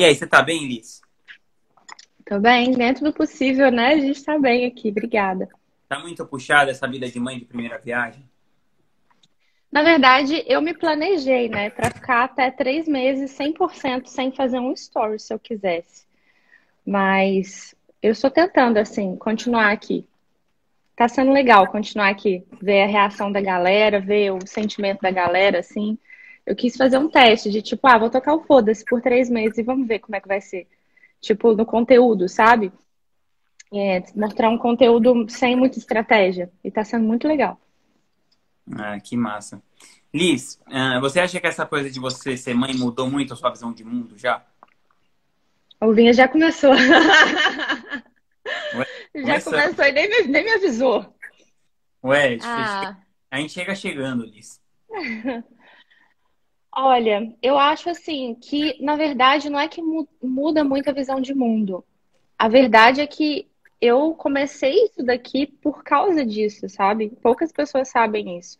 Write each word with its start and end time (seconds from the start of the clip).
E 0.00 0.04
aí, 0.06 0.14
você 0.14 0.26
tá 0.26 0.40
bem, 0.40 0.66
Liz? 0.66 1.02
Tô 2.24 2.40
bem, 2.40 2.72
dentro 2.72 3.04
do 3.04 3.12
possível, 3.12 3.70
né? 3.70 3.88
A 3.88 3.98
gente 3.98 4.24
tá 4.24 4.38
bem 4.38 4.64
aqui, 4.64 4.88
obrigada. 4.88 5.46
Tá 5.90 5.98
muito 5.98 6.24
puxada 6.24 6.70
essa 6.70 6.88
vida 6.88 7.06
de 7.06 7.20
mãe 7.20 7.38
de 7.38 7.44
primeira 7.44 7.76
viagem? 7.76 8.24
Na 9.70 9.82
verdade, 9.82 10.42
eu 10.46 10.62
me 10.62 10.72
planejei, 10.72 11.50
né, 11.50 11.68
para 11.68 11.90
ficar 11.90 12.24
até 12.24 12.50
três 12.50 12.88
meses 12.88 13.32
100% 13.32 14.06
sem 14.06 14.32
fazer 14.32 14.58
um 14.58 14.72
story, 14.72 15.20
se 15.20 15.34
eu 15.34 15.38
quisesse. 15.38 16.06
Mas 16.82 17.74
eu 18.02 18.12
estou 18.12 18.30
tentando, 18.30 18.78
assim, 18.78 19.16
continuar 19.16 19.70
aqui. 19.70 20.06
Tá 20.96 21.08
sendo 21.08 21.30
legal 21.30 21.66
continuar 21.66 22.08
aqui, 22.08 22.42
ver 22.58 22.84
a 22.84 22.86
reação 22.86 23.30
da 23.30 23.42
galera, 23.42 24.00
ver 24.00 24.30
o 24.30 24.46
sentimento 24.46 25.02
da 25.02 25.10
galera, 25.10 25.58
assim. 25.58 25.98
Eu 26.50 26.56
quis 26.56 26.76
fazer 26.76 26.98
um 26.98 27.08
teste 27.08 27.48
de 27.48 27.62
tipo, 27.62 27.86
ah, 27.86 27.96
vou 27.96 28.10
tocar 28.10 28.34
o 28.34 28.42
foda-se 28.42 28.84
por 28.84 29.00
três 29.00 29.30
meses 29.30 29.56
e 29.56 29.62
vamos 29.62 29.86
ver 29.86 30.00
como 30.00 30.16
é 30.16 30.20
que 30.20 30.26
vai 30.26 30.40
ser. 30.40 30.66
Tipo, 31.20 31.54
no 31.54 31.64
conteúdo, 31.64 32.28
sabe? 32.28 32.72
É, 33.72 34.02
mostrar 34.16 34.50
um 34.50 34.58
conteúdo 34.58 35.28
sem 35.28 35.54
muita 35.54 35.78
estratégia. 35.78 36.50
E 36.64 36.68
tá 36.68 36.82
sendo 36.82 37.06
muito 37.06 37.28
legal. 37.28 37.56
Ah, 38.76 38.98
que 38.98 39.16
massa. 39.16 39.62
Liz, 40.12 40.60
uh, 40.66 41.00
você 41.00 41.20
acha 41.20 41.38
que 41.38 41.46
essa 41.46 41.64
coisa 41.64 41.88
de 41.88 42.00
você 42.00 42.36
ser 42.36 42.52
mãe 42.52 42.74
mudou 42.74 43.08
muito 43.08 43.32
a 43.32 43.36
sua 43.36 43.50
visão 43.50 43.72
de 43.72 43.84
mundo 43.84 44.18
já? 44.18 44.44
O 45.80 45.92
Vinha 45.92 46.12
já 46.12 46.26
começou. 46.26 46.72
Ué, 48.74 48.86
já 49.24 49.40
começou 49.40 49.84
e 49.84 49.92
nem 49.92 50.08
me, 50.08 50.22
nem 50.26 50.44
me 50.44 50.50
avisou. 50.50 51.14
Ué, 52.02 52.38
ah. 52.42 52.96
a 53.30 53.38
gente 53.38 53.52
chega 53.52 53.72
chegando, 53.72 54.24
Liz. 54.24 54.60
Olha, 56.82 57.30
eu 57.42 57.58
acho 57.58 57.90
assim 57.90 58.34
que, 58.40 58.82
na 58.82 58.96
verdade, 58.96 59.50
não 59.50 59.60
é 59.60 59.68
que 59.68 59.82
muda 60.22 60.64
muito 60.64 60.88
a 60.88 60.94
visão 60.94 61.20
de 61.20 61.34
mundo. 61.34 61.84
A 62.38 62.48
verdade 62.48 63.02
é 63.02 63.06
que 63.06 63.46
eu 63.78 64.14
comecei 64.14 64.84
isso 64.84 65.02
daqui 65.02 65.46
por 65.46 65.84
causa 65.84 66.24
disso, 66.24 66.70
sabe? 66.70 67.10
Poucas 67.22 67.52
pessoas 67.52 67.90
sabem 67.90 68.38
isso. 68.38 68.56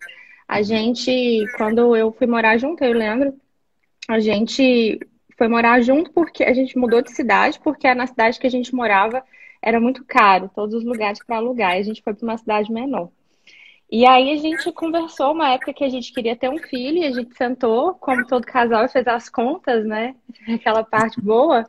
A 0.47 0.61
gente, 0.61 1.47
quando 1.57 1.97
eu 1.97 2.13
fui 2.13 2.27
morar 2.27 2.59
junto, 2.59 2.85
eu 2.85 2.93
lembro, 2.93 3.41
a 4.07 4.21
gente 4.21 5.01
foi 5.39 5.49
morar 5.49 5.81
junto 5.81 6.13
porque 6.13 6.45
a 6.45 6.53
gente 6.53 6.77
mudou 6.77 7.01
de 7.01 7.13
cidade, 7.13 7.59
porque 7.59 7.93
na 7.95 8.07
cidade 8.07 8.39
que 8.39 8.47
a 8.47 8.51
gente 8.51 8.75
morava 8.75 9.25
era 9.63 9.81
muito 9.81 10.05
caro, 10.05 10.51
todos 10.55 10.75
os 10.75 10.85
lugares 10.85 11.25
para 11.25 11.37
alugar. 11.37 11.75
E 11.77 11.81
a 11.81 11.85
gente 11.85 12.03
foi 12.03 12.13
para 12.13 12.25
uma 12.27 12.37
cidade 12.37 12.71
menor. 12.71 13.11
E 13.91 14.07
aí 14.07 14.33
a 14.33 14.37
gente 14.37 14.71
conversou 14.73 15.33
uma 15.33 15.51
época 15.51 15.75
que 15.75 15.83
a 15.83 15.89
gente 15.89 16.13
queria 16.13 16.37
ter 16.37 16.49
um 16.49 16.59
filho, 16.59 16.99
e 16.99 17.07
a 17.07 17.11
gente 17.11 17.37
sentou, 17.37 17.95
como 17.95 18.25
todo 18.27 18.47
casal, 18.47 18.85
e 18.85 18.89
fez 18.89 19.07
as 19.09 19.29
contas, 19.29 19.85
né? 19.85 20.15
Aquela 20.55 20.85
parte 20.85 21.21
boa. 21.21 21.67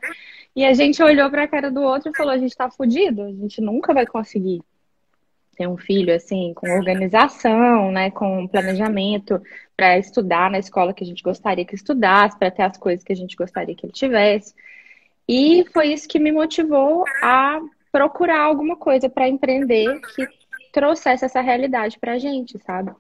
E 0.56 0.64
a 0.64 0.74
gente 0.74 1.02
olhou 1.02 1.30
para 1.32 1.44
a 1.44 1.48
cara 1.48 1.72
do 1.72 1.82
outro 1.82 2.12
e 2.12 2.16
falou: 2.16 2.32
a 2.32 2.38
gente 2.38 2.52
está 2.52 2.70
fudido, 2.70 3.24
a 3.24 3.32
gente 3.32 3.60
nunca 3.60 3.94
vai 3.94 4.06
conseguir 4.06 4.62
ter 5.56 5.68
um 5.68 5.78
filho 5.78 6.14
assim, 6.16 6.54
com 6.54 6.70
organização, 6.70 7.92
né, 7.92 8.10
com 8.10 8.48
planejamento 8.48 9.42
para 9.76 9.98
estudar 9.98 10.50
na 10.50 10.60
escola 10.60 10.94
que 10.94 11.04
a 11.04 11.08
gente 11.08 11.22
gostaria 11.22 11.66
que 11.66 11.76
estudasse, 11.76 12.38
para 12.38 12.52
ter 12.52 12.64
as 12.64 12.78
coisas 12.78 13.04
que 13.04 13.14
a 13.14 13.16
gente 13.16 13.36
gostaria 13.36 13.76
que 13.76 13.86
ele 13.86 13.94
tivesse. 13.94 14.54
E 15.28 15.66
foi 15.74 15.94
isso 15.94 16.08
que 16.08 16.20
me 16.20 16.32
motivou 16.32 17.04
a 17.22 17.60
procurar 17.92 18.42
alguma 18.42 18.76
coisa 18.76 19.10
para 19.10 19.28
empreender 19.28 20.00
que 20.16 20.28
trouxesse 20.72 21.26
essa 21.26 21.42
realidade 21.42 22.00
para 22.00 22.14
a 22.14 22.18
gente, 22.18 22.58
sabe? 22.60 22.92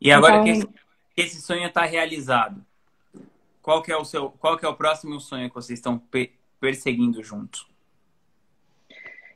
E 0.00 0.10
agora 0.10 0.36
então... 0.36 0.44
que, 0.44 0.50
esse, 0.50 0.66
que 0.66 1.20
esse 1.20 1.42
sonho 1.42 1.66
está 1.66 1.84
realizado, 1.84 2.64
qual 3.62 3.82
que 3.82 3.92
é 3.92 3.96
o 3.96 4.04
seu, 4.04 4.30
qual 4.30 4.56
que 4.56 4.66
é 4.66 4.68
o 4.68 4.74
próximo 4.74 5.20
sonho 5.20 5.48
que 5.48 5.54
vocês 5.54 5.78
estão 5.78 6.02
perseguindo 6.60 7.22
juntos? 7.22 7.66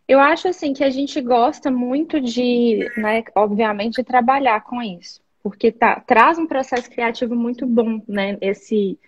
Eu 0.08 0.20
acho 0.20 0.48
assim 0.48 0.72
que 0.72 0.84
a 0.84 0.90
gente 0.90 1.20
gosta 1.20 1.70
muito 1.70 2.20
de, 2.20 2.88
né, 2.96 3.24
obviamente, 3.34 3.96
de 3.96 4.04
trabalhar 4.04 4.62
com 4.62 4.80
isso, 4.80 5.20
porque 5.42 5.72
tá, 5.72 6.00
traz 6.00 6.38
um 6.38 6.46
processo 6.46 6.88
criativo 6.88 7.34
muito 7.34 7.66
bom, 7.66 8.00
né? 8.06 8.38
Esse, 8.40 8.98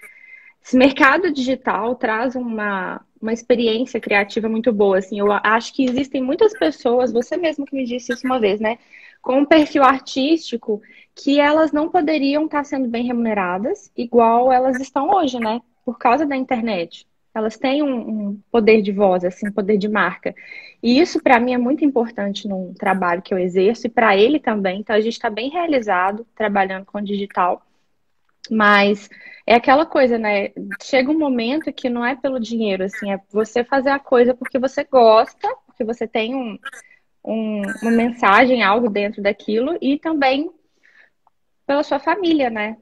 esse 0.65 0.77
mercado 0.77 1.33
digital 1.33 1.95
traz 1.95 2.35
uma, 2.35 3.01
uma 3.21 3.33
experiência 3.33 4.01
criativa 4.01 4.49
muito 4.49 4.73
boa. 4.73 4.99
Assim, 4.99 5.19
eu 5.19 5.31
acho 5.33 5.75
que 5.75 5.85
existem 5.85 6.23
muitas 6.23 6.53
pessoas, 6.59 7.13
você 7.13 7.37
mesmo 7.37 7.65
que 7.65 7.75
me 7.75 7.85
disse 7.85 8.13
isso 8.13 8.27
uma 8.27 8.41
vez, 8.41 8.61
né? 8.61 8.79
Com 9.23 9.41
um 9.41 9.45
perfil 9.45 9.83
artístico 9.85 10.81
que 11.15 11.41
elas 11.41 11.73
não 11.73 11.89
poderiam 11.89 12.45
estar 12.45 12.65
sendo 12.65 12.89
bem 12.89 13.05
remuneradas, 13.05 13.91
igual 13.97 14.53
elas 14.53 14.81
estão 14.81 15.11
hoje, 15.11 15.39
né? 15.41 15.61
Por 15.85 15.99
causa 15.99 16.25
da 16.25 16.37
internet. 16.37 17.07
Elas 17.35 17.57
têm 17.57 17.83
um, 17.83 18.29
um 18.29 18.41
poder 18.51 18.83
de 18.83 18.93
voz, 18.93 19.25
assim, 19.25 19.49
um 19.49 19.53
poder 19.53 19.79
de 19.79 19.89
marca. 19.89 20.35
E 20.83 20.99
isso, 21.01 21.23
para 21.23 21.39
mim, 21.39 21.55
é 21.55 21.59
muito 21.59 21.85
importante 21.85 22.49
no 22.49 22.75
trabalho 22.75 23.23
que 23.23 23.33
eu 23.33 23.39
exerço 23.39 23.87
e 23.87 23.91
para 23.91 24.17
ele 24.17 24.41
também. 24.41 24.81
Então, 24.81 24.95
a 24.95 25.01
gente 25.01 25.15
está 25.15 25.31
bem 25.31 25.51
realizado 25.51 26.27
trabalhando 26.35 26.87
com 26.87 27.01
digital. 27.01 27.63
Mas 28.51 29.09
é 29.47 29.55
aquela 29.55 29.87
coisa, 29.87 30.19
né? 30.19 30.51
Chega 30.83 31.11
um 31.11 31.19
momento 31.19 31.73
que 31.73 31.89
não 31.89 32.05
é 32.05 32.15
pelo 32.15 32.39
dinheiro, 32.39 32.85
assim, 32.85 33.11
é 33.11 33.19
você 33.33 33.65
fazer 33.65 33.89
a 33.89 33.99
coisa 33.99 34.35
porque 34.35 34.59
você 34.59 34.85
gosta, 34.85 35.49
porque 35.67 35.83
você 35.83 36.07
tem 36.07 36.35
um, 36.35 36.59
um, 37.25 37.63
uma 37.83 37.91
mensagem, 37.91 38.63
algo 38.63 38.91
dentro 38.91 39.23
daquilo, 39.23 39.79
e 39.81 39.99
também 39.99 40.51
pela 41.67 41.83
sua 41.83 41.99
família, 41.99 42.51
né? 42.51 42.77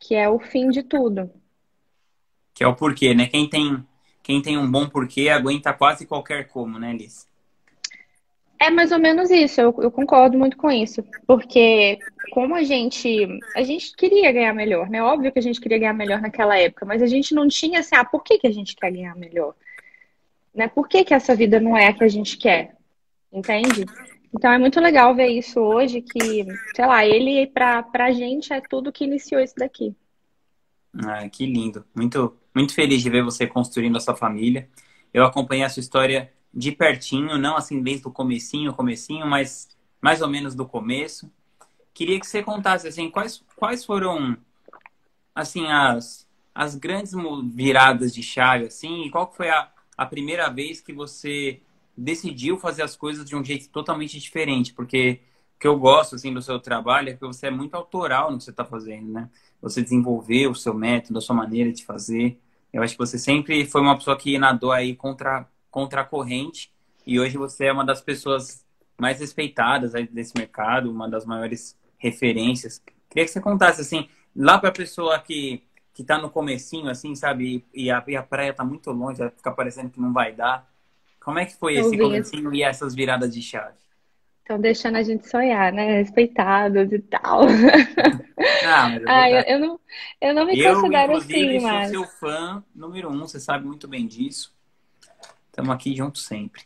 Que 0.00 0.14
é 0.14 0.26
o 0.26 0.38
fim 0.38 0.70
de 0.70 0.82
tudo. 0.82 1.30
Que 2.54 2.64
é 2.64 2.66
o 2.66 2.74
porquê, 2.74 3.12
né? 3.12 3.26
Quem 3.26 3.46
tem, 3.46 3.86
quem 4.22 4.40
tem 4.40 4.56
um 4.56 4.70
bom 4.70 4.88
porquê 4.88 5.28
aguenta 5.28 5.74
quase 5.74 6.06
qualquer 6.06 6.48
como, 6.48 6.78
né, 6.78 6.94
Liz? 6.94 7.27
É 8.60 8.70
mais 8.70 8.90
ou 8.90 8.98
menos 8.98 9.30
isso, 9.30 9.60
eu, 9.60 9.74
eu, 9.78 9.90
concordo 9.90 10.36
muito 10.36 10.56
com 10.56 10.70
isso. 10.70 11.04
Porque 11.26 11.98
como 12.32 12.54
a 12.54 12.64
gente. 12.64 13.26
A 13.54 13.62
gente 13.62 13.94
queria 13.94 14.32
ganhar 14.32 14.52
melhor, 14.52 14.90
né? 14.90 15.02
Óbvio 15.02 15.32
que 15.32 15.38
a 15.38 15.42
gente 15.42 15.60
queria 15.60 15.78
ganhar 15.78 15.92
melhor 15.92 16.20
naquela 16.20 16.58
época, 16.58 16.84
mas 16.84 17.00
a 17.00 17.06
gente 17.06 17.34
não 17.34 17.46
tinha 17.46 17.80
assim, 17.80 17.94
ah, 17.94 18.04
por 18.04 18.22
que, 18.22 18.38
que 18.38 18.46
a 18.46 18.52
gente 18.52 18.74
quer 18.74 18.90
ganhar 18.90 19.14
melhor? 19.14 19.54
Né? 20.54 20.66
Por 20.66 20.88
que, 20.88 21.04
que 21.04 21.14
essa 21.14 21.36
vida 21.36 21.60
não 21.60 21.76
é 21.76 21.86
a 21.86 21.92
que 21.92 22.02
a 22.02 22.08
gente 22.08 22.36
quer? 22.36 22.76
Entende? 23.32 23.84
Então 24.34 24.52
é 24.52 24.58
muito 24.58 24.80
legal 24.80 25.14
ver 25.14 25.28
isso 25.28 25.60
hoje, 25.60 26.02
que, 26.02 26.46
sei 26.74 26.86
lá, 26.86 27.06
ele 27.06 27.46
pra, 27.46 27.82
pra 27.82 28.12
gente 28.12 28.52
é 28.52 28.60
tudo 28.60 28.92
que 28.92 29.04
iniciou 29.04 29.40
isso 29.40 29.54
daqui. 29.56 29.94
Ah, 31.04 31.28
que 31.28 31.46
lindo. 31.46 31.84
Muito, 31.94 32.36
muito 32.54 32.74
feliz 32.74 33.02
de 33.02 33.08
ver 33.08 33.22
você 33.22 33.46
construindo 33.46 33.96
a 33.96 34.00
sua 34.00 34.16
família. 34.16 34.68
Eu 35.14 35.24
acompanhei 35.24 35.64
a 35.64 35.68
sua 35.68 35.80
história 35.80 36.32
de 36.52 36.72
pertinho, 36.72 37.38
não 37.38 37.56
assim 37.56 37.82
desde 37.82 38.06
o 38.06 38.10
comecinho, 38.10 38.74
comecinho, 38.74 39.26
mas 39.26 39.68
mais 40.00 40.22
ou 40.22 40.28
menos 40.28 40.54
do 40.54 40.66
começo. 40.66 41.30
Queria 41.92 42.18
que 42.18 42.26
você 42.26 42.42
contasse 42.42 42.86
assim, 42.86 43.10
quais, 43.10 43.44
quais 43.56 43.84
foram 43.84 44.36
assim 45.34 45.66
as, 45.66 46.26
as 46.54 46.74
grandes 46.74 47.12
viradas 47.52 48.14
de 48.14 48.22
chave 48.22 48.66
assim, 48.66 49.04
e 49.04 49.10
qual 49.10 49.32
foi 49.32 49.48
a, 49.50 49.70
a 49.96 50.06
primeira 50.06 50.48
vez 50.48 50.80
que 50.80 50.92
você 50.92 51.60
decidiu 51.96 52.58
fazer 52.58 52.82
as 52.82 52.96
coisas 52.96 53.28
de 53.28 53.34
um 53.34 53.44
jeito 53.44 53.68
totalmente 53.70 54.18
diferente, 54.18 54.72
porque 54.72 55.20
o 55.56 55.58
que 55.58 55.66
eu 55.66 55.76
gosto 55.76 56.14
assim 56.14 56.32
do 56.32 56.40
seu 56.40 56.60
trabalho 56.60 57.10
é 57.10 57.14
que 57.14 57.20
você 57.20 57.48
é 57.48 57.50
muito 57.50 57.74
autoral 57.74 58.30
no 58.30 58.38
que 58.38 58.44
você 58.44 58.50
está 58.50 58.64
fazendo, 58.64 59.10
né? 59.10 59.28
Você 59.60 59.82
desenvolveu 59.82 60.52
o 60.52 60.54
seu 60.54 60.72
método, 60.72 61.18
a 61.18 61.20
sua 61.20 61.34
maneira 61.34 61.72
de 61.72 61.84
fazer. 61.84 62.38
Eu 62.72 62.82
acho 62.82 62.94
que 62.94 62.98
você 62.98 63.18
sempre 63.18 63.66
foi 63.66 63.80
uma 63.80 63.96
pessoa 63.96 64.16
que 64.16 64.38
nadou 64.38 64.70
aí 64.70 64.94
contra 64.94 65.48
contra 65.78 66.00
a 66.00 66.04
corrente 66.04 66.72
e 67.06 67.20
hoje 67.20 67.38
você 67.38 67.66
é 67.66 67.72
uma 67.72 67.86
das 67.86 68.00
pessoas 68.00 68.66
mais 69.00 69.20
respeitadas 69.20 69.92
desse 70.10 70.36
mercado, 70.36 70.90
uma 70.90 71.08
das 71.08 71.24
maiores 71.24 71.78
referências. 71.96 72.82
Queria 73.08 73.24
que 73.24 73.30
você 73.30 73.40
contasse 73.40 73.80
assim, 73.80 74.08
lá 74.34 74.58
para 74.58 74.70
a 74.70 74.72
pessoa 74.72 75.16
que 75.20 75.62
que 75.94 76.02
está 76.02 76.16
no 76.16 76.30
comecinho 76.30 76.88
assim, 76.88 77.14
sabe, 77.16 77.64
e 77.74 77.90
a, 77.90 78.04
e 78.06 78.16
a 78.16 78.22
praia 78.22 78.50
está 78.50 78.64
muito 78.64 78.90
longe, 78.92 79.18
vai 79.18 79.30
ficar 79.30 79.50
parecendo 79.50 79.90
que 79.90 80.00
não 80.00 80.12
vai 80.12 80.32
dar. 80.32 80.68
Como 81.20 81.40
é 81.40 81.44
que 81.44 81.56
foi 81.56 81.76
esse 81.76 81.96
comecinho 81.98 82.54
e 82.54 82.62
essas 82.62 82.94
viradas 82.94 83.34
de 83.34 83.42
chave? 83.42 83.74
Estão 84.40 84.60
deixando 84.60 84.96
a 84.96 85.02
gente 85.02 85.28
sonhar, 85.28 85.72
né? 85.72 85.98
Respeitados 85.98 86.92
e 86.92 86.98
tal. 86.98 87.42
Ah, 88.64 88.88
mas 88.88 89.02
é 89.02 89.04
ah, 89.06 89.30
eu, 89.30 89.40
eu, 89.42 89.60
não, 89.60 89.80
eu 90.20 90.34
não 90.34 90.46
me 90.46 90.58
eu, 90.58 90.74
considero 90.74 91.16
assim, 91.16 91.60
mas. 91.60 91.92
Eu 91.92 92.00
sou 92.00 92.08
seu 92.08 92.18
fã 92.18 92.62
número 92.74 93.10
um, 93.10 93.20
você 93.20 93.40
sabe 93.40 93.66
muito 93.66 93.88
bem 93.88 94.06
disso. 94.06 94.54
Estamos 95.58 95.74
aqui 95.74 95.92
juntos 95.92 96.24
sempre. 96.24 96.62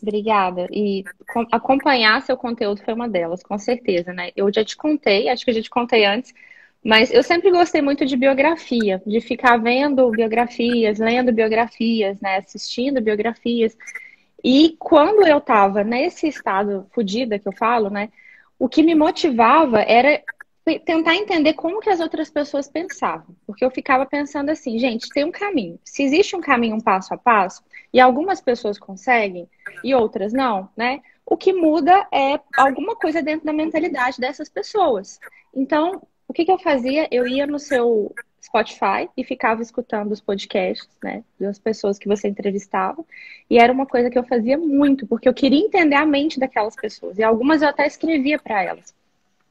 Obrigada. 0.00 0.66
E 0.72 1.04
acompanhar 1.52 2.22
seu 2.22 2.38
conteúdo 2.38 2.82
foi 2.82 2.94
uma 2.94 3.06
delas, 3.06 3.42
com 3.42 3.58
certeza, 3.58 4.14
né? 4.14 4.30
Eu 4.34 4.50
já 4.50 4.64
te 4.64 4.74
contei, 4.74 5.28
acho 5.28 5.44
que 5.44 5.50
eu 5.50 5.56
já 5.56 5.60
te 5.60 5.68
contei 5.68 6.06
antes, 6.06 6.32
mas 6.82 7.12
eu 7.12 7.22
sempre 7.22 7.50
gostei 7.50 7.82
muito 7.82 8.06
de 8.06 8.16
biografia, 8.16 9.02
de 9.06 9.20
ficar 9.20 9.58
vendo 9.58 10.08
biografias, 10.08 10.98
lendo 10.98 11.30
biografias, 11.34 12.18
né? 12.18 12.38
Assistindo 12.38 13.02
biografias. 13.02 13.76
E 14.42 14.74
quando 14.78 15.26
eu 15.26 15.36
estava 15.36 15.84
nesse 15.84 16.26
estado 16.26 16.86
fodida 16.94 17.38
que 17.38 17.46
eu 17.46 17.52
falo, 17.52 17.90
né? 17.90 18.08
O 18.58 18.70
que 18.70 18.82
me 18.82 18.94
motivava 18.94 19.82
era 19.82 20.22
tentar 20.86 21.14
entender 21.14 21.52
como 21.52 21.80
que 21.80 21.90
as 21.90 22.00
outras 22.00 22.30
pessoas 22.30 22.68
pensavam. 22.68 23.36
Porque 23.46 23.62
eu 23.62 23.70
ficava 23.70 24.06
pensando 24.06 24.48
assim, 24.48 24.78
gente, 24.78 25.10
tem 25.10 25.24
um 25.24 25.32
caminho. 25.32 25.78
Se 25.84 26.02
existe 26.02 26.34
um 26.34 26.40
caminho 26.40 26.76
um 26.76 26.80
passo 26.80 27.12
a 27.12 27.18
passo, 27.18 27.62
e 27.92 28.00
algumas 28.00 28.40
pessoas 28.40 28.78
conseguem 28.78 29.48
e 29.82 29.94
outras 29.94 30.32
não, 30.32 30.68
né? 30.76 31.00
O 31.26 31.36
que 31.36 31.52
muda 31.52 32.06
é 32.12 32.40
alguma 32.56 32.96
coisa 32.96 33.22
dentro 33.22 33.46
da 33.46 33.52
mentalidade 33.52 34.20
dessas 34.20 34.48
pessoas. 34.48 35.20
Então, 35.54 36.02
o 36.26 36.32
que, 36.32 36.44
que 36.44 36.52
eu 36.52 36.58
fazia? 36.58 37.08
Eu 37.10 37.26
ia 37.26 37.46
no 37.46 37.58
seu 37.58 38.14
Spotify 38.42 39.08
e 39.16 39.22
ficava 39.22 39.62
escutando 39.62 40.12
os 40.12 40.20
podcasts, 40.20 40.88
né, 41.02 41.22
das 41.38 41.58
pessoas 41.58 41.98
que 41.98 42.08
você 42.08 42.26
entrevistava. 42.26 43.04
E 43.48 43.58
era 43.58 43.72
uma 43.72 43.86
coisa 43.86 44.10
que 44.10 44.18
eu 44.18 44.24
fazia 44.24 44.56
muito, 44.56 45.06
porque 45.06 45.28
eu 45.28 45.34
queria 45.34 45.64
entender 45.64 45.96
a 45.96 46.06
mente 46.06 46.40
daquelas 46.40 46.74
pessoas. 46.74 47.18
E 47.18 47.22
algumas 47.22 47.62
eu 47.62 47.68
até 47.68 47.86
escrevia 47.86 48.38
para 48.38 48.62
elas. 48.62 48.94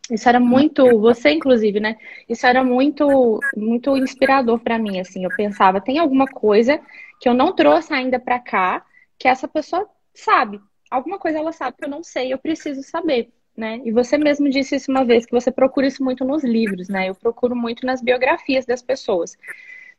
Isso 0.09 0.27
era 0.27 0.39
muito, 0.39 0.99
você 0.99 1.31
inclusive, 1.31 1.79
né? 1.79 1.97
Isso 2.27 2.45
era 2.45 2.63
muito, 2.63 3.39
muito 3.55 3.95
inspirador 3.97 4.59
para 4.59 4.79
mim, 4.79 4.99
assim. 4.99 5.23
Eu 5.23 5.29
pensava, 5.35 5.79
tem 5.81 5.99
alguma 5.99 6.25
coisa 6.25 6.79
que 7.19 7.29
eu 7.29 7.33
não 7.33 7.53
trouxe 7.53 7.93
ainda 7.93 8.19
para 8.19 8.39
cá 8.39 8.85
que 9.17 9.27
essa 9.27 9.47
pessoa 9.47 9.87
sabe. 10.13 10.59
Alguma 10.89 11.19
coisa 11.19 11.37
ela 11.37 11.51
sabe 11.51 11.77
que 11.77 11.85
eu 11.85 11.89
não 11.89 12.03
sei, 12.03 12.33
eu 12.33 12.37
preciso 12.37 12.81
saber, 12.81 13.29
né? 13.55 13.79
E 13.85 13.91
você 13.91 14.17
mesmo 14.17 14.49
disse 14.49 14.75
isso 14.75 14.89
uma 14.89 15.05
vez 15.05 15.25
que 15.25 15.31
você 15.31 15.51
procura 15.51 15.87
isso 15.87 16.03
muito 16.03 16.25
nos 16.25 16.43
livros, 16.43 16.89
né? 16.89 17.09
Eu 17.09 17.15
procuro 17.15 17.55
muito 17.55 17.85
nas 17.85 18.01
biografias 18.01 18.65
das 18.65 18.81
pessoas. 18.81 19.37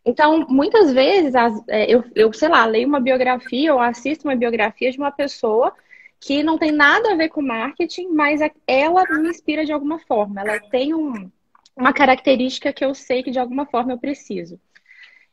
Então, 0.05 0.47
muitas 0.49 0.93
vezes, 0.93 1.35
é, 1.69 1.85
eu, 1.95 2.03
eu 2.15 2.33
sei 2.33 2.49
lá, 2.49 2.65
leio 2.65 2.89
uma 2.89 3.01
biografia 3.01 3.73
ou 3.73 3.81
assisto 3.81 4.27
uma 4.27 4.35
biografia 4.35 4.91
de 4.91 4.99
uma 4.99 5.11
pessoa 5.13 5.73
que 6.21 6.43
não 6.43 6.59
tem 6.59 6.71
nada 6.71 7.13
a 7.13 7.17
ver 7.17 7.31
com 7.31 7.41
marketing, 7.41 8.09
mas 8.09 8.41
ela 8.67 9.05
me 9.05 9.31
inspira 9.31 9.65
de 9.65 9.73
alguma 9.73 9.99
forma. 10.01 10.43
Ela 10.43 10.61
tem 10.61 10.93
um, 10.93 11.31
uma 11.75 11.95
característica 11.95 12.73
que 12.73 12.85
eu 12.85 12.95
sei 12.95 13.23
que 13.23 13.31
de 13.31 13.39
alguma 13.39 13.65
forma 13.65 13.93
eu 13.93 13.99
preciso. 13.99 14.61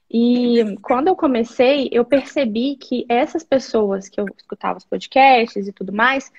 E 0.09 0.77
quando 0.81 1.09
eu 1.09 1.15
comecei, 1.15 1.89
eu 1.91 2.05
percebi 2.05 2.77
que 2.77 3.05
essas 3.09 3.43
pessoas 3.43 4.07
que 4.07 4.21
eu 4.21 4.25
escutava 4.37 4.77
os 4.77 4.85
podcasts 4.85 5.67
e 5.67 5.73
tudo 5.73 5.91
mais, 5.91 6.31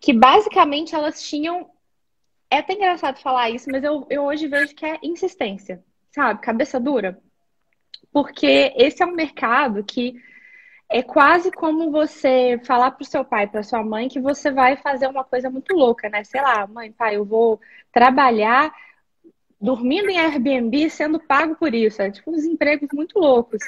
que 0.00 0.14
basicamente 0.14 0.94
elas 0.94 1.22
tinham. 1.22 1.70
É 2.50 2.58
até 2.58 2.72
engraçado 2.72 3.20
falar 3.20 3.50
isso, 3.50 3.70
mas 3.70 3.84
eu, 3.84 4.06
eu 4.08 4.24
hoje 4.24 4.48
vejo 4.48 4.74
que 4.74 4.86
é 4.86 4.98
insistência, 5.02 5.84
sabe? 6.10 6.40
Cabeça 6.40 6.80
dura. 6.80 7.18
Porque 8.10 8.72
esse 8.76 9.02
é 9.02 9.06
um 9.06 9.14
mercado 9.14 9.84
que 9.84 10.14
é 10.92 11.02
quase 11.02 11.50
como 11.50 11.90
você 11.90 12.60
falar 12.64 12.90
para 12.90 13.02
o 13.02 13.06
seu 13.06 13.24
pai, 13.24 13.46
para 13.46 13.62
sua 13.62 13.82
mãe, 13.82 14.08
que 14.08 14.20
você 14.20 14.50
vai 14.50 14.76
fazer 14.76 15.06
uma 15.06 15.24
coisa 15.24 15.48
muito 15.48 15.74
louca, 15.74 16.08
né? 16.10 16.22
Sei 16.22 16.40
lá, 16.40 16.66
mãe, 16.66 16.92
pai, 16.92 17.16
eu 17.16 17.24
vou 17.24 17.58
trabalhar 17.90 18.70
dormindo 19.58 20.10
em 20.10 20.18
Airbnb 20.18 20.90
sendo 20.90 21.18
pago 21.18 21.56
por 21.56 21.74
isso. 21.74 22.02
É 22.02 22.10
tipo 22.10 22.30
uns 22.30 22.44
empregos 22.44 22.90
muito 22.92 23.18
loucos. 23.18 23.62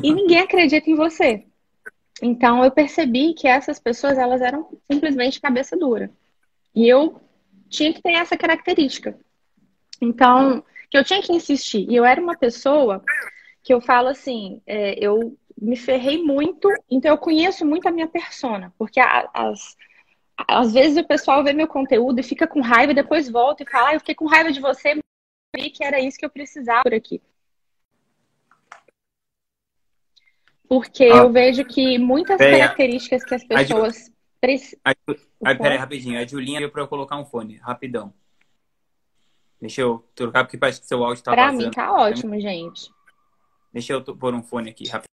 E 0.00 0.14
ninguém 0.14 0.38
acredita 0.38 0.88
em 0.88 0.94
você. 0.94 1.44
Então 2.22 2.62
eu 2.62 2.70
percebi 2.70 3.34
que 3.34 3.48
essas 3.48 3.80
pessoas 3.80 4.16
elas 4.16 4.40
eram 4.40 4.68
simplesmente 4.88 5.40
cabeça 5.40 5.76
dura. 5.76 6.08
E 6.72 6.88
eu 6.88 7.20
tinha 7.68 7.92
que 7.92 8.00
ter 8.00 8.12
essa 8.12 8.36
característica. 8.36 9.18
Então, 10.00 10.62
que 10.88 10.96
eu 10.96 11.04
tinha 11.04 11.20
que 11.20 11.32
insistir. 11.32 11.84
E 11.90 11.96
eu 11.96 12.04
era 12.04 12.20
uma 12.20 12.36
pessoa 12.36 13.02
que 13.62 13.74
eu 13.74 13.80
falo 13.80 14.08
assim, 14.08 14.62
é, 14.66 14.94
eu 15.04 15.36
me 15.60 15.76
ferrei 15.76 16.22
muito, 16.22 16.68
então 16.90 17.10
eu 17.10 17.18
conheço 17.18 17.66
muito 17.66 17.86
a 17.86 17.90
minha 17.90 18.08
persona, 18.08 18.72
porque 18.78 18.98
as, 18.98 19.76
às 20.48 20.72
vezes 20.72 20.96
o 20.96 21.06
pessoal 21.06 21.44
vê 21.44 21.52
meu 21.52 21.68
conteúdo 21.68 22.18
e 22.18 22.22
fica 22.22 22.46
com 22.46 22.60
raiva 22.60 22.92
e 22.92 22.94
depois 22.94 23.28
volta 23.28 23.62
e 23.62 23.70
fala, 23.70 23.90
ah, 23.90 23.94
eu 23.94 24.00
fiquei 24.00 24.14
com 24.14 24.26
raiva 24.26 24.50
de 24.50 24.60
você, 24.60 24.98
vi 25.54 25.70
que 25.70 25.84
era 25.84 26.00
isso 26.00 26.18
que 26.18 26.24
eu 26.24 26.30
precisava 26.30 26.82
por 26.84 26.94
aqui. 26.94 27.20
Porque 30.66 31.04
ah, 31.04 31.16
eu 31.16 31.32
vejo 31.32 31.64
que 31.64 31.98
muitas 31.98 32.38
características 32.38 33.24
que 33.24 33.34
as 33.34 33.44
pessoas 33.44 34.10
precisam. 34.40 34.80
Aí, 34.84 35.58
peraí, 35.58 35.76
rapidinho. 35.76 36.18
A 36.18 36.24
Julinha 36.24 36.60
veio 36.60 36.70
pra 36.70 36.82
eu 36.82 36.88
colocar 36.88 37.16
um 37.16 37.24
fone, 37.26 37.56
rapidão. 37.56 38.14
Deixa 39.60 39.82
eu 39.82 40.08
trocar, 40.14 40.44
porque 40.44 40.56
parece 40.56 40.80
que 40.80 40.86
seu 40.86 41.04
áudio 41.04 41.22
tá 41.22 41.32
Pra 41.32 41.46
vazando. 41.46 41.64
mim 41.64 41.70
tá 41.70 41.92
ótimo, 41.92 42.40
gente. 42.40 42.90
Deixa 43.72 43.92
eu 43.92 44.02
pôr 44.02 44.32
um 44.32 44.42
fone 44.42 44.70
aqui, 44.70 44.84
rapidinho. 44.84 45.09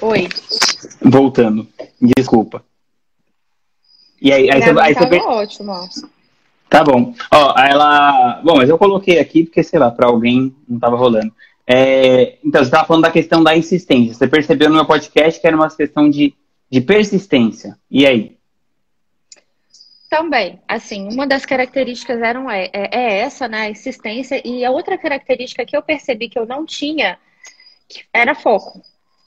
Oi. 0.00 0.28
Voltando. 1.02 1.68
Desculpa. 2.00 2.64
E 4.20 4.32
aí, 4.32 4.50
aí, 4.50 4.60
você, 4.60 4.80
aí 4.80 4.94
você... 4.94 5.16
ótimo. 5.20 5.72
Tá 6.68 6.84
bom. 6.84 7.14
Ó, 7.32 7.58
ela. 7.58 8.40
Bom, 8.44 8.56
mas 8.56 8.68
eu 8.68 8.78
coloquei 8.78 9.18
aqui 9.18 9.44
porque, 9.44 9.62
sei 9.62 9.78
lá, 9.78 9.90
para 9.90 10.06
alguém 10.06 10.54
não 10.68 10.78
tava 10.78 10.96
rolando. 10.96 11.32
É... 11.66 12.38
Então, 12.44 12.62
você 12.62 12.68
estava 12.68 12.86
falando 12.86 13.02
da 13.02 13.10
questão 13.10 13.42
da 13.42 13.56
insistência. 13.56 14.14
Você 14.14 14.26
percebeu 14.28 14.68
no 14.68 14.76
meu 14.76 14.86
podcast 14.86 15.40
que 15.40 15.46
era 15.46 15.56
uma 15.56 15.70
questão 15.70 16.08
de, 16.08 16.34
de 16.70 16.80
persistência. 16.80 17.76
E 17.90 18.06
aí? 18.06 18.38
Também, 20.08 20.60
assim, 20.66 21.08
uma 21.12 21.24
das 21.24 21.46
características 21.46 22.20
eram, 22.20 22.50
é, 22.50 22.68
é, 22.72 22.98
é 22.98 23.18
essa, 23.20 23.46
né, 23.46 23.60
a 23.60 23.70
insistência, 23.70 24.42
e 24.44 24.64
a 24.64 24.70
outra 24.72 24.98
característica 24.98 25.64
que 25.64 25.76
eu 25.76 25.82
percebi 25.82 26.28
que 26.28 26.36
eu 26.36 26.44
não 26.44 26.66
tinha 26.66 27.16
era 28.12 28.34
foco. 28.34 28.82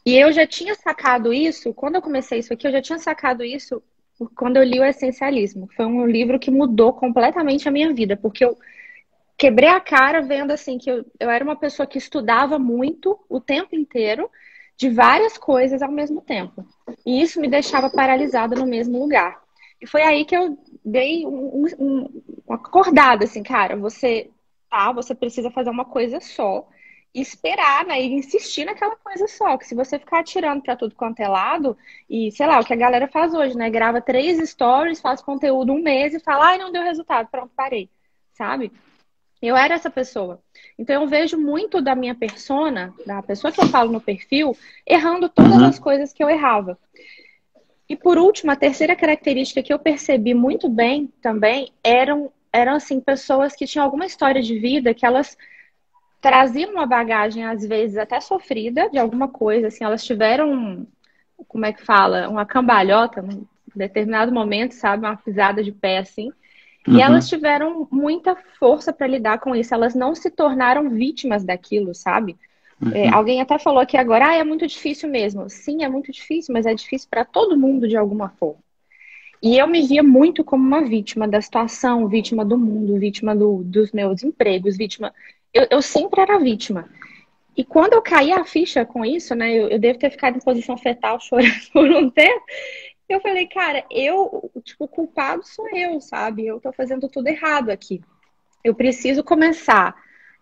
E 0.06 0.16
eu 0.18 0.32
já 0.32 0.46
tinha 0.46 0.76
sacado 0.76 1.34
isso, 1.34 1.74
quando 1.74 1.96
eu 1.96 2.02
comecei 2.02 2.40
isso 2.40 2.54
aqui, 2.54 2.68
eu 2.68 2.72
já 2.72 2.82
tinha 2.82 3.00
sacado 3.00 3.44
isso 3.44 3.82
quando 4.36 4.58
eu 4.58 4.64
li 4.64 4.80
o 4.80 4.86
Essencialismo. 4.86 5.68
Foi 5.76 5.86
um 5.86 6.06
livro 6.06 6.40
que 6.40 6.52
mudou 6.52 6.94
completamente 6.94 7.68
a 7.68 7.72
minha 7.72 7.94
vida, 7.94 8.18
porque 8.18 8.44
eu 8.44 8.58
quebrei 9.38 9.70
a 9.70 9.80
cara 9.80 10.22
vendo 10.22 10.52
assim 10.52 10.78
que 10.78 10.90
eu, 10.90 11.06
eu 11.20 11.30
era 11.30 11.44
uma 11.44 11.56
pessoa 11.56 11.88
que 11.88 11.98
estudava 11.98 12.60
muito 12.60 13.18
o 13.30 13.40
tempo 13.40 13.76
inteiro 13.76 14.30
de 14.78 14.90
várias 14.90 15.38
coisas 15.38 15.82
ao 15.82 15.92
mesmo 15.92 16.22
tempo. 16.22 16.66
E 17.06 17.22
isso 17.22 17.40
me 17.40 17.48
deixava 17.48 17.90
paralisada 17.90 18.56
no 18.56 18.66
mesmo 18.66 19.00
lugar. 19.00 19.42
E 19.82 19.88
foi 19.88 20.02
aí 20.02 20.26
que 20.26 20.36
eu 20.36 20.58
dei 20.84 21.26
um, 21.26 21.66
um, 21.78 22.24
uma 22.46 22.56
acordada, 22.56 23.26
assim, 23.26 23.44
cara, 23.44 23.76
você 23.76 24.30
tá, 24.70 24.92
você 24.92 25.14
precisa 25.14 25.52
fazer 25.52 25.70
uma 25.70 25.86
coisa 25.86 26.20
só 26.20 26.68
esperar, 27.22 27.86
né? 27.86 28.02
E 28.02 28.14
insistir 28.14 28.66
naquela 28.66 28.96
coisa 28.96 29.28
só. 29.28 29.58
Que 29.58 29.66
se 29.66 29.76
você 29.76 30.00
ficar 30.00 30.20
atirando 30.20 30.62
para 30.62 30.76
tudo 30.76 30.96
quanto 30.96 31.20
é 31.20 31.28
lado, 31.28 31.78
e 32.10 32.32
sei 32.32 32.48
lá, 32.48 32.60
o 32.60 32.66
que 32.66 32.74
a 32.74 32.78
galera 32.78 33.08
faz 33.08 33.34
hoje, 33.34 33.56
né? 33.56 33.70
Grava 33.70 34.02
três 34.02 34.50
stories, 34.50 35.02
faz 35.02 35.22
conteúdo 35.22 35.72
um 35.72 35.82
mês 35.82 36.14
e 36.14 36.20
fala, 36.20 36.48
ai, 36.48 36.58
não 36.58 36.72
deu 36.72 36.84
resultado, 36.84 37.28
pronto, 37.30 37.52
parei. 37.56 37.90
Sabe? 38.34 38.72
Eu 39.42 39.58
era 39.58 39.76
essa 39.76 39.90
pessoa. 39.90 40.42
Então 40.80 41.02
eu 41.02 41.08
vejo 41.08 41.38
muito 41.38 41.82
da 41.82 41.94
minha 41.94 42.16
persona, 42.16 42.94
da 43.06 43.22
pessoa 43.22 43.52
que 43.52 43.60
eu 43.60 43.68
falo 43.68 43.92
no 43.92 44.00
perfil, 44.00 44.58
errando 44.88 45.28
todas 45.28 45.58
uhum. 45.58 45.66
as 45.66 45.78
coisas 45.78 46.14
que 46.14 46.24
eu 46.24 46.30
errava. 46.30 46.80
E 47.88 47.96
por 47.96 48.18
último, 48.18 48.52
a 48.52 48.56
terceira 48.56 48.96
característica 48.96 49.62
que 49.62 49.74
eu 49.74 49.78
percebi 49.78 50.34
muito 50.34 50.70
bem 50.70 51.12
também 51.22 51.72
eram, 51.84 52.32
eram 52.52 52.76
assim, 52.76 53.02
pessoas 53.02 53.54
que 53.54 53.68
tinham 53.68 53.84
alguma 53.84 54.06
história 54.06 54.42
de 54.42 54.58
vida 54.58 54.94
que 54.94 55.06
elas 55.06 55.38
traziam 56.24 56.72
uma 56.72 56.86
bagagem, 56.86 57.44
às 57.44 57.68
vezes, 57.68 57.98
até 57.98 58.22
sofrida 58.22 58.90
de 58.90 58.98
alguma 58.98 59.28
coisa, 59.28 59.68
assim, 59.68 59.84
elas 59.84 60.06
tiveram, 60.06 60.88
como 61.50 61.66
é 61.66 61.74
que 61.74 61.86
fala, 61.86 62.30
uma 62.30 62.46
cambalhota 62.46 63.20
em 63.20 63.46
determinado 63.76 64.32
momento, 64.32 64.74
sabe, 64.74 65.06
uma 65.06 65.18
pisada 65.18 65.62
de 65.62 65.74
pé, 65.74 65.98
assim, 65.98 66.32
uhum. 66.88 66.96
e 66.98 67.02
elas 67.02 67.28
tiveram 67.28 67.86
muita 67.92 68.38
força 68.58 68.94
para 68.94 69.06
lidar 69.06 69.40
com 69.40 69.54
isso, 69.54 69.74
elas 69.74 69.94
não 69.94 70.16
se 70.16 70.32
tornaram 70.32 70.90
vítimas 70.90 71.44
daquilo, 71.44 71.94
sabe? 71.94 72.38
É, 72.82 72.86
uhum. 72.86 72.92
É, 72.94 73.10
alguém 73.10 73.42
até 73.42 73.60
falou 73.60 73.82
aqui 73.82 73.98
agora, 73.98 74.30
ah, 74.30 74.36
é 74.36 74.46
muito 74.46 74.66
difícil 74.66 75.10
mesmo. 75.10 75.50
Sim, 75.50 75.84
é 75.84 75.90
muito 75.90 76.10
difícil, 76.10 76.54
mas 76.54 76.66
é 76.66 76.74
difícil 76.74 77.10
para 77.12 77.26
todo 77.26 77.60
mundo 77.60 77.86
de 77.86 77.98
alguma 77.98 78.30
forma. 78.30 78.64
E 79.42 79.58
eu 79.58 79.68
me 79.68 79.86
via 79.86 80.02
muito 80.02 80.42
como 80.42 80.66
uma 80.66 80.86
vítima 80.86 81.28
da 81.28 81.42
situação, 81.42 82.08
vítima 82.08 82.46
do 82.46 82.58
mundo, 82.58 82.98
vítima 82.98 83.36
do, 83.36 83.62
dos 83.62 83.92
meus 83.92 84.24
empregos, 84.24 84.78
vítima 84.78 85.14
eu, 85.54 85.68
eu 85.70 85.82
sempre 85.82 86.22
era 86.22 86.40
vítima. 86.40 86.90
E 87.56 87.64
quando 87.64 87.94
eu 87.94 88.02
caí 88.02 88.32
a 88.32 88.44
ficha 88.44 88.84
com 88.86 89.06
isso, 89.06 89.36
né, 89.36 89.54
eu, 89.54 89.70
eu, 89.70 89.80
devo 89.80 90.00
ter 90.00 90.10
ficado 90.10 90.38
em 90.38 90.42
posição 90.42 90.78
fetal 90.78 91.20
chorando 91.22 91.70
por 91.72 91.90
um 91.92 92.10
tempo. 92.10 92.44
Eu 93.08 93.20
falei, 93.22 93.48
cara, 93.48 93.86
eu, 93.92 94.52
tipo, 94.64 94.86
o 94.86 94.88
culpado 94.88 95.46
sou 95.46 95.70
eu, 95.70 96.02
sabe? 96.02 96.48
Eu 96.48 96.60
tô 96.60 96.72
fazendo 96.74 97.08
tudo 97.08 97.28
errado 97.28 97.70
aqui. 97.70 98.02
Eu 98.64 98.74
preciso 98.74 99.24
começar 99.24 99.96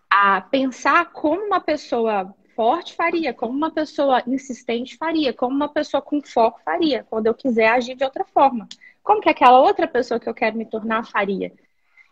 a 0.08 0.40
pensar 0.40 1.12
como 1.12 1.42
uma 1.42 1.60
pessoa 1.60 2.34
forte 2.54 2.94
faria, 2.94 3.34
como 3.34 3.52
uma 3.52 3.70
pessoa 3.70 4.22
insistente 4.26 4.96
faria, 4.96 5.32
como 5.32 5.54
uma 5.54 5.68
pessoa 5.68 6.00
com 6.00 6.22
foco 6.22 6.60
faria, 6.64 7.04
quando 7.10 7.26
eu 7.26 7.34
quiser 7.34 7.68
agir 7.68 7.94
de 7.94 8.04
outra 8.04 8.24
forma. 8.24 8.68
Como 9.02 9.20
que 9.20 9.28
aquela 9.28 9.58
outra 9.60 9.88
pessoa 9.88 10.20
que 10.20 10.28
eu 10.28 10.34
quero 10.34 10.56
me 10.56 10.64
tornar 10.64 11.04
faria. 11.04 11.52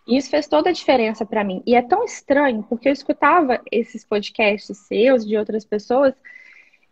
E 0.06 0.16
isso 0.16 0.30
fez 0.30 0.46
toda 0.46 0.70
a 0.70 0.72
diferença 0.72 1.24
para 1.24 1.44
mim. 1.44 1.62
E 1.66 1.74
é 1.74 1.82
tão 1.82 2.04
estranho, 2.04 2.64
porque 2.68 2.88
eu 2.88 2.92
escutava 2.92 3.60
esses 3.70 4.04
podcasts 4.04 4.76
seus, 4.78 5.26
de 5.26 5.36
outras 5.36 5.64
pessoas, 5.64 6.14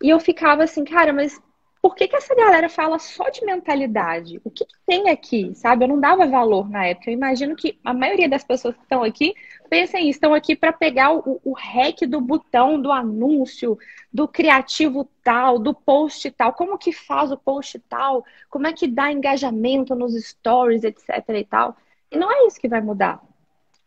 e 0.03 0.09
eu 0.11 0.21
ficava 0.21 0.63
assim, 0.65 0.85
cara, 0.85 1.13
mas 1.13 1.41
por 1.81 1.95
que, 1.95 2.09
que 2.09 2.17
essa 2.17 2.35
galera 2.35 2.69
fala 2.69 2.99
só 2.99 3.29
de 3.31 3.45
mentalidade? 3.45 4.41
O 4.45 4.51
que, 4.51 4.65
que, 4.65 4.75
tem 4.85 5.09
aqui, 5.09 5.55
sabe? 5.55 5.85
Eu 5.85 5.89
não 5.89 6.01
dava 6.01 6.27
valor 6.27 6.69
na 6.69 6.87
época. 6.87 7.11
Eu 7.11 7.15
imagino 7.15 7.55
que 7.55 7.79
a 7.85 7.95
maioria 7.95 8.29
das 8.29 8.43
pessoas 8.43 8.75
que 8.75 8.83
estão 8.83 9.03
aqui 9.03 9.35
pensem 9.71 10.09
estão 10.11 10.35
aqui 10.35 10.57
para 10.57 10.73
pegar 10.73 11.13
o, 11.13 11.41
o 11.45 11.53
hack 11.53 12.01
do 12.07 12.21
botão, 12.21 12.81
do 12.81 12.91
anúncio, 12.91 13.79
do 14.13 14.27
criativo 14.27 15.09
tal, 15.23 15.59
do 15.59 15.73
post 15.73 16.31
tal. 16.33 16.53
Como 16.53 16.79
que 16.79 16.93
faz 16.93 17.31
o 17.31 17.37
post 17.37 17.79
tal? 17.89 18.25
Como 18.51 18.67
é 18.67 18.73
que 18.73 18.89
dá 18.89 19.13
engajamento 19.13 19.95
nos 19.95 20.15
stories, 20.15 20.83
etc 20.83 21.09
e 21.29 21.45
tal. 21.45 21.77
E 22.11 22.17
não 22.17 22.31
é 22.31 22.47
isso 22.47 22.61
que 22.61 22.69
vai 22.69 22.81
mudar. 22.81 23.21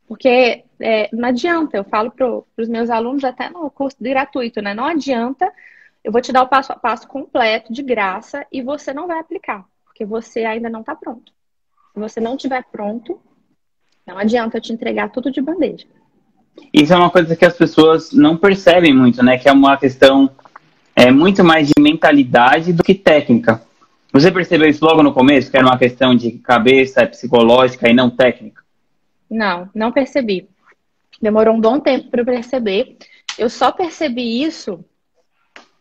Porque 0.07 0.63
é, 0.79 1.09
não 1.13 1.29
adianta, 1.29 1.77
eu 1.77 1.83
falo 1.83 2.11
para 2.11 2.27
os 2.57 2.67
meus 2.67 2.89
alunos 2.89 3.23
até 3.23 3.49
no 3.49 3.69
curso 3.69 3.97
gratuito, 3.99 4.61
né? 4.61 4.73
Não 4.73 4.85
adianta 4.85 5.51
eu 6.03 6.11
vou 6.11 6.21
te 6.21 6.31
dar 6.31 6.43
o 6.43 6.47
passo 6.47 6.71
a 6.71 6.75
passo 6.75 7.07
completo, 7.07 7.71
de 7.71 7.83
graça, 7.83 8.45
e 8.51 8.61
você 8.61 8.93
não 8.93 9.07
vai 9.07 9.19
aplicar, 9.19 9.63
porque 9.85 10.03
você 10.03 10.43
ainda 10.45 10.69
não 10.69 10.79
está 10.79 10.95
pronto. 10.95 11.31
Se 11.93 11.99
você 11.99 12.19
não 12.19 12.35
estiver 12.35 12.63
pronto, 12.71 13.19
não 14.05 14.17
adianta 14.17 14.57
eu 14.57 14.61
te 14.61 14.73
entregar 14.73 15.09
tudo 15.09 15.31
de 15.31 15.41
bandeja. 15.41 15.85
Isso 16.73 16.93
é 16.93 16.95
uma 16.95 17.09
coisa 17.09 17.35
que 17.35 17.45
as 17.45 17.55
pessoas 17.55 18.11
não 18.11 18.35
percebem 18.35 18.93
muito, 18.93 19.23
né? 19.23 19.37
Que 19.37 19.47
é 19.47 19.51
uma 19.51 19.77
questão 19.77 20.29
é 20.95 21.11
muito 21.11 21.43
mais 21.43 21.67
de 21.67 21.73
mentalidade 21.79 22.73
do 22.73 22.83
que 22.83 22.93
técnica. 22.93 23.61
Você 24.11 24.31
percebeu 24.31 24.69
isso 24.69 24.83
logo 24.83 25.01
no 25.01 25.13
começo, 25.13 25.49
que 25.49 25.57
era 25.57 25.65
uma 25.65 25.77
questão 25.77 26.15
de 26.15 26.31
cabeça 26.39 27.05
psicológica 27.05 27.89
e 27.89 27.93
não 27.93 28.09
técnica? 28.09 28.61
Não, 29.29 29.69
não 29.73 29.91
percebi. 29.91 30.49
Demorou 31.21 31.55
um 31.55 31.61
bom 31.61 31.79
tempo 31.79 32.09
para 32.09 32.25
perceber. 32.25 32.97
Eu 33.37 33.49
só 33.49 33.71
percebi 33.71 34.43
isso 34.43 34.83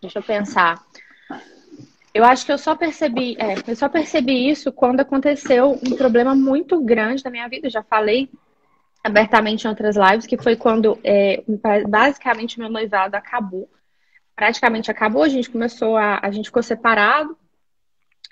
Deixa 0.00 0.18
eu 0.18 0.22
pensar. 0.22 0.82
Eu 2.12 2.24
acho 2.24 2.46
que 2.46 2.50
eu 2.50 2.58
só 2.58 2.74
percebi, 2.74 3.36
é, 3.38 3.54
eu 3.70 3.76
só 3.76 3.88
percebi 3.88 4.48
isso 4.48 4.72
quando 4.72 5.00
aconteceu 5.00 5.78
um 5.86 5.94
problema 5.94 6.34
muito 6.34 6.80
grande 6.82 7.22
na 7.22 7.30
minha 7.30 7.48
vida. 7.48 7.66
Eu 7.66 7.70
já 7.70 7.82
falei 7.82 8.30
abertamente 9.04 9.64
em 9.64 9.68
outras 9.68 9.96
lives, 9.96 10.26
que 10.26 10.38
foi 10.38 10.56
quando 10.56 10.98
é, 11.04 11.44
basicamente 11.86 12.58
meu 12.58 12.70
noivado 12.70 13.14
acabou. 13.14 13.68
Praticamente 14.34 14.90
acabou, 14.90 15.22
a 15.22 15.28
gente 15.28 15.50
começou 15.50 15.96
a. 15.96 16.18
A 16.22 16.30
gente 16.30 16.46
ficou 16.46 16.62
separado 16.62 17.36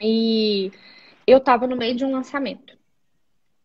e 0.00 0.70
eu 1.26 1.40
tava 1.40 1.66
no 1.66 1.76
meio 1.76 1.94
de 1.94 2.04
um 2.04 2.12
lançamento. 2.12 2.76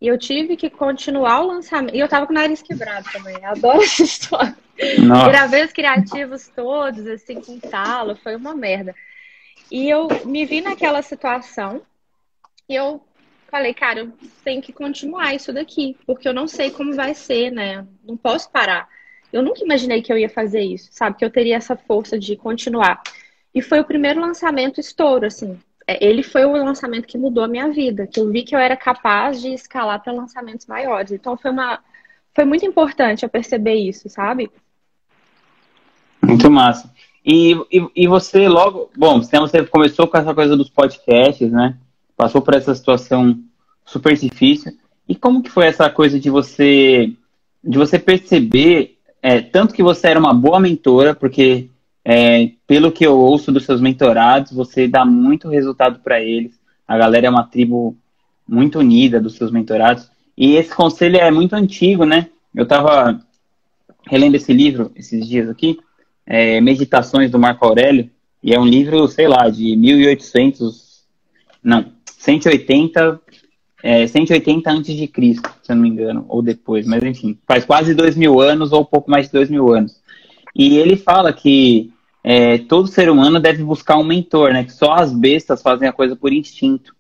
E 0.03 0.07
eu 0.07 0.17
tive 0.17 0.57
que 0.57 0.69
continuar 0.69 1.39
o 1.41 1.47
lançamento. 1.47 1.95
E 1.95 1.99
eu 1.99 2.09
tava 2.09 2.27
com 2.27 2.33
o 2.33 2.35
nariz 2.35 2.61
quebrado 2.61 3.09
também. 3.09 3.37
Eu 3.37 3.51
adoro 3.51 3.81
essa 3.81 4.03
história. 4.03 4.57
Nossa. 4.99 5.29
Gravei 5.29 5.63
os 5.63 5.71
criativos 5.71 6.49
todos, 6.49 7.07
assim, 7.07 7.39
com 7.39 7.57
talo. 7.57 8.15
Foi 8.17 8.35
uma 8.35 8.53
merda. 8.53 8.93
E 9.71 9.89
eu 9.89 10.09
me 10.25 10.45
vi 10.45 10.59
naquela 10.59 11.01
situação. 11.01 11.81
E 12.67 12.75
eu 12.75 13.01
falei, 13.49 13.73
cara, 13.73 14.01
eu 14.01 14.13
tenho 14.43 14.61
que 14.61 14.73
continuar 14.73 15.33
isso 15.33 15.53
daqui. 15.53 15.95
Porque 16.05 16.27
eu 16.27 16.33
não 16.33 16.49
sei 16.49 16.69
como 16.69 16.93
vai 16.93 17.13
ser, 17.13 17.49
né? 17.49 17.87
Não 18.03 18.17
posso 18.17 18.51
parar. 18.51 18.89
Eu 19.31 19.41
nunca 19.41 19.63
imaginei 19.63 20.01
que 20.01 20.11
eu 20.11 20.17
ia 20.17 20.29
fazer 20.29 20.61
isso, 20.61 20.89
sabe? 20.91 21.17
Que 21.17 21.23
eu 21.23 21.31
teria 21.31 21.55
essa 21.55 21.77
força 21.77 22.19
de 22.19 22.35
continuar. 22.35 23.01
E 23.55 23.61
foi 23.61 23.79
o 23.79 23.85
primeiro 23.85 24.19
lançamento 24.19 24.81
estouro, 24.81 25.25
assim. 25.25 25.57
É, 25.87 26.05
ele 26.05 26.23
foi 26.23 26.45
o 26.45 26.51
lançamento 26.51 27.07
que 27.07 27.17
mudou 27.17 27.43
a 27.43 27.47
minha 27.47 27.69
vida, 27.69 28.07
que 28.07 28.19
eu 28.19 28.29
vi 28.29 28.43
que 28.43 28.55
eu 28.55 28.59
era 28.59 28.75
capaz 28.75 29.41
de 29.41 29.49
escalar 29.49 30.01
para 30.01 30.13
lançamentos 30.13 30.65
maiores. 30.65 31.11
Então 31.11 31.37
foi 31.37 31.51
uma 31.51 31.79
foi 32.33 32.45
muito 32.45 32.65
importante 32.65 33.23
eu 33.23 33.29
perceber 33.29 33.75
isso, 33.75 34.09
sabe? 34.09 34.49
Muito 36.21 36.49
massa. 36.49 36.91
E, 37.25 37.53
e, 37.71 37.87
e 37.95 38.07
você 38.07 38.47
logo, 38.47 38.89
bom, 38.97 39.21
você 39.21 39.63
começou 39.65 40.07
com 40.07 40.17
essa 40.17 40.33
coisa 40.33 40.57
dos 40.57 40.69
podcasts, 40.69 41.51
né? 41.51 41.77
Passou 42.17 42.41
por 42.41 42.55
essa 42.55 42.73
situação 42.73 43.39
super 43.85 44.17
difícil. 44.17 44.71
E 45.07 45.15
como 45.15 45.43
que 45.43 45.49
foi 45.49 45.67
essa 45.67 45.89
coisa 45.89 46.19
de 46.19 46.29
você 46.29 47.13
de 47.63 47.77
você 47.77 47.97
perceber 47.97 48.97
é, 49.21 49.41
tanto 49.41 49.73
que 49.73 49.81
você 49.81 50.07
era 50.07 50.19
uma 50.19 50.33
boa 50.33 50.59
mentora, 50.59 51.15
porque 51.15 51.69
é, 52.05 52.51
pelo 52.67 52.91
que 52.91 53.05
eu 53.05 53.17
ouço 53.17 53.51
dos 53.51 53.65
seus 53.65 53.79
mentorados, 53.79 54.51
você 54.51 54.87
dá 54.87 55.05
muito 55.05 55.47
resultado 55.47 55.99
para 55.99 56.21
eles. 56.21 56.59
A 56.87 56.97
galera 56.97 57.27
é 57.27 57.29
uma 57.29 57.45
tribo 57.45 57.97
muito 58.47 58.79
unida 58.79 59.21
dos 59.21 59.35
seus 59.35 59.51
mentorados. 59.51 60.09
E 60.37 60.55
esse 60.55 60.75
conselho 60.75 61.17
é 61.17 61.31
muito 61.31 61.55
antigo, 61.55 62.05
né? 62.05 62.27
Eu 62.53 62.63
estava 62.63 63.19
relendo 64.05 64.35
esse 64.35 64.51
livro 64.51 64.91
esses 64.95 65.27
dias 65.27 65.49
aqui, 65.49 65.79
é, 66.25 66.59
Meditações 66.59 67.31
do 67.31 67.39
Marco 67.39 67.65
Aurélio, 67.65 68.09
e 68.43 68.53
é 68.53 68.59
um 68.59 68.65
livro, 68.65 69.07
sei 69.07 69.27
lá, 69.27 69.49
de 69.49 69.75
1800, 69.77 71.03
não, 71.63 71.85
180, 72.17 73.21
é, 73.81 74.05
180 74.05 74.69
antes 74.69 74.95
de 74.95 75.07
Cristo, 75.07 75.49
se 75.63 75.71
eu 75.71 75.77
não 75.77 75.83
me 75.83 75.89
engano, 75.89 76.25
ou 76.27 76.41
depois, 76.41 76.85
mas 76.85 77.01
enfim, 77.03 77.37
faz 77.47 77.63
quase 77.63 77.93
dois 77.95 78.17
mil 78.17 78.41
anos 78.41 78.73
ou 78.73 78.83
pouco 78.83 79.09
mais 79.09 79.27
de 79.27 79.31
dois 79.31 79.49
mil 79.49 79.73
anos. 79.73 80.01
E 80.53 80.77
ele 80.77 80.97
fala 80.97 81.31
que 81.31 81.92
é, 82.23 82.57
todo 82.57 82.87
ser 82.87 83.09
humano 83.09 83.39
deve 83.39 83.63
buscar 83.63 83.97
um 83.97 84.03
mentor, 84.03 84.53
né? 84.53 84.63
Que 84.63 84.71
só 84.71 84.93
as 84.93 85.13
bestas 85.13 85.61
fazem 85.61 85.87
a 85.87 85.93
coisa 85.93 86.15
por 86.15 86.31
instinto. 86.31 86.95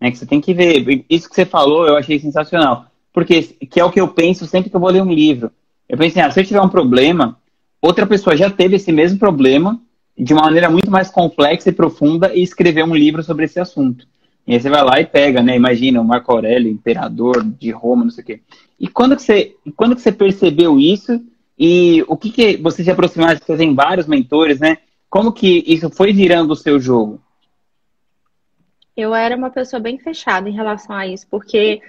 Né, 0.00 0.12
que 0.12 0.18
você 0.18 0.26
tem 0.26 0.40
que 0.40 0.54
ver. 0.54 1.04
Isso 1.10 1.28
que 1.28 1.34
você 1.34 1.44
falou, 1.44 1.86
eu 1.86 1.96
achei 1.96 2.20
sensacional. 2.20 2.86
Porque 3.12 3.42
que 3.42 3.80
é 3.80 3.84
o 3.84 3.90
que 3.90 4.00
eu 4.00 4.08
penso 4.08 4.46
sempre 4.46 4.70
que 4.70 4.76
eu 4.76 4.80
vou 4.80 4.90
ler 4.90 5.02
um 5.02 5.12
livro. 5.12 5.50
Eu 5.88 5.98
pensei, 5.98 6.22
ah, 6.22 6.30
se 6.30 6.38
eu 6.38 6.44
tiver 6.44 6.60
um 6.60 6.68
problema, 6.68 7.36
outra 7.82 8.06
pessoa 8.06 8.36
já 8.36 8.48
teve 8.48 8.76
esse 8.76 8.92
mesmo 8.92 9.18
problema 9.18 9.80
de 10.16 10.32
uma 10.32 10.42
maneira 10.42 10.70
muito 10.70 10.90
mais 10.90 11.10
complexa 11.10 11.68
e 11.68 11.72
profunda 11.72 12.32
e 12.34 12.42
escreveu 12.42 12.84
um 12.84 12.94
livro 12.94 13.22
sobre 13.22 13.44
esse 13.44 13.58
assunto. 13.58 14.06
E 14.46 14.54
aí 14.54 14.60
você 14.60 14.70
vai 14.70 14.82
lá 14.82 15.00
e 15.00 15.06
pega, 15.06 15.42
né? 15.42 15.56
Imagina 15.56 16.00
o 16.00 16.04
Marco 16.04 16.32
Aurélio, 16.32 16.70
imperador 16.70 17.44
de 17.44 17.70
Roma, 17.70 18.04
não 18.04 18.10
sei 18.10 18.22
o 18.22 18.26
quê. 18.26 18.40
E 18.78 18.88
quando 18.88 19.16
que 19.16 19.22
você, 19.22 19.56
quando 19.76 19.96
que 19.96 20.02
você 20.02 20.12
percebeu 20.12 20.78
isso 20.78 21.20
e 21.58 22.04
o 22.06 22.16
que, 22.16 22.30
que 22.30 22.56
você 22.56 22.84
se 22.84 22.90
aproximou, 22.90 23.28
você 23.28 23.56
tem 23.56 23.74
vários 23.74 24.06
mentores, 24.06 24.60
né? 24.60 24.78
Como 25.10 25.32
que 25.32 25.64
isso 25.66 25.90
foi 25.90 26.12
virando 26.12 26.52
o 26.52 26.56
seu 26.56 26.78
jogo? 26.78 27.20
Eu 28.96 29.14
era 29.14 29.36
uma 29.36 29.50
pessoa 29.50 29.80
bem 29.80 29.98
fechada 29.98 30.48
em 30.48 30.54
relação 30.54 30.94
a 30.94 31.06
isso, 31.06 31.26
porque. 31.28 31.80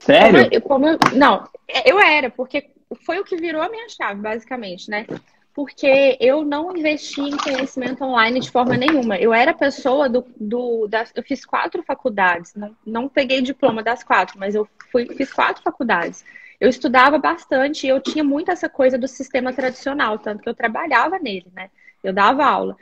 Sério? 0.00 0.38
Como 0.40 0.52
eu, 0.52 0.60
como 0.60 0.86
eu, 0.86 0.98
não, 1.16 1.48
eu 1.86 1.98
era, 1.98 2.28
porque 2.28 2.70
foi 3.06 3.18
o 3.18 3.24
que 3.24 3.36
virou 3.36 3.62
a 3.62 3.70
minha 3.70 3.88
chave, 3.88 4.20
basicamente, 4.20 4.90
né? 4.90 5.06
Porque 5.54 6.18
eu 6.20 6.44
não 6.44 6.76
investi 6.76 7.20
em 7.20 7.36
conhecimento 7.36 8.04
online 8.04 8.40
de 8.40 8.50
forma 8.50 8.76
nenhuma. 8.76 9.16
Eu 9.16 9.32
era 9.32 9.54
pessoa 9.54 10.08
do. 10.08 10.26
do 10.38 10.86
das, 10.86 11.10
eu 11.14 11.22
fiz 11.22 11.46
quatro 11.46 11.82
faculdades, 11.82 12.54
não, 12.54 12.76
não 12.84 13.08
peguei 13.08 13.40
diploma 13.40 13.82
das 13.82 14.04
quatro, 14.04 14.38
mas 14.38 14.54
eu 14.54 14.68
fui, 14.92 15.06
fiz 15.06 15.32
quatro 15.32 15.62
faculdades 15.62 16.22
eu 16.60 16.68
estudava 16.68 17.18
bastante 17.18 17.86
e 17.86 17.88
eu 17.88 18.00
tinha 18.00 18.24
muito 18.24 18.50
essa 18.50 18.68
coisa 18.68 18.98
do 18.98 19.06
sistema 19.06 19.52
tradicional, 19.52 20.18
tanto 20.18 20.42
que 20.42 20.48
eu 20.48 20.54
trabalhava 20.54 21.18
nele, 21.18 21.46
né? 21.54 21.70
Eu 22.02 22.12
dava 22.12 22.44
aula. 22.44 22.76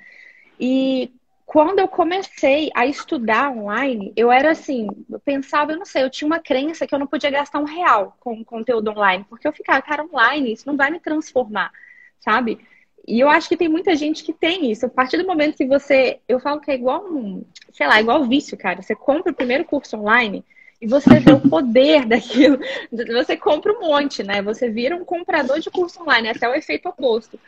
E 0.59 1.13
quando 1.45 1.79
eu 1.79 1.87
comecei 1.87 2.71
a 2.75 2.87
estudar 2.87 3.51
online, 3.51 4.13
eu 4.17 4.33
era 4.33 4.51
assim, 4.51 4.89
eu 5.11 5.21
pensava, 5.21 5.73
eu 5.73 5.79
não 5.79 5.85
sei, 5.85 6.03
eu 6.03 6.11
tinha 6.11 6.27
uma 6.27 6.41
crença 6.41 6.87
que 6.87 6.95
eu 6.95 6.99
não 6.99 7.07
podia 7.07 7.31
gastar 7.31 7.61
um 7.61 7.65
real 7.65 8.17
com 8.21 8.45
conteúdo 8.45 8.91
online, 8.91 9.25
porque 9.29 9.47
eu 9.47 9.53
ficava, 9.53 9.81
cara, 9.83 10.05
online, 10.05 10.53
isso 10.53 10.67
não 10.67 10.77
vai 10.77 10.91
me 10.91 10.99
transformar, 10.99 11.71
sabe? 12.19 12.59
E 13.07 13.21
eu 13.21 13.29
acho 13.29 13.49
que 13.49 13.57
tem 13.57 13.69
muita 13.69 13.95
gente 13.95 14.25
que 14.25 14.33
tem 14.33 14.71
isso. 14.71 14.87
A 14.87 14.89
partir 14.89 15.17
do 15.17 15.27
momento 15.27 15.57
que 15.57 15.65
você. 15.65 16.19
Eu 16.27 16.41
falo 16.41 16.61
que 16.61 16.71
é 16.73 16.75
igual 16.75 17.07
um. 17.07 17.45
Sei 17.73 17.87
lá, 17.87 18.01
igual 18.01 18.25
vício, 18.25 18.57
cara. 18.57 18.83
Você 18.83 18.97
compra 18.97 19.31
o 19.31 19.35
primeiro 19.35 19.65
curso 19.65 19.97
online, 19.97 20.45
e 20.81 20.87
você 20.87 21.19
vê 21.21 21.33
o 21.33 21.41
poder 21.41 22.05
daquilo. 22.07 22.59
Você 22.91 23.37
compra 23.37 23.73
um 23.73 23.81
monte, 23.81 24.23
né? 24.23 24.43
Você 24.43 24.69
vira 24.69 24.97
um 24.97 25.05
comprador 25.05 25.59
de 25.61 25.71
curso 25.71 26.03
online, 26.03 26.29
até 26.29 26.49
o 26.49 26.55
efeito 26.55 26.89
oposto. 26.89 27.39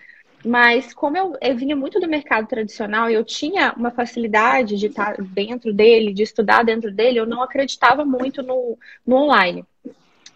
Mas 0.45 0.95
como 0.95 1.17
eu, 1.17 1.37
eu 1.41 1.57
vinha 1.57 1.75
muito 1.75 1.99
do 1.99 2.09
mercado 2.09 2.47
tradicional 2.47 3.11
e 3.11 3.15
eu 3.15 3.25
tinha 3.25 3.75
uma 3.77 3.91
facilidade 3.91 4.77
de 4.77 4.87
estar 4.87 5.17
dentro 5.21 5.73
dele, 5.73 6.13
de 6.13 6.23
estudar 6.23 6.63
dentro 6.63 6.93
dele, 6.93 7.19
eu 7.19 7.27
não 7.27 7.43
acreditava 7.43 8.05
muito 8.05 8.43
no, 8.43 8.79
no 9.07 9.17
online. 9.17 9.65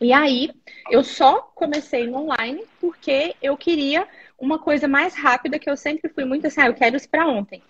E 0.00 0.12
aí, 0.12 0.50
eu 0.90 1.04
só 1.04 1.40
comecei 1.54 2.08
no 2.08 2.18
online 2.18 2.64
porque 2.80 3.36
eu 3.40 3.56
queria 3.56 4.06
uma 4.36 4.58
coisa 4.58 4.88
mais 4.88 5.14
rápida, 5.14 5.58
que 5.58 5.70
eu 5.70 5.76
sempre 5.76 6.10
fui 6.10 6.24
muito 6.24 6.48
assim, 6.48 6.60
ah, 6.60 6.66
eu 6.66 6.74
quero 6.74 6.96
isso 6.96 7.08
para 7.08 7.28
ontem 7.28 7.62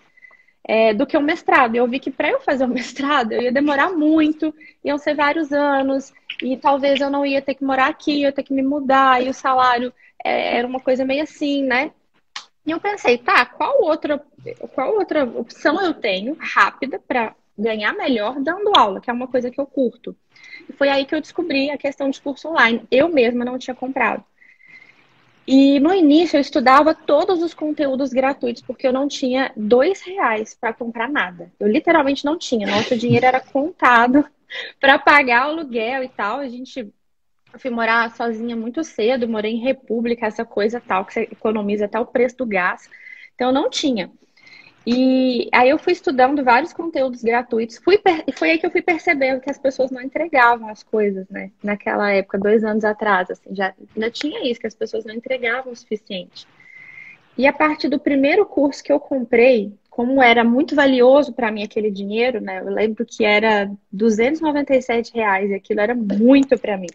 é, 0.63 0.93
do 0.93 1.05
que 1.05 1.17
o 1.17 1.21
mestrado. 1.21 1.75
Eu 1.75 1.87
vi 1.87 1.99
que 1.99 2.11
para 2.11 2.29
eu 2.29 2.39
fazer 2.39 2.63
o 2.63 2.67
um 2.67 2.71
mestrado 2.73 3.33
eu 3.33 3.41
ia 3.41 3.51
demorar 3.51 3.91
muito, 3.91 4.53
iam 4.83 4.97
ser 4.97 5.15
vários 5.15 5.51
anos, 5.51 6.13
e 6.41 6.57
talvez 6.57 6.99
eu 6.99 7.09
não 7.09 7.25
ia 7.25 7.41
ter 7.41 7.55
que 7.55 7.63
morar 7.63 7.87
aqui, 7.87 8.23
eu 8.23 8.27
ia 8.27 8.31
ter 8.31 8.43
que 8.43 8.53
me 8.53 8.63
mudar, 8.63 9.23
e 9.23 9.29
o 9.29 9.33
salário 9.33 9.93
é, 10.23 10.57
era 10.57 10.67
uma 10.67 10.79
coisa 10.79 11.05
meio 11.05 11.23
assim, 11.23 11.63
né? 11.63 11.91
E 12.65 12.71
eu 12.71 12.79
pensei, 12.79 13.17
tá, 13.17 13.45
qual 13.45 13.81
outra, 13.81 14.23
qual 14.73 14.95
outra 14.95 15.25
opção 15.25 15.81
eu 15.81 15.93
tenho 15.93 16.37
rápida 16.39 16.97
para 16.97 17.35
ganhar 17.57 17.93
melhor 17.93 18.39
dando 18.39 18.71
aula, 18.75 19.01
que 19.01 19.09
é 19.09 19.13
uma 19.13 19.27
coisa 19.27 19.51
que 19.51 19.59
eu 19.59 19.65
curto. 19.65 20.15
E 20.67 20.73
foi 20.73 20.89
aí 20.89 21.05
que 21.05 21.13
eu 21.13 21.21
descobri 21.21 21.69
a 21.69 21.77
questão 21.77 22.09
de 22.09 22.21
curso 22.21 22.47
online. 22.47 22.87
Eu 22.89 23.09
mesma 23.09 23.43
não 23.43 23.57
tinha 23.57 23.75
comprado. 23.75 24.23
E 25.45 25.79
no 25.79 25.93
início 25.93 26.37
eu 26.37 26.41
estudava 26.41 26.95
todos 26.95 27.41
os 27.41 27.53
conteúdos 27.53 28.11
gratuitos, 28.11 28.61
porque 28.61 28.87
eu 28.87 28.93
não 28.93 29.07
tinha 29.07 29.51
dois 29.57 30.01
reais 30.01 30.55
para 30.59 30.73
comprar 30.73 31.09
nada. 31.09 31.51
Eu 31.59 31.67
literalmente 31.67 32.23
não 32.23 32.37
tinha. 32.37 32.67
Nosso 32.67 32.97
dinheiro 32.97 33.25
era 33.25 33.41
contado 33.41 34.25
para 34.79 34.97
pagar 34.97 35.47
o 35.47 35.51
aluguel 35.51 36.03
e 36.03 36.09
tal. 36.09 36.39
A 36.39 36.47
gente 36.47 36.93
eu 37.53 37.59
fui 37.59 37.69
morar 37.69 38.09
sozinha 38.15 38.55
muito 38.55 38.83
cedo, 38.83 39.29
morei 39.29 39.53
em 39.53 39.63
república, 39.63 40.25
essa 40.25 40.43
coisa 40.43 40.81
tal, 40.81 41.05
que 41.05 41.13
você 41.13 41.21
economiza 41.31 41.85
até 41.85 41.99
o 41.99 42.05
preço 42.05 42.37
do 42.37 42.47
gás. 42.47 42.89
Então 43.35 43.49
eu 43.49 43.53
não 43.53 43.69
tinha. 43.69 44.11
E 44.85 45.49
aí 45.53 45.69
eu 45.69 45.77
fui 45.77 45.93
estudando 45.93 46.43
vários 46.43 46.73
conteúdos 46.73 47.23
gratuitos. 47.23 47.77
Fui 47.77 47.99
e 48.27 48.31
foi 48.33 48.51
aí 48.51 48.57
que 48.57 48.65
eu 48.65 48.71
fui 48.71 48.81
percebendo 48.81 49.39
que 49.39 49.49
as 49.49 49.57
pessoas 49.57 49.91
não 49.91 50.01
entregavam 50.01 50.67
as 50.67 50.83
coisas, 50.83 51.27
né? 51.29 51.51
Naquela 51.63 52.11
época, 52.11 52.37
dois 52.37 52.63
anos 52.63 52.83
atrás, 52.83 53.31
assim, 53.31 53.55
já 53.55 53.73
ainda 53.95 54.11
tinha 54.11 54.49
isso, 54.49 54.59
que 54.59 54.67
as 54.67 54.75
pessoas 54.75 55.05
não 55.05 55.15
entregavam 55.15 55.71
o 55.71 55.75
suficiente. 55.75 56.45
E 57.37 57.47
a 57.47 57.53
partir 57.53 57.87
do 57.87 57.99
primeiro 57.99 58.45
curso 58.45 58.83
que 58.83 58.91
eu 58.91 58.99
comprei, 58.99 59.73
como 59.89 60.21
era 60.21 60.43
muito 60.43 60.75
valioso 60.75 61.33
para 61.33 61.51
mim 61.51 61.63
aquele 61.63 61.89
dinheiro, 61.89 62.41
né? 62.41 62.59
Eu 62.59 62.69
lembro 62.69 63.05
que 63.05 63.23
era 63.23 63.71
297 63.91 65.13
reais 65.13 65.49
e 65.49 65.53
aquilo 65.53 65.79
era 65.79 65.95
muito 65.95 66.57
para 66.59 66.77
mim. 66.77 66.89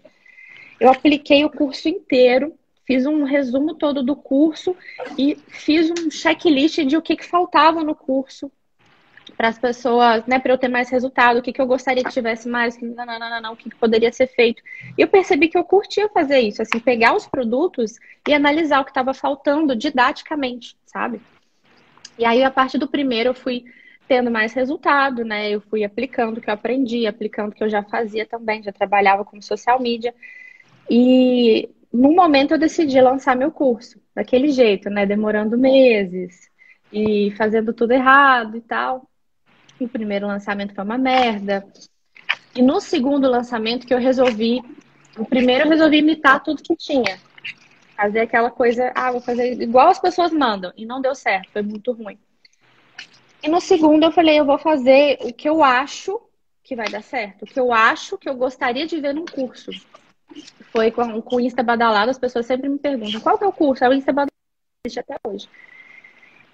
Eu 0.79 0.91
apliquei 0.91 1.45
o 1.45 1.51
curso 1.51 1.89
inteiro 1.89 2.53
fiz 2.89 3.05
um 3.05 3.23
resumo 3.23 3.75
todo 3.75 4.03
do 4.03 4.17
curso 4.17 4.75
e 5.19 5.37
fiz 5.47 5.91
um 5.91 6.11
checklist 6.11 6.79
de 6.87 6.97
o 6.97 7.03
que, 7.03 7.17
que 7.17 7.27
faltava 7.27 7.85
no 7.85 7.95
curso 7.95 8.51
para 9.37 9.49
as 9.49 9.59
pessoas, 9.59 10.25
né, 10.27 10.39
para 10.39 10.55
eu 10.55 10.59
ter 10.59 10.69
mais 10.69 10.89
resultado, 10.89 11.39
o 11.39 11.43
que, 11.43 11.53
que 11.53 11.61
eu 11.61 11.67
gostaria 11.67 12.03
que 12.03 12.11
tivesse 12.11 12.49
mais, 12.49 12.79
que 12.79 12.87
não, 12.87 13.05
não, 13.05 13.43
não, 13.43 13.53
o 13.53 13.57
que, 13.57 13.69
que 13.69 13.77
poderia 13.77 14.11
ser 14.11 14.27
feito. 14.29 14.63
E 14.97 15.03
eu 15.03 15.07
percebi 15.07 15.49
que 15.49 15.59
eu 15.59 15.65
curtia 15.65 16.09
fazer 16.09 16.41
isso, 16.41 16.63
assim, 16.63 16.81
pegar 16.81 17.15
os 17.15 17.27
produtos 17.27 17.99
e 18.27 18.33
analisar 18.33 18.81
o 18.81 18.85
que 18.87 18.91
estava 18.91 19.13
faltando 19.13 19.77
didaticamente, 19.77 20.75
sabe? 20.87 21.21
E 22.19 22.25
aí, 22.25 22.43
a 22.43 22.51
partir 22.51 22.79
do 22.79 22.89
primeiro, 22.89 23.29
eu 23.29 23.35
fui 23.35 23.67
tendo 24.09 24.31
mais 24.31 24.55
resultado, 24.55 25.23
né? 25.27 25.51
Eu 25.51 25.61
fui 25.61 25.85
aplicando 25.85 26.39
o 26.39 26.41
que 26.41 26.49
eu 26.49 26.55
aprendi, 26.55 27.07
aplicando 27.07 27.53
o 27.53 27.55
que 27.55 27.63
eu 27.63 27.69
já 27.69 27.83
fazia 27.83 28.25
também, 28.25 28.63
já 28.63 28.73
trabalhava 28.73 29.27
com 29.27 29.43
social 29.43 29.79
media. 29.79 30.15
E 30.91 31.69
num 31.93 32.15
momento 32.15 32.53
eu 32.53 32.59
decidi 32.59 33.01
lançar 33.01 33.35
meu 33.35 33.51
curso, 33.51 34.01
daquele 34.15 34.49
jeito, 34.49 34.91
né? 34.91 35.07
Demorando 35.07 35.57
meses 35.57 36.51
e 36.93 37.33
fazendo 37.37 37.73
tudo 37.73 37.93
errado 37.93 38.57
e 38.57 38.61
tal. 38.61 39.09
O 39.81 39.89
primeiro 39.89 40.27
lançamento 40.27 40.75
foi 40.75 40.85
uma 40.85 40.99
merda. 40.99 41.65
E 42.55 42.61
no 42.61 42.81
segundo 42.81 43.29
lançamento 43.29 43.87
que 43.87 43.95
eu 43.95 43.99
resolvi, 43.99 44.61
o 45.17 45.25
primeiro 45.25 45.65
eu 45.65 45.71
resolvi 45.71 45.99
imitar 45.99 46.43
tudo 46.43 46.63
que 46.63 46.77
tinha. 46.77 47.19
Fazer 47.97 48.21
aquela 48.21 48.51
coisa, 48.51 48.93
ah, 48.95 49.11
vou 49.11 49.21
fazer 49.21 49.61
igual 49.61 49.89
as 49.89 49.99
pessoas 49.99 50.33
mandam. 50.33 50.73
E 50.77 50.85
não 50.85 51.01
deu 51.01 51.15
certo, 51.15 51.51
foi 51.53 51.63
muito 51.63 51.93
ruim. 51.93 52.19
E 53.43 53.49
no 53.49 53.61
segundo 53.61 54.05
eu 54.05 54.13
falei, 54.13 54.39
eu 54.39 54.45
vou 54.45 54.59
fazer 54.59 55.19
o 55.23 55.33
que 55.33 55.49
eu 55.49 55.63
acho 55.63 56.21
que 56.63 56.77
vai 56.77 56.89
dar 56.89 57.03
certo, 57.03 57.43
o 57.43 57.47
que 57.47 57.59
eu 57.59 57.73
acho 57.73 58.19
que 58.19 58.29
eu 58.29 58.35
gostaria 58.35 58.87
de 58.87 59.01
ver 59.01 59.15
num 59.15 59.25
curso 59.25 59.71
foi 60.73 60.91
com, 60.91 61.21
com 61.23 61.37
o 61.37 61.41
Insta 61.41 61.63
Badalado, 61.63 62.11
as 62.11 62.19
pessoas 62.19 62.47
sempre 62.47 62.69
me 62.69 62.79
perguntam, 62.79 63.21
qual 63.21 63.39
que 63.39 63.45
é 63.45 63.47
o 63.47 63.53
curso? 63.53 63.85
É 63.85 63.89
o 63.89 63.93
Insta 63.93 64.13
Badalado, 64.13 64.33
existe 64.85 65.01
até 65.01 65.17
hoje. 65.27 65.49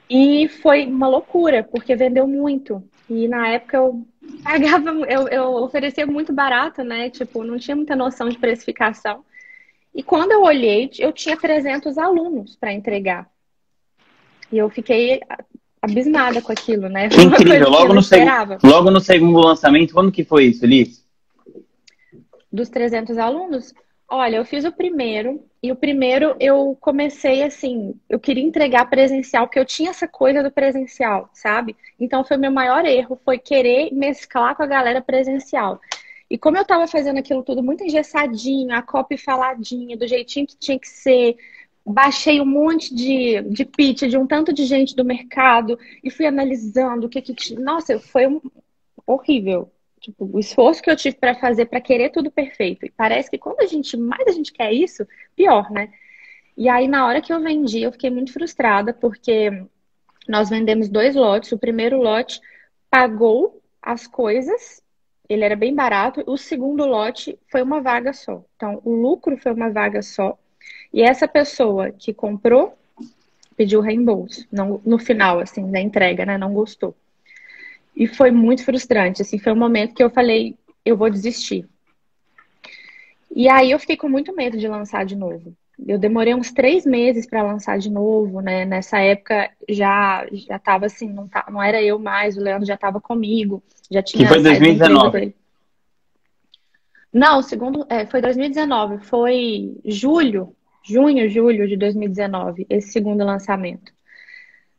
E 0.09 0.49
foi 0.49 0.87
uma 0.87 1.09
loucura, 1.09 1.63
porque 1.63 1.97
vendeu 1.97 2.27
muito. 2.27 2.83
E 3.09 3.29
na 3.29 3.49
época 3.49 3.77
eu 3.77 4.07
pagava, 4.43 4.91
eu, 5.09 5.29
eu 5.29 5.55
oferecia 5.57 6.07
muito 6.07 6.33
barato, 6.33 6.83
né? 6.83 7.11
Tipo, 7.11 7.45
não 7.45 7.59
tinha 7.59 7.77
muita 7.77 7.97
noção 7.97 8.29
de 8.29 8.39
precificação. 8.39 9.25
E 9.95 10.03
quando 10.03 10.33
eu 10.33 10.43
olhei, 10.43 10.91
eu 10.99 11.13
tinha 11.13 11.37
300 11.37 11.97
alunos 11.99 12.57
para 12.57 12.73
entregar. 12.73 13.29
E 14.51 14.59
eu 14.59 14.69
fiquei 14.69 15.21
abismada 15.81 16.41
com 16.43 16.51
aquilo, 16.51 16.89
né? 16.89 17.09
Que 17.09 17.21
incrível. 17.23 17.71
Logo 17.71 17.95
no, 17.95 18.03
seg... 18.03 18.25
Logo 18.63 18.91
no 18.91 19.01
segundo 19.01 19.39
lançamento, 19.39 19.95
quando 19.95 20.11
que 20.11 20.25
foi 20.25 20.47
isso, 20.47 20.67
Liz? 20.67 21.04
Dos 22.55 22.69
300 22.69 23.19
alunos? 23.19 23.75
Olha, 24.09 24.37
eu 24.37 24.45
fiz 24.45 24.65
o 24.65 24.73
primeiro 24.73 25.45
e 25.63 25.73
o 25.73 25.77
primeiro 25.77 26.37
eu 26.39 26.77
comecei 26.81 27.43
assim, 27.43 27.99
eu 28.09 28.21
queria 28.21 28.45
entregar 28.45 28.89
presencial, 28.89 29.47
porque 29.47 29.59
eu 29.59 29.65
tinha 29.65 29.91
essa 29.91 30.07
coisa 30.07 30.43
do 30.43 30.51
presencial, 30.53 31.29
sabe? 31.33 31.75
Então 31.99 32.23
foi 32.23 32.37
meu 32.37 32.53
maior 32.53 32.85
erro, 32.85 33.19
foi 33.25 33.39
querer 33.39 33.93
mesclar 33.93 34.55
com 34.55 34.63
a 34.63 34.67
galera 34.67 35.01
presencial. 35.01 35.81
E 36.31 36.39
como 36.39 36.57
eu 36.57 36.65
tava 36.65 36.87
fazendo 36.87 37.19
aquilo 37.19 37.43
tudo 37.43 37.63
muito 37.63 37.85
engessadinho, 37.85 38.75
a 38.75 38.83
copy 38.83 39.17
faladinha, 39.17 39.97
do 39.97 40.07
jeitinho 40.07 40.47
que 40.47 40.57
tinha 40.57 40.79
que 40.79 40.89
ser, 40.89 41.37
baixei 41.85 42.41
um 42.41 42.47
monte 42.47 42.95
de, 42.95 43.43
de 43.43 43.65
pitch 43.65 44.03
de 44.03 44.17
um 44.17 44.27
tanto 44.27 44.53
de 44.53 44.65
gente 44.65 44.97
do 44.97 45.05
mercado 45.05 45.79
e 46.03 46.11
fui 46.11 46.27
analisando 46.27 47.07
o 47.07 47.11
que 47.11 47.23
que 47.23 47.35
tinha. 47.35 47.61
Nossa, 47.61 47.99
foi 47.99 48.27
um... 48.27 48.41
horrível. 49.07 49.71
Tipo, 50.05 50.29
o 50.31 50.39
esforço 50.39 50.83
que 50.83 50.91
eu 50.91 50.97
tive 50.97 51.17
para 51.17 51.35
fazer 51.35 51.65
para 51.65 51.81
querer 51.81 52.11
tudo 52.11 52.31
perfeito. 52.31 52.85
E 52.85 52.91
parece 52.91 53.31
que 53.31 53.39
quando 53.39 53.61
a 53.61 53.67
gente 53.67 53.97
mais 53.97 54.27
a 54.29 54.33
gente 54.33 54.53
quer 54.53 54.71
isso, 54.71 55.07
pior, 55.35 55.71
né? 55.71 55.91
E 56.59 56.69
aí 56.69 56.87
na 56.87 57.07
hora 57.07 57.23
que 57.23 57.33
eu 57.33 57.41
vendi, 57.41 57.81
eu 57.81 57.91
fiquei 57.91 58.11
muito 58.11 58.31
frustrada 58.31 58.93
porque 58.93 59.65
nós 60.29 60.51
vendemos 60.51 60.91
dois 60.91 61.15
lotes. 61.15 61.53
O 61.53 61.59
primeiro 61.59 61.97
lote 61.97 62.39
pagou 62.91 63.63
as 63.81 64.07
coisas, 64.07 64.83
ele 65.27 65.43
era 65.43 65.57
bem 65.57 65.75
barato. 65.75 66.23
O 66.27 66.37
segundo 66.37 66.85
lote 66.85 67.39
foi 67.51 67.63
uma 67.63 67.81
vaga 67.81 68.13
só. 68.13 68.45
Então, 68.57 68.83
o 68.85 68.95
lucro 68.95 69.39
foi 69.39 69.53
uma 69.55 69.71
vaga 69.71 70.03
só. 70.03 70.39
E 70.93 71.01
essa 71.01 71.27
pessoa 71.27 71.91
que 71.93 72.13
comprou 72.13 72.77
pediu 73.57 73.81
reembolso 73.81 74.47
não, 74.53 74.83
no 74.85 74.99
final, 74.99 75.41
assim, 75.41 75.71
da 75.71 75.81
entrega, 75.81 76.27
né? 76.27 76.37
Não 76.37 76.53
gostou. 76.53 76.95
E 77.97 78.07
foi 78.07 78.31
muito 78.31 78.65
frustrante, 78.65 79.23
assim, 79.23 79.39
foi 79.39 79.53
um 79.53 79.57
momento 79.57 79.95
que 79.95 80.03
eu 80.03 80.11
falei, 80.11 80.57
eu 80.85 80.97
vou 80.97 81.09
desistir. 81.09 81.69
E 83.35 83.49
aí 83.49 83.71
eu 83.71 83.79
fiquei 83.79 83.97
com 83.97 84.09
muito 84.09 84.35
medo 84.35 84.57
de 84.57 84.69
lançar 84.69 85.05
de 85.05 85.17
novo. 85.17 85.55
Eu 85.87 85.99
demorei 85.99 86.35
uns 86.35 86.53
três 86.53 86.87
meses 86.87 87.27
para 87.27 87.43
lançar 87.43 87.79
de 87.79 87.91
novo, 87.91 88.41
né? 88.41 88.65
Nessa 88.65 89.01
época 89.01 89.51
já 89.69 90.25
já 90.33 90.57
tava 90.57 90.87
assim, 90.87 91.09
não, 91.09 91.27
tá, 91.27 91.47
não 91.51 91.61
era 91.61 91.83
eu 91.83 91.99
mais, 91.99 92.37
o 92.37 92.41
Leandro 92.41 92.67
já 92.67 92.75
estava 92.75 93.01
comigo, 93.01 93.61
já 93.91 94.01
tinha. 94.01 94.23
Que 94.23 94.33
foi 94.33 94.41
2019. 94.41 95.35
Não, 97.13 97.43
segundo 97.43 97.87
é, 97.89 98.07
foi 98.07 98.21
2019, 98.21 98.99
foi 99.05 99.77
julho, 99.85 100.55
junho, 100.85 101.29
julho 101.29 101.67
de 101.67 101.77
2019, 101.77 102.67
esse 102.71 102.93
segundo 102.93 103.25
lançamento. 103.25 103.93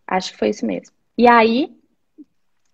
Acho 0.07 0.31
que 0.31 0.37
foi 0.37 0.49
isso 0.49 0.65
mesmo. 0.65 0.93
E 1.17 1.27
aí 1.29 1.75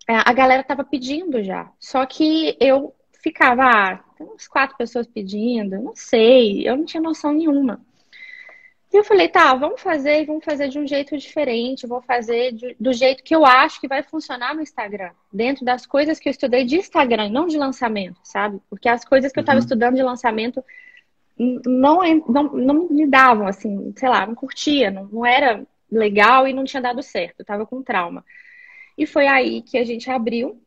a 0.08 0.32
galera 0.32 0.64
tava 0.64 0.84
pedindo 0.84 1.42
já. 1.42 1.70
Só 1.78 2.04
que 2.06 2.56
eu 2.60 2.94
ficava, 3.22 3.62
ah, 3.64 3.96
tem 4.16 4.26
uns 4.26 4.48
quatro 4.48 4.76
pessoas 4.76 5.06
pedindo, 5.06 5.80
não 5.80 5.94
sei, 5.94 6.68
eu 6.68 6.76
não 6.76 6.84
tinha 6.84 7.00
noção 7.00 7.32
nenhuma. 7.32 7.80
E 8.92 8.96
eu 8.96 9.04
falei, 9.04 9.28
tá, 9.28 9.54
vamos 9.54 9.80
fazer 9.80 10.20
e 10.20 10.26
vamos 10.26 10.44
fazer 10.44 10.68
de 10.68 10.78
um 10.78 10.86
jeito 10.86 11.16
diferente, 11.16 11.86
vou 11.86 12.02
fazer 12.02 12.52
de, 12.52 12.76
do 12.78 12.92
jeito 12.92 13.22
que 13.22 13.34
eu 13.34 13.46
acho 13.46 13.80
que 13.80 13.88
vai 13.88 14.02
funcionar 14.02 14.54
no 14.54 14.60
Instagram, 14.60 15.12
dentro 15.32 15.64
das 15.64 15.86
coisas 15.86 16.18
que 16.18 16.28
eu 16.28 16.30
estudei 16.30 16.64
de 16.64 16.76
Instagram, 16.76 17.30
não 17.30 17.46
de 17.46 17.56
lançamento, 17.56 18.18
sabe? 18.22 18.60
Porque 18.68 18.88
as 18.88 19.02
coisas 19.02 19.32
que 19.32 19.38
eu 19.38 19.42
estava 19.42 19.58
uhum. 19.58 19.64
estudando 19.64 19.94
de 19.94 20.02
lançamento 20.02 20.62
não, 21.38 22.00
não, 22.28 22.42
não 22.52 22.88
me 22.88 23.06
davam, 23.06 23.46
assim, 23.46 23.94
sei 23.96 24.08
lá, 24.08 24.26
não 24.26 24.34
curtia, 24.34 24.90
não, 24.90 25.04
não 25.06 25.24
era 25.24 25.64
legal 25.90 26.46
e 26.46 26.52
não 26.52 26.64
tinha 26.64 26.82
dado 26.82 27.02
certo, 27.02 27.40
eu 27.40 27.46
tava 27.46 27.64
com 27.64 27.82
trauma. 27.82 28.22
E 29.02 29.06
foi 29.06 29.26
aí 29.26 29.62
que 29.62 29.76
a 29.76 29.84
gente 29.84 30.08
abriu. 30.08 30.62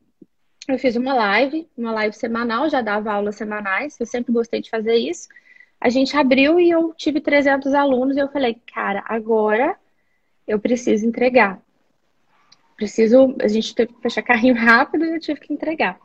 Eu 0.67 0.77
fiz 0.77 0.97
uma 0.97 1.13
live, 1.13 1.69
uma 1.77 1.93
live 1.93 2.13
semanal, 2.13 2.69
já 2.69 2.81
dava 2.81 3.13
aulas 3.13 3.37
semanais, 3.37 3.97
eu 3.97 4.05
sempre 4.05 4.33
gostei 4.33 4.61
de 4.61 4.69
fazer 4.69 4.95
isso. 4.95 5.29
A 5.79 5.87
gente 5.87 6.17
abriu 6.17 6.59
e 6.59 6.69
eu 6.69 6.93
tive 6.93 7.21
300 7.21 7.73
alunos 7.73 8.17
e 8.17 8.19
eu 8.19 8.27
falei, 8.27 8.61
cara, 8.73 9.01
agora 9.07 9.77
eu 10.45 10.59
preciso 10.59 11.05
entregar. 11.05 11.61
Preciso, 12.75 13.33
a 13.39 13.47
gente 13.47 13.73
teve 13.73 13.93
que 13.93 14.01
fechar 14.01 14.21
carrinho 14.21 14.55
rápido 14.59 15.05
e 15.05 15.13
eu 15.13 15.19
tive 15.21 15.39
que 15.39 15.53
entregar. 15.53 15.97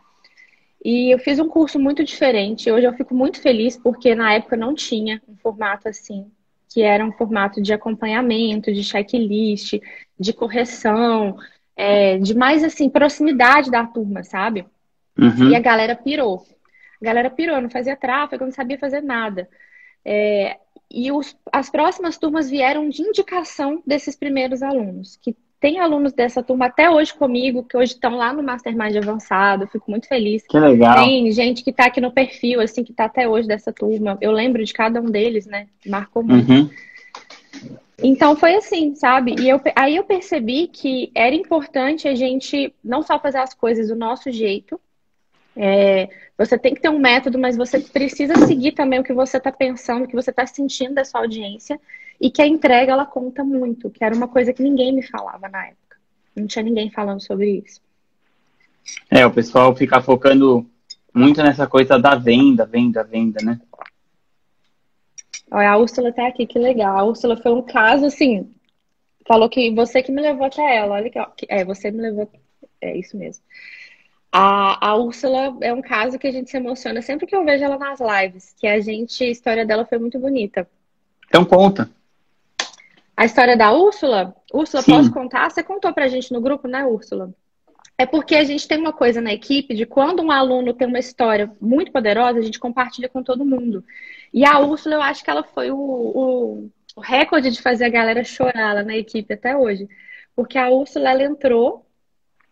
E 0.85 1.13
eu 1.13 1.19
fiz 1.19 1.41
um 1.41 1.49
curso 1.49 1.81
muito 1.81 2.05
diferente. 2.05 2.71
Hoje 2.71 2.87
eu 2.87 2.93
fico 2.93 3.13
muito 3.13 3.41
feliz 3.41 3.77
porque 3.77 4.15
na 4.15 4.35
época 4.35 4.57
não 4.57 4.73
tinha 4.73 5.21
um 5.27 5.37
formato 5.37 5.89
assim, 5.89 6.31
que 6.69 6.81
era 6.81 7.05
um 7.05 7.11
formato 7.11 7.61
de 7.61 7.73
acompanhamento, 7.73 8.73
de 8.73 8.85
checklist, 8.85 9.81
de 10.17 10.33
correção, 10.33 11.37
é, 11.81 12.19
de 12.19 12.35
mais 12.35 12.63
assim, 12.63 12.91
proximidade 12.91 13.71
da 13.71 13.87
turma, 13.87 14.23
sabe? 14.23 14.67
Uhum. 15.19 15.49
E 15.49 15.57
a 15.57 15.61
galera 15.61 15.97
pirou. 15.97 16.45
A 17.01 17.05
galera 17.05 17.31
pirou, 17.31 17.59
não 17.59 17.71
fazia 17.71 17.97
tráfego, 17.97 18.45
não 18.45 18.53
sabia 18.53 18.79
fazer 18.79 19.01
nada. 19.01 19.49
É, 20.05 20.59
e 20.91 21.11
os, 21.11 21.35
as 21.51 21.71
próximas 21.71 22.19
turmas 22.19 22.51
vieram 22.51 22.87
de 22.91 23.01
indicação 23.01 23.83
desses 23.87 24.15
primeiros 24.15 24.63
alunos, 24.63 25.17
que 25.23 25.35
tem 25.59 25.79
alunos 25.79 26.13
dessa 26.13 26.43
turma 26.43 26.67
até 26.67 26.91
hoje 26.91 27.15
comigo, 27.15 27.65
que 27.65 27.79
hoje 27.79 27.93
estão 27.93 28.15
lá 28.15 28.31
no 28.31 28.43
Mastermind 28.43 28.97
avançado, 28.97 29.67
fico 29.67 29.91
muito 29.91 30.07
feliz. 30.07 30.43
Que 30.47 30.59
legal. 30.59 31.03
Tem 31.03 31.33
gente 31.33 31.65
que 31.65 31.71
está 31.71 31.87
aqui 31.87 32.01
no 32.01 32.13
perfil, 32.13 32.61
assim, 32.61 32.85
que 32.85 32.91
está 32.93 33.07
até 33.07 33.27
hoje 33.27 33.49
dessa 33.49 33.73
turma. 33.73 34.19
Eu 34.21 34.33
lembro 34.33 34.63
de 34.63 34.73
cada 34.75 35.01
um 35.01 35.07
deles, 35.07 35.47
né? 35.47 35.67
Marcou 35.87 36.23
muito. 36.23 36.51
Uhum. 36.51 36.71
Então 38.03 38.35
foi 38.37 38.55
assim, 38.55 38.95
sabe? 38.95 39.35
E 39.39 39.49
eu, 39.49 39.61
aí 39.77 39.97
eu 39.97 40.05
percebi 40.05 40.67
que 40.67 41.11
era 41.15 41.35
importante 41.35 42.09
a 42.09 42.15
gente 42.15 42.75
não 42.83 43.03
só 43.03 43.19
fazer 43.19 43.39
as 43.39 43.55
coisas 43.55 43.89
do 43.89 43.97
nosso 43.97 44.31
jeito. 44.31 44.81
É, 45.57 46.09
você 46.39 46.59
tem 46.59 46.75
que 46.75 46.81
ter 46.81 46.89
um 46.89 46.99
método, 46.99 47.39
mas 47.39 47.57
você 47.57 47.81
precisa 47.81 48.35
seguir 48.47 48.73
também 48.73 49.01
o 49.01 49.05
que 49.05 49.13
você 49.13 49.37
está 49.37 49.53
pensando, 49.53 50.05
o 50.05 50.09
que 50.09 50.15
você 50.15 50.31
está 50.31 50.47
sentindo 50.47 50.95
da 50.95 51.05
sua 51.05 51.21
audiência 51.21 51.79
e 52.21 52.31
que 52.31 52.41
a 52.41 52.47
entrega 52.47 52.93
ela 52.93 53.05
conta 53.05 53.45
muito, 53.45 53.91
que 53.91 54.05
era 54.05 54.15
uma 54.15 54.29
coisa 54.29 54.53
que 54.53 54.63
ninguém 54.63 54.93
me 54.95 55.03
falava 55.03 55.49
na 55.49 55.67
época. 55.67 55.97
Não 56.37 56.47
tinha 56.47 56.63
ninguém 56.63 56.91
falando 56.91 57.21
sobre 57.21 57.63
isso. 57.65 57.81
É, 59.11 59.27
o 59.27 59.31
pessoal 59.31 59.75
fica 59.75 60.01
focando 60.01 60.67
muito 61.15 61.43
nessa 61.43 61.67
coisa 61.67 61.99
da 61.99 62.15
venda, 62.15 62.65
venda, 62.65 63.03
venda, 63.03 63.45
né? 63.45 63.61
Olha, 65.51 65.71
a 65.71 65.77
Úrsula 65.77 66.13
tá 66.13 66.27
aqui, 66.27 66.47
que 66.47 66.59
legal. 66.59 66.97
A 66.97 67.05
Úrsula 67.05 67.37
foi 67.37 67.53
um 67.53 67.63
caso, 67.63 68.07
assim, 68.07 68.49
falou 69.27 69.49
que 69.49 69.75
você 69.75 70.03
que 70.03 70.13
me 70.13 70.23
levou 70.23 70.47
até 70.47 70.77
ela. 70.77 70.95
Olha 70.95 71.11
que, 71.11 71.47
é, 71.49 71.65
você 71.65 71.91
me 71.91 72.01
levou. 72.03 72.31
É 72.81 72.97
isso 72.97 73.17
mesmo. 73.17 73.43
A, 74.33 74.89
a 74.89 74.95
Úrsula 74.97 75.57
é 75.61 75.73
um 75.73 75.83
caso 75.83 76.19
que 76.19 76.27
a 76.27 76.33
gente 76.33 76.51
se 76.51 76.57
emociona 76.57 77.03
sempre 77.03 77.27
que 77.27 77.35
eu 77.35 77.45
vejo 77.45 77.65
ela 77.65 77.77
nas 77.77 77.99
lives, 78.01 78.55
que 78.59 78.67
a 78.67 78.81
gente, 78.81 79.25
a 79.25 79.31
história 79.31 79.67
dela 79.67 79.85
foi 79.85 79.99
muito 79.99 80.21
bonita. 80.21 80.69
Então 81.27 81.45
conta. 81.45 81.91
A 83.17 83.25
história 83.25 83.57
da 83.57 83.73
Úrsula, 83.73 84.35
Úrsula, 84.53 84.83
Sim. 84.83 84.93
posso 84.93 85.13
contar? 85.13 85.51
Você 85.51 85.63
contou 85.63 85.93
pra 85.93 86.09
gente 86.09 86.33
no 86.33 86.41
grupo, 86.41 86.69
né, 86.69 86.87
Úrsula? 86.87 87.35
É 87.99 88.07
porque 88.07 88.35
a 88.35 88.45
gente 88.45 88.67
tem 88.67 88.79
uma 88.79 88.95
coisa 88.95 89.21
na 89.21 89.33
equipe 89.33 89.75
de 89.75 89.85
quando 89.85 90.23
um 90.23 90.31
aluno 90.31 90.73
tem 90.73 90.89
uma 90.89 90.99
história 90.99 91.53
muito 91.61 91.93
poderosa, 91.93 92.39
a 92.39 92.43
gente 92.43 92.59
compartilha 92.59 93.11
com 93.11 93.23
todo 93.23 93.45
mundo. 93.45 93.85
E 94.33 94.45
a 94.45 94.61
Úrsula, 94.61 94.97
eu 94.97 95.03
acho 95.03 95.25
que 95.25 95.31
ela 95.31 95.43
foi 95.43 95.71
o, 95.71 95.77
o, 95.77 96.71
recorde 97.01 97.51
de 97.51 97.61
fazer 97.61 97.85
a 97.85 97.89
galera 97.89 98.23
chorar 98.25 98.75
lá 98.75 98.83
na 98.83 98.97
equipe 98.97 99.35
até 99.35 99.57
hoje. 99.57 99.89
Porque 100.35 100.57
a 100.59 100.71
Úrsula, 100.71 101.11
ela 101.11 101.23
entrou 101.25 101.85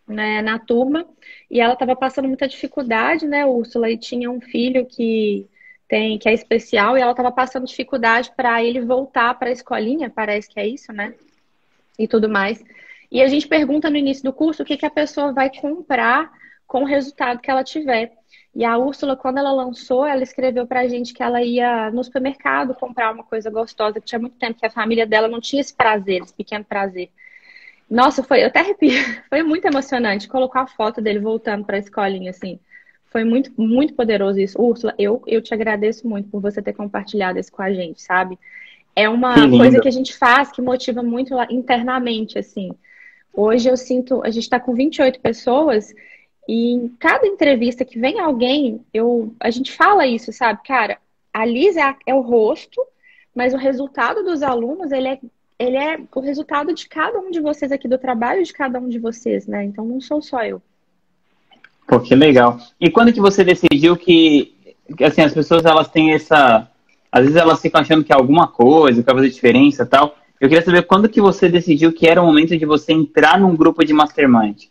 né, 0.06 0.42
na 0.42 0.58
turma 0.58 1.06
e 1.50 1.60
ela 1.60 1.74
estava 1.74 1.94
passando 1.94 2.28
muita 2.28 2.48
dificuldade, 2.48 3.26
né, 3.26 3.46
Úrsula? 3.46 3.90
E 3.90 3.96
tinha 3.96 4.30
um 4.30 4.40
filho 4.40 4.86
que 4.86 5.48
tem 5.88 6.18
que 6.18 6.28
é 6.28 6.34
especial 6.34 6.98
e 6.98 7.00
ela 7.00 7.12
estava 7.12 7.32
passando 7.32 7.66
dificuldade 7.66 8.30
para 8.36 8.62
ele 8.62 8.80
voltar 8.80 9.34
para 9.38 9.48
a 9.48 9.52
escolinha, 9.52 10.10
parece 10.10 10.48
que 10.48 10.60
é 10.60 10.66
isso, 10.66 10.92
né? 10.92 11.14
E 11.98 12.06
tudo 12.06 12.28
mais. 12.28 12.62
E 13.10 13.22
a 13.22 13.28
gente 13.28 13.48
pergunta 13.48 13.88
no 13.88 13.96
início 13.96 14.22
do 14.22 14.32
curso 14.32 14.62
o 14.62 14.66
que, 14.66 14.76
que 14.76 14.84
a 14.84 14.90
pessoa 14.90 15.32
vai 15.32 15.50
comprar 15.50 16.30
com 16.66 16.82
o 16.82 16.86
resultado 16.86 17.40
que 17.40 17.50
ela 17.50 17.64
tiver. 17.64 18.17
E 18.54 18.64
a 18.64 18.76
Úrsula, 18.76 19.16
quando 19.16 19.38
ela 19.38 19.52
lançou, 19.52 20.06
ela 20.06 20.22
escreveu 20.22 20.66
para 20.66 20.80
a 20.80 20.88
gente 20.88 21.12
que 21.12 21.22
ela 21.22 21.42
ia 21.42 21.90
no 21.90 22.02
supermercado 22.02 22.74
comprar 22.74 23.12
uma 23.12 23.22
coisa 23.22 23.50
gostosa, 23.50 24.00
que 24.00 24.06
tinha 24.06 24.18
muito 24.18 24.36
tempo 24.36 24.58
que 24.58 24.66
a 24.66 24.70
família 24.70 25.06
dela 25.06 25.28
não 25.28 25.40
tinha 25.40 25.60
esse 25.60 25.74
prazer, 25.74 26.22
esse 26.22 26.34
pequeno 26.34 26.64
prazer. 26.64 27.10
Nossa, 27.88 28.22
foi, 28.22 28.42
eu 28.42 28.48
até 28.48 28.60
arrepio, 28.60 28.90
foi 29.28 29.42
muito 29.42 29.64
emocionante 29.66 30.28
colocar 30.28 30.62
a 30.62 30.66
foto 30.66 31.00
dele 31.00 31.18
voltando 31.18 31.64
para 31.64 31.76
a 31.76 31.80
escolinha, 31.80 32.30
assim. 32.30 32.58
Foi 33.06 33.24
muito, 33.24 33.50
muito 33.56 33.94
poderoso 33.94 34.38
isso. 34.38 34.60
Úrsula, 34.60 34.94
eu, 34.98 35.22
eu 35.26 35.40
te 35.40 35.54
agradeço 35.54 36.06
muito 36.06 36.28
por 36.28 36.40
você 36.40 36.60
ter 36.60 36.74
compartilhado 36.74 37.38
isso 37.38 37.50
com 37.50 37.62
a 37.62 37.72
gente, 37.72 38.02
sabe? 38.02 38.38
É 38.94 39.08
uma 39.08 39.34
que 39.34 39.56
coisa 39.56 39.80
que 39.80 39.88
a 39.88 39.92
gente 39.92 40.16
faz 40.16 40.50
que 40.50 40.60
motiva 40.60 41.02
muito 41.02 41.34
internamente, 41.48 42.38
assim. 42.38 42.70
Hoje 43.32 43.68
eu 43.68 43.76
sinto, 43.76 44.20
a 44.24 44.30
gente 44.30 44.42
está 44.42 44.58
com 44.58 44.74
28 44.74 45.20
pessoas 45.20 45.94
e 46.48 46.72
em 46.72 46.88
cada 46.98 47.26
entrevista 47.26 47.84
que 47.84 47.98
vem 47.98 48.18
alguém, 48.18 48.80
eu, 48.92 49.34
a 49.38 49.50
gente 49.50 49.70
fala 49.70 50.06
isso, 50.06 50.32
sabe? 50.32 50.60
Cara, 50.66 50.96
a 51.30 51.44
Liz 51.44 51.76
é, 51.76 51.94
é 52.06 52.14
o 52.14 52.22
rosto, 52.22 52.80
mas 53.34 53.52
o 53.52 53.58
resultado 53.58 54.24
dos 54.24 54.42
alunos, 54.42 54.90
ele 54.90 55.08
é, 55.08 55.18
ele 55.58 55.76
é 55.76 56.00
o 56.14 56.20
resultado 56.20 56.72
de 56.72 56.88
cada 56.88 57.18
um 57.18 57.30
de 57.30 57.38
vocês 57.38 57.70
aqui, 57.70 57.86
do 57.86 57.98
trabalho 57.98 58.42
de 58.42 58.52
cada 58.54 58.80
um 58.80 58.88
de 58.88 58.98
vocês, 58.98 59.46
né? 59.46 59.62
Então 59.62 59.84
não 59.84 60.00
sou 60.00 60.22
só 60.22 60.42
eu. 60.42 60.62
Pô, 61.86 62.00
que 62.00 62.14
legal. 62.14 62.58
E 62.80 62.90
quando 62.90 63.12
que 63.12 63.20
você 63.20 63.44
decidiu 63.44 63.94
que, 63.94 64.54
assim, 65.02 65.20
as 65.20 65.34
pessoas 65.34 65.66
elas 65.66 65.88
têm 65.88 66.12
essa. 66.12 66.66
Às 67.12 67.22
vezes 67.24 67.36
elas 67.36 67.60
ficam 67.60 67.80
achando 67.80 68.04
que 68.04 68.12
é 68.12 68.16
alguma 68.16 68.48
coisa, 68.48 69.02
que 69.02 69.06
vai 69.06 69.16
fazer 69.16 69.30
diferença 69.30 69.82
e 69.82 69.86
tal. 69.86 70.16
Eu 70.40 70.48
queria 70.48 70.64
saber 70.64 70.82
quando 70.86 71.08
que 71.08 71.20
você 71.20 71.48
decidiu 71.48 71.92
que 71.92 72.06
era 72.06 72.22
o 72.22 72.26
momento 72.26 72.56
de 72.56 72.64
você 72.64 72.92
entrar 72.92 73.38
num 73.38 73.54
grupo 73.54 73.84
de 73.84 73.92
mastermind. 73.92 74.64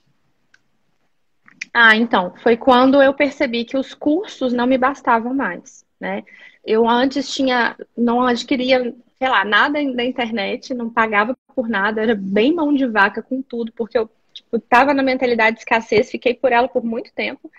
Ah, 1.79 1.95
então, 1.95 2.33
foi 2.41 2.57
quando 2.57 3.01
eu 3.03 3.13
percebi 3.13 3.63
que 3.63 3.77
os 3.77 3.93
cursos 3.93 4.51
não 4.51 4.65
me 4.65 4.79
bastavam 4.79 5.31
mais, 5.33 5.85
né? 5.99 6.23
Eu 6.65 6.89
antes 6.89 7.31
tinha, 7.31 7.75
não 7.95 8.23
adquiria, 8.23 8.95
sei 9.19 9.29
lá, 9.29 9.45
nada 9.45 9.73
da 9.93 10.03
internet, 10.03 10.73
não 10.73 10.89
pagava 10.89 11.37
por 11.55 11.69
nada, 11.69 12.01
era 12.01 12.15
bem 12.15 12.51
mão 12.51 12.73
de 12.73 12.87
vaca 12.87 13.21
com 13.21 13.41
tudo, 13.41 13.71
porque 13.73 13.97
eu 13.97 14.09
Tipo, 14.37 14.59
tava 14.59 14.93
na 14.93 15.01
mentalidade 15.01 15.55
de 15.55 15.61
escassez, 15.61 16.11
fiquei 16.11 16.33
por 16.33 16.51
ela 16.51 16.67
por 16.67 16.83
muito 16.83 17.11
tempo. 17.13 17.51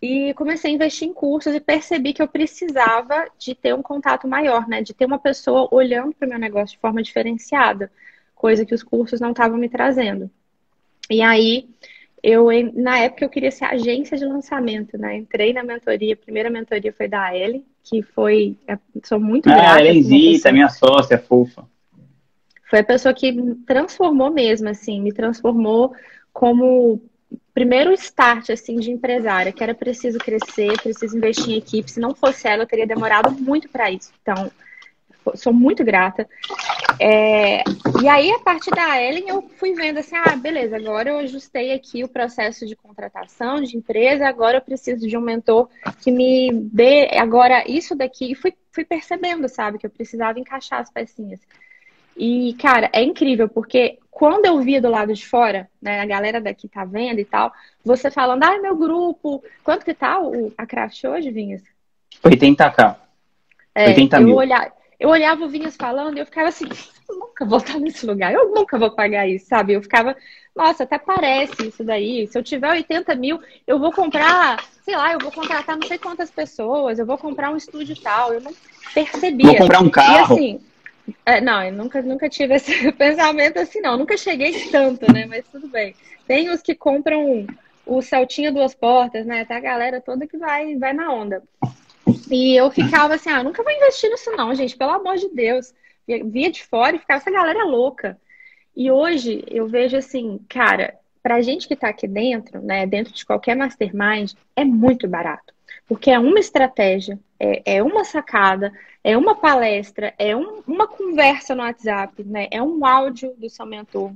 E 0.00 0.32
comecei 0.34 0.70
a 0.70 0.74
investir 0.74 1.08
em 1.08 1.12
cursos 1.12 1.54
e 1.54 1.60
percebi 1.60 2.12
que 2.12 2.22
eu 2.22 2.28
precisava 2.28 3.26
de 3.38 3.54
ter 3.54 3.74
um 3.74 3.82
contato 3.82 4.28
maior, 4.28 4.68
né? 4.68 4.82
De 4.82 4.94
ter 4.94 5.04
uma 5.04 5.18
pessoa 5.18 5.68
olhando 5.72 6.14
para 6.14 6.26
o 6.26 6.28
meu 6.28 6.38
negócio 6.38 6.76
de 6.76 6.80
forma 6.80 7.02
diferenciada, 7.02 7.90
coisa 8.34 8.64
que 8.64 8.74
os 8.74 8.84
cursos 8.84 9.20
não 9.20 9.30
estavam 9.30 9.58
me 9.58 9.68
trazendo. 9.68 10.30
E 11.10 11.22
aí, 11.22 11.68
eu 12.28 12.48
na 12.74 12.98
época 12.98 13.24
eu 13.24 13.28
queria 13.28 13.50
ser 13.50 13.64
agência 13.66 14.16
de 14.16 14.24
lançamento, 14.24 14.98
né? 14.98 15.16
Entrei 15.16 15.52
na 15.52 15.62
mentoria, 15.62 16.14
a 16.14 16.16
primeira 16.16 16.50
mentoria 16.50 16.92
foi 16.92 17.08
da 17.08 17.34
Ellie, 17.36 17.64
que 17.82 18.02
foi, 18.02 18.56
é, 18.66 18.78
sou 19.04 19.20
muito 19.20 19.48
grata. 19.48 19.74
Ah, 19.74 19.84
Ellenzita, 19.84 20.50
minha 20.50 20.68
sócia, 20.68 21.18
fofa 21.18 21.66
foi 22.68 22.80
a 22.80 22.84
pessoa 22.84 23.14
que 23.14 23.32
me 23.32 23.54
transformou 23.54 24.30
mesmo, 24.30 24.68
assim, 24.68 25.00
me 25.00 25.12
transformou 25.12 25.94
como 26.32 27.00
primeiro 27.54 27.92
start, 27.94 28.50
assim, 28.50 28.76
de 28.76 28.90
empresária, 28.90 29.52
que 29.52 29.62
era 29.62 29.74
preciso 29.74 30.18
crescer, 30.18 30.80
preciso 30.82 31.16
investir 31.16 31.50
em 31.50 31.56
equipe. 31.56 31.90
Se 31.90 32.00
não 32.00 32.14
fosse 32.14 32.46
ela, 32.46 32.64
eu 32.64 32.66
teria 32.66 32.86
demorado 32.86 33.30
muito 33.30 33.68
para 33.68 33.90
isso. 33.90 34.12
Então, 34.20 34.50
sou 35.34 35.52
muito 35.52 35.84
grata. 35.84 36.28
É, 37.00 37.62
e 38.02 38.08
aí, 38.08 38.30
a 38.30 38.38
partir 38.38 38.70
da 38.70 39.02
Ellen, 39.02 39.28
eu 39.28 39.42
fui 39.56 39.74
vendo 39.74 39.98
assim, 39.98 40.16
ah, 40.16 40.36
beleza, 40.36 40.76
agora 40.76 41.10
eu 41.10 41.18
ajustei 41.18 41.72
aqui 41.72 42.04
o 42.04 42.08
processo 42.08 42.66
de 42.66 42.76
contratação 42.76 43.60
de 43.60 43.76
empresa, 43.76 44.26
agora 44.26 44.58
eu 44.58 44.62
preciso 44.62 45.06
de 45.06 45.16
um 45.16 45.20
mentor 45.20 45.68
que 46.02 46.10
me 46.10 46.50
dê 46.52 47.08
agora 47.18 47.68
isso 47.68 47.94
daqui. 47.94 48.32
E 48.32 48.34
fui, 48.34 48.54
fui 48.70 48.84
percebendo, 48.84 49.48
sabe, 49.48 49.78
que 49.78 49.86
eu 49.86 49.90
precisava 49.90 50.38
encaixar 50.38 50.80
as 50.80 50.90
pecinhas. 50.90 51.40
E, 52.16 52.54
cara, 52.54 52.88
é 52.92 53.02
incrível, 53.02 53.48
porque 53.48 53.98
quando 54.10 54.46
eu 54.46 54.58
via 54.60 54.80
do 54.80 54.88
lado 54.88 55.12
de 55.12 55.26
fora, 55.26 55.68
né, 55.80 56.00
a 56.00 56.06
galera 56.06 56.40
daqui 56.40 56.66
tá 56.66 56.84
vendo 56.84 57.18
e 57.20 57.24
tal, 57.24 57.52
você 57.84 58.10
falando, 58.10 58.42
ah, 58.44 58.58
meu 58.58 58.74
grupo, 58.74 59.44
quanto 59.62 59.84
que 59.84 59.92
tá 59.92 60.18
o, 60.18 60.50
a 60.56 60.64
Craft 60.64 61.04
hoje, 61.04 61.30
Vinhas? 61.30 61.62
80k. 62.24 62.96
É, 63.74 63.88
80 63.88 64.20
mil. 64.20 64.30
Eu, 64.30 64.36
olhava, 64.36 64.72
eu 64.98 65.08
olhava 65.08 65.44
o 65.44 65.48
Vinhas 65.48 65.76
falando 65.76 66.16
e 66.16 66.20
eu 66.20 66.26
ficava 66.26 66.48
assim, 66.48 66.68
eu 67.08 67.18
nunca 67.18 67.44
vou 67.44 67.58
estar 67.58 67.78
nesse 67.78 68.06
lugar, 68.06 68.32
eu 68.32 68.50
nunca 68.50 68.78
vou 68.78 68.90
pagar 68.90 69.28
isso, 69.28 69.46
sabe? 69.46 69.74
Eu 69.74 69.82
ficava, 69.82 70.16
nossa, 70.54 70.84
até 70.84 70.98
parece 70.98 71.68
isso 71.68 71.84
daí. 71.84 72.26
Se 72.26 72.38
eu 72.38 72.42
tiver 72.42 72.70
80 72.70 73.14
mil, 73.14 73.38
eu 73.66 73.78
vou 73.78 73.92
comprar, 73.92 74.64
sei 74.82 74.96
lá, 74.96 75.12
eu 75.12 75.18
vou 75.18 75.30
contratar 75.30 75.76
não 75.76 75.86
sei 75.86 75.98
quantas 75.98 76.30
pessoas, 76.30 76.98
eu 76.98 77.06
vou 77.06 77.18
comprar 77.18 77.50
um 77.50 77.56
estúdio 77.56 77.94
tal. 78.00 78.32
Eu 78.32 78.40
não 78.40 78.52
percebia. 78.94 79.48
Vou 79.48 79.58
comprar 79.58 79.80
um 79.80 79.90
carro. 79.90 80.16
E 80.16 80.18
assim, 80.18 80.60
é, 81.24 81.40
não, 81.40 81.62
eu 81.62 81.72
nunca, 81.72 82.00
nunca 82.02 82.28
tive 82.28 82.54
esse 82.54 82.90
pensamento 82.92 83.58
assim, 83.58 83.80
não. 83.80 83.98
Nunca 83.98 84.16
cheguei 84.16 84.68
tanto, 84.70 85.12
né? 85.12 85.26
Mas 85.26 85.44
tudo 85.52 85.68
bem. 85.68 85.94
Tem 86.26 86.48
os 86.50 86.62
que 86.62 86.74
compram 86.74 87.46
o 87.84 88.02
Celtinha 88.02 88.50
duas 88.50 88.74
portas, 88.74 89.26
né? 89.26 89.44
Tem 89.44 89.56
a 89.56 89.60
galera 89.60 90.00
toda 90.00 90.26
que 90.26 90.36
vai, 90.36 90.74
vai 90.76 90.92
na 90.92 91.12
onda. 91.12 91.42
E 92.30 92.56
eu 92.56 92.70
ficava 92.70 93.14
assim, 93.14 93.30
ah, 93.30 93.42
nunca 93.42 93.62
vou 93.62 93.72
investir 93.72 94.10
nisso 94.10 94.30
não, 94.32 94.54
gente, 94.54 94.76
pelo 94.76 94.92
amor 94.92 95.16
de 95.16 95.28
Deus. 95.28 95.74
Via 96.06 96.50
de 96.50 96.64
fora 96.64 96.96
e 96.96 96.98
ficava, 96.98 97.18
essa 97.18 97.30
galera 97.30 97.60
é 97.60 97.64
louca. 97.64 98.18
E 98.76 98.90
hoje 98.90 99.44
eu 99.48 99.66
vejo 99.66 99.96
assim, 99.96 100.38
cara, 100.48 100.94
pra 101.22 101.40
gente 101.40 101.66
que 101.66 101.74
tá 101.74 101.88
aqui 101.88 102.06
dentro, 102.06 102.60
né, 102.62 102.86
dentro 102.86 103.12
de 103.12 103.26
qualquer 103.26 103.56
mastermind, 103.56 104.32
é 104.54 104.64
muito 104.64 105.08
barato. 105.08 105.52
Porque 105.88 106.10
é 106.10 106.18
uma 106.18 106.38
estratégia, 106.38 107.18
é, 107.38 107.76
é 107.76 107.82
uma 107.82 108.04
sacada, 108.04 108.72
é 109.02 109.16
uma 109.16 109.34
palestra, 109.34 110.14
é 110.18 110.36
um, 110.36 110.62
uma 110.66 110.86
conversa 110.86 111.54
no 111.54 111.62
WhatsApp, 111.62 112.22
né? 112.24 112.48
É 112.50 112.62
um 112.62 112.84
áudio 112.84 113.34
do 113.36 113.48
seu 113.48 113.64
mentor 113.64 114.12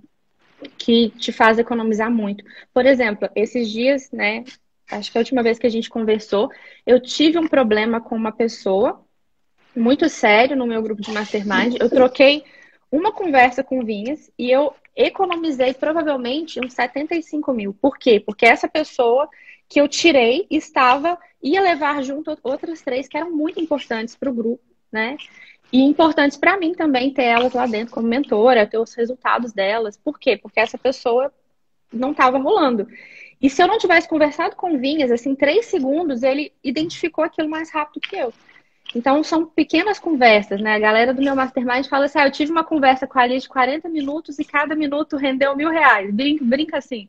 que 0.78 1.10
te 1.10 1.32
faz 1.32 1.58
economizar 1.58 2.10
muito. 2.10 2.44
Por 2.72 2.86
exemplo, 2.86 3.28
esses 3.34 3.70
dias, 3.70 4.10
né? 4.10 4.44
Acho 4.90 5.12
que 5.12 5.18
a 5.18 5.20
última 5.20 5.42
vez 5.42 5.58
que 5.58 5.66
a 5.66 5.70
gente 5.70 5.88
conversou, 5.88 6.50
eu 6.86 7.00
tive 7.00 7.38
um 7.38 7.46
problema 7.46 8.00
com 8.00 8.16
uma 8.16 8.32
pessoa 8.32 9.04
muito 9.74 10.08
sério 10.08 10.56
no 10.56 10.66
meu 10.66 10.82
grupo 10.82 11.00
de 11.00 11.12
mastermind. 11.12 11.76
Eu 11.78 11.88
troquei 11.88 12.44
uma 12.90 13.12
conversa 13.12 13.62
com 13.62 13.84
Vinhas 13.84 14.30
e 14.38 14.50
eu 14.50 14.74
economizei 14.96 15.72
provavelmente 15.72 16.60
uns 16.60 16.74
75 16.74 17.52
mil. 17.52 17.72
Por 17.72 17.96
quê? 17.96 18.20
Porque 18.20 18.44
essa 18.44 18.68
pessoa 18.68 19.28
que 19.68 19.80
eu 19.80 19.86
tirei 19.86 20.46
estava, 20.50 21.16
ia 21.40 21.60
levar 21.60 22.02
junto 22.02 22.36
outras 22.42 22.82
três 22.82 23.06
que 23.06 23.16
eram 23.16 23.30
muito 23.30 23.60
importantes 23.60 24.16
para 24.16 24.28
o 24.28 24.34
grupo, 24.34 24.64
né? 24.90 25.16
E 25.72 25.80
importantes 25.80 26.36
para 26.36 26.56
mim 26.56 26.74
também 26.74 27.12
ter 27.12 27.22
elas 27.22 27.52
lá 27.52 27.64
dentro 27.66 27.94
como 27.94 28.08
mentora, 28.08 28.66
ter 28.66 28.78
os 28.78 28.92
resultados 28.94 29.52
delas. 29.52 29.96
Por 29.96 30.18
quê? 30.18 30.36
Porque 30.36 30.58
essa 30.58 30.76
pessoa 30.76 31.32
não 31.92 32.10
estava 32.10 32.38
rolando. 32.38 32.88
E 33.40 33.48
se 33.48 33.62
eu 33.62 33.66
não 33.66 33.78
tivesse 33.78 34.08
conversado 34.08 34.54
com 34.54 34.78
Vinhas, 34.78 35.10
assim, 35.10 35.34
três 35.34 35.66
segundos, 35.66 36.22
ele 36.22 36.52
identificou 36.62 37.24
aquilo 37.24 37.48
mais 37.48 37.70
rápido 37.70 38.00
que 38.00 38.16
eu. 38.16 38.32
Então, 38.94 39.22
são 39.22 39.46
pequenas 39.46 39.98
conversas, 39.98 40.60
né? 40.60 40.74
A 40.74 40.78
galera 40.78 41.14
do 41.14 41.22
meu 41.22 41.34
mastermind 41.34 41.86
fala 41.86 42.06
assim: 42.06 42.18
ah, 42.18 42.26
eu 42.26 42.32
tive 42.32 42.50
uma 42.50 42.64
conversa 42.64 43.06
com 43.06 43.18
a 43.18 43.22
Alice 43.22 43.42
de 43.42 43.48
40 43.48 43.88
minutos 43.88 44.38
e 44.38 44.44
cada 44.44 44.74
minuto 44.74 45.16
rendeu 45.16 45.56
mil 45.56 45.70
reais. 45.70 46.12
Brinca, 46.12 46.44
brinca 46.44 46.78
assim. 46.78 47.08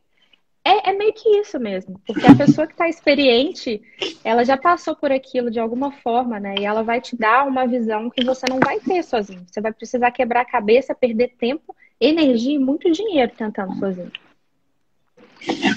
É, 0.64 0.92
é, 0.92 0.94
meio 0.94 1.12
que 1.12 1.28
isso 1.40 1.60
mesmo, 1.60 2.00
porque 2.06 2.24
a 2.24 2.36
pessoa 2.36 2.68
que 2.68 2.74
está 2.74 2.88
experiente, 2.88 3.82
ela 4.24 4.46
já 4.46 4.56
passou 4.56 4.96
por 4.96 5.12
aquilo 5.12 5.50
de 5.50 5.60
alguma 5.60 5.92
forma, 5.92 6.40
né? 6.40 6.54
E 6.60 6.66
ela 6.66 6.84
vai 6.84 7.02
te 7.02 7.18
dar 7.18 7.48
uma 7.48 7.66
visão 7.66 8.12
que 8.12 8.24
você 8.24 8.46
não 8.48 8.60
vai 8.60 8.80
ter 8.80 9.04
sozinho. 9.04 9.44
Você 9.50 9.60
vai 9.60 9.74
precisar 9.74 10.12
quebrar 10.12 10.42
a 10.42 10.46
cabeça, 10.46 10.94
perder 10.94 11.30
tempo, 11.30 11.76
energia 12.00 12.56
e 12.56 12.60
muito 12.60 12.92
dinheiro 12.92 13.32
tentando 13.36 13.76
sozinho. 13.80 14.12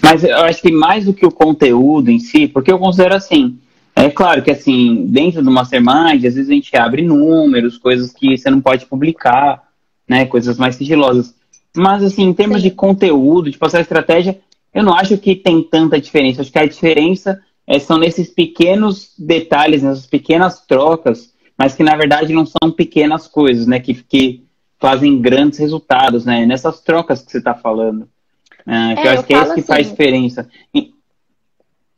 Mas 0.02 0.24
eu 0.24 0.36
acho 0.38 0.60
que 0.60 0.70
mais 0.70 1.04
do 1.04 1.14
que 1.14 1.26
o 1.26 1.30
conteúdo 1.30 2.10
em 2.10 2.18
si, 2.18 2.46
porque 2.46 2.70
eu 2.70 2.78
considero 2.78 3.14
assim, 3.14 3.58
é 3.96 4.10
claro 4.10 4.42
que 4.42 4.50
assim, 4.50 5.06
dentro 5.06 5.42
do 5.42 5.50
Mastermind, 5.50 6.24
às 6.24 6.34
vezes 6.34 6.50
a 6.50 6.54
gente 6.54 6.76
abre 6.76 7.02
números, 7.02 7.78
coisas 7.78 8.12
que 8.12 8.36
você 8.36 8.50
não 8.50 8.60
pode 8.60 8.86
publicar, 8.86 9.62
né? 10.08 10.26
Coisas 10.26 10.58
mais 10.58 10.76
sigilosas. 10.76 11.34
Mas 11.76 12.02
assim, 12.02 12.24
em 12.24 12.34
termos 12.34 12.62
Sim. 12.62 12.68
de 12.68 12.74
conteúdo, 12.74 13.50
de 13.50 13.58
passar 13.58 13.80
estratégia, 13.80 14.38
eu 14.72 14.82
não 14.82 14.94
acho 14.94 15.16
que 15.18 15.36
tem 15.36 15.62
tanta 15.62 16.00
diferença. 16.00 16.42
Acho 16.42 16.52
que 16.52 16.58
a 16.58 16.66
diferença 16.66 17.40
é, 17.66 17.78
são 17.78 17.96
nesses 17.96 18.28
pequenos 18.28 19.12
detalhes, 19.18 19.82
nessas 19.82 20.06
pequenas 20.06 20.60
trocas, 20.66 21.32
mas 21.56 21.74
que 21.74 21.84
na 21.84 21.96
verdade 21.96 22.32
não 22.32 22.44
são 22.44 22.72
pequenas 22.72 23.28
coisas, 23.28 23.66
né? 23.66 23.78
Que, 23.78 23.94
que 23.94 24.44
fazem 24.78 25.20
grandes 25.20 25.58
resultados, 25.60 26.24
né? 26.24 26.44
Nessas 26.44 26.80
trocas 26.80 27.22
que 27.22 27.30
você 27.30 27.38
está 27.38 27.54
falando. 27.54 28.08
É, 28.66 28.94
que 28.94 29.00
é, 29.00 29.06
eu 29.06 29.12
acho 29.12 29.24
que 29.24 29.34
é 29.34 29.36
isso 29.36 29.54
que 29.54 29.60
assim, 29.60 29.62
faz 29.62 29.90
diferença. 29.90 30.50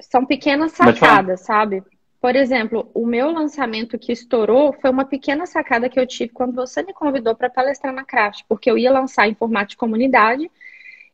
São 0.01 0.27
pequenas 0.27 0.73
sacadas, 0.73 1.41
sabe? 1.41 1.83
Por 2.21 2.35
exemplo, 2.35 2.91
o 2.93 3.07
meu 3.07 3.31
lançamento 3.31 3.99
que 3.99 4.13
estourou 4.13 4.73
foi 4.73 4.91
uma 4.91 5.05
pequena 5.05 5.47
sacada 5.47 5.89
que 5.89 5.99
eu 5.99 6.07
tive 6.07 6.33
quando 6.33 6.55
você 6.55 6.83
me 6.83 6.93
convidou 6.93 7.35
para 7.37 7.49
palestrar 7.49 7.95
na 7.95 8.05
Craft, 8.05 8.43
porque 8.49 8.71
eu 8.71 8.77
ia 8.77 8.91
lançar 8.91 9.29
em 9.29 9.35
formato 9.35 9.71
de 9.71 9.77
comunidade 9.77 10.51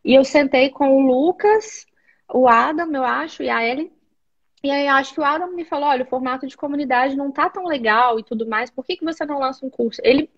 e 0.05 0.15
eu 0.15 0.25
sentei 0.25 0.71
com 0.71 0.97
o 0.97 1.07
Lucas, 1.07 1.87
o 2.33 2.49
Adam, 2.49 2.91
eu 2.95 3.05
acho, 3.05 3.43
e 3.43 3.51
a 3.51 3.63
Ellie. 3.63 3.93
E 4.65 4.71
aí 4.71 4.87
eu 4.87 4.93
acho 4.93 5.13
que 5.13 5.21
o 5.21 5.25
Adam 5.25 5.53
me 5.53 5.65
falou, 5.65 5.89
olha, 5.89 6.05
o 6.05 6.09
formato 6.09 6.47
de 6.47 6.57
comunidade 6.57 7.17
não 7.17 7.31
tá 7.31 7.51
tão 7.51 7.67
legal 7.67 8.19
e 8.19 8.23
tudo 8.23 8.47
mais, 8.47 8.71
por 8.71 8.85
que, 8.85 8.97
que 8.97 9.05
você 9.05 9.25
não 9.25 9.39
lança 9.39 9.67
um 9.67 9.71
curso? 9.71 10.01
Ele 10.05 10.31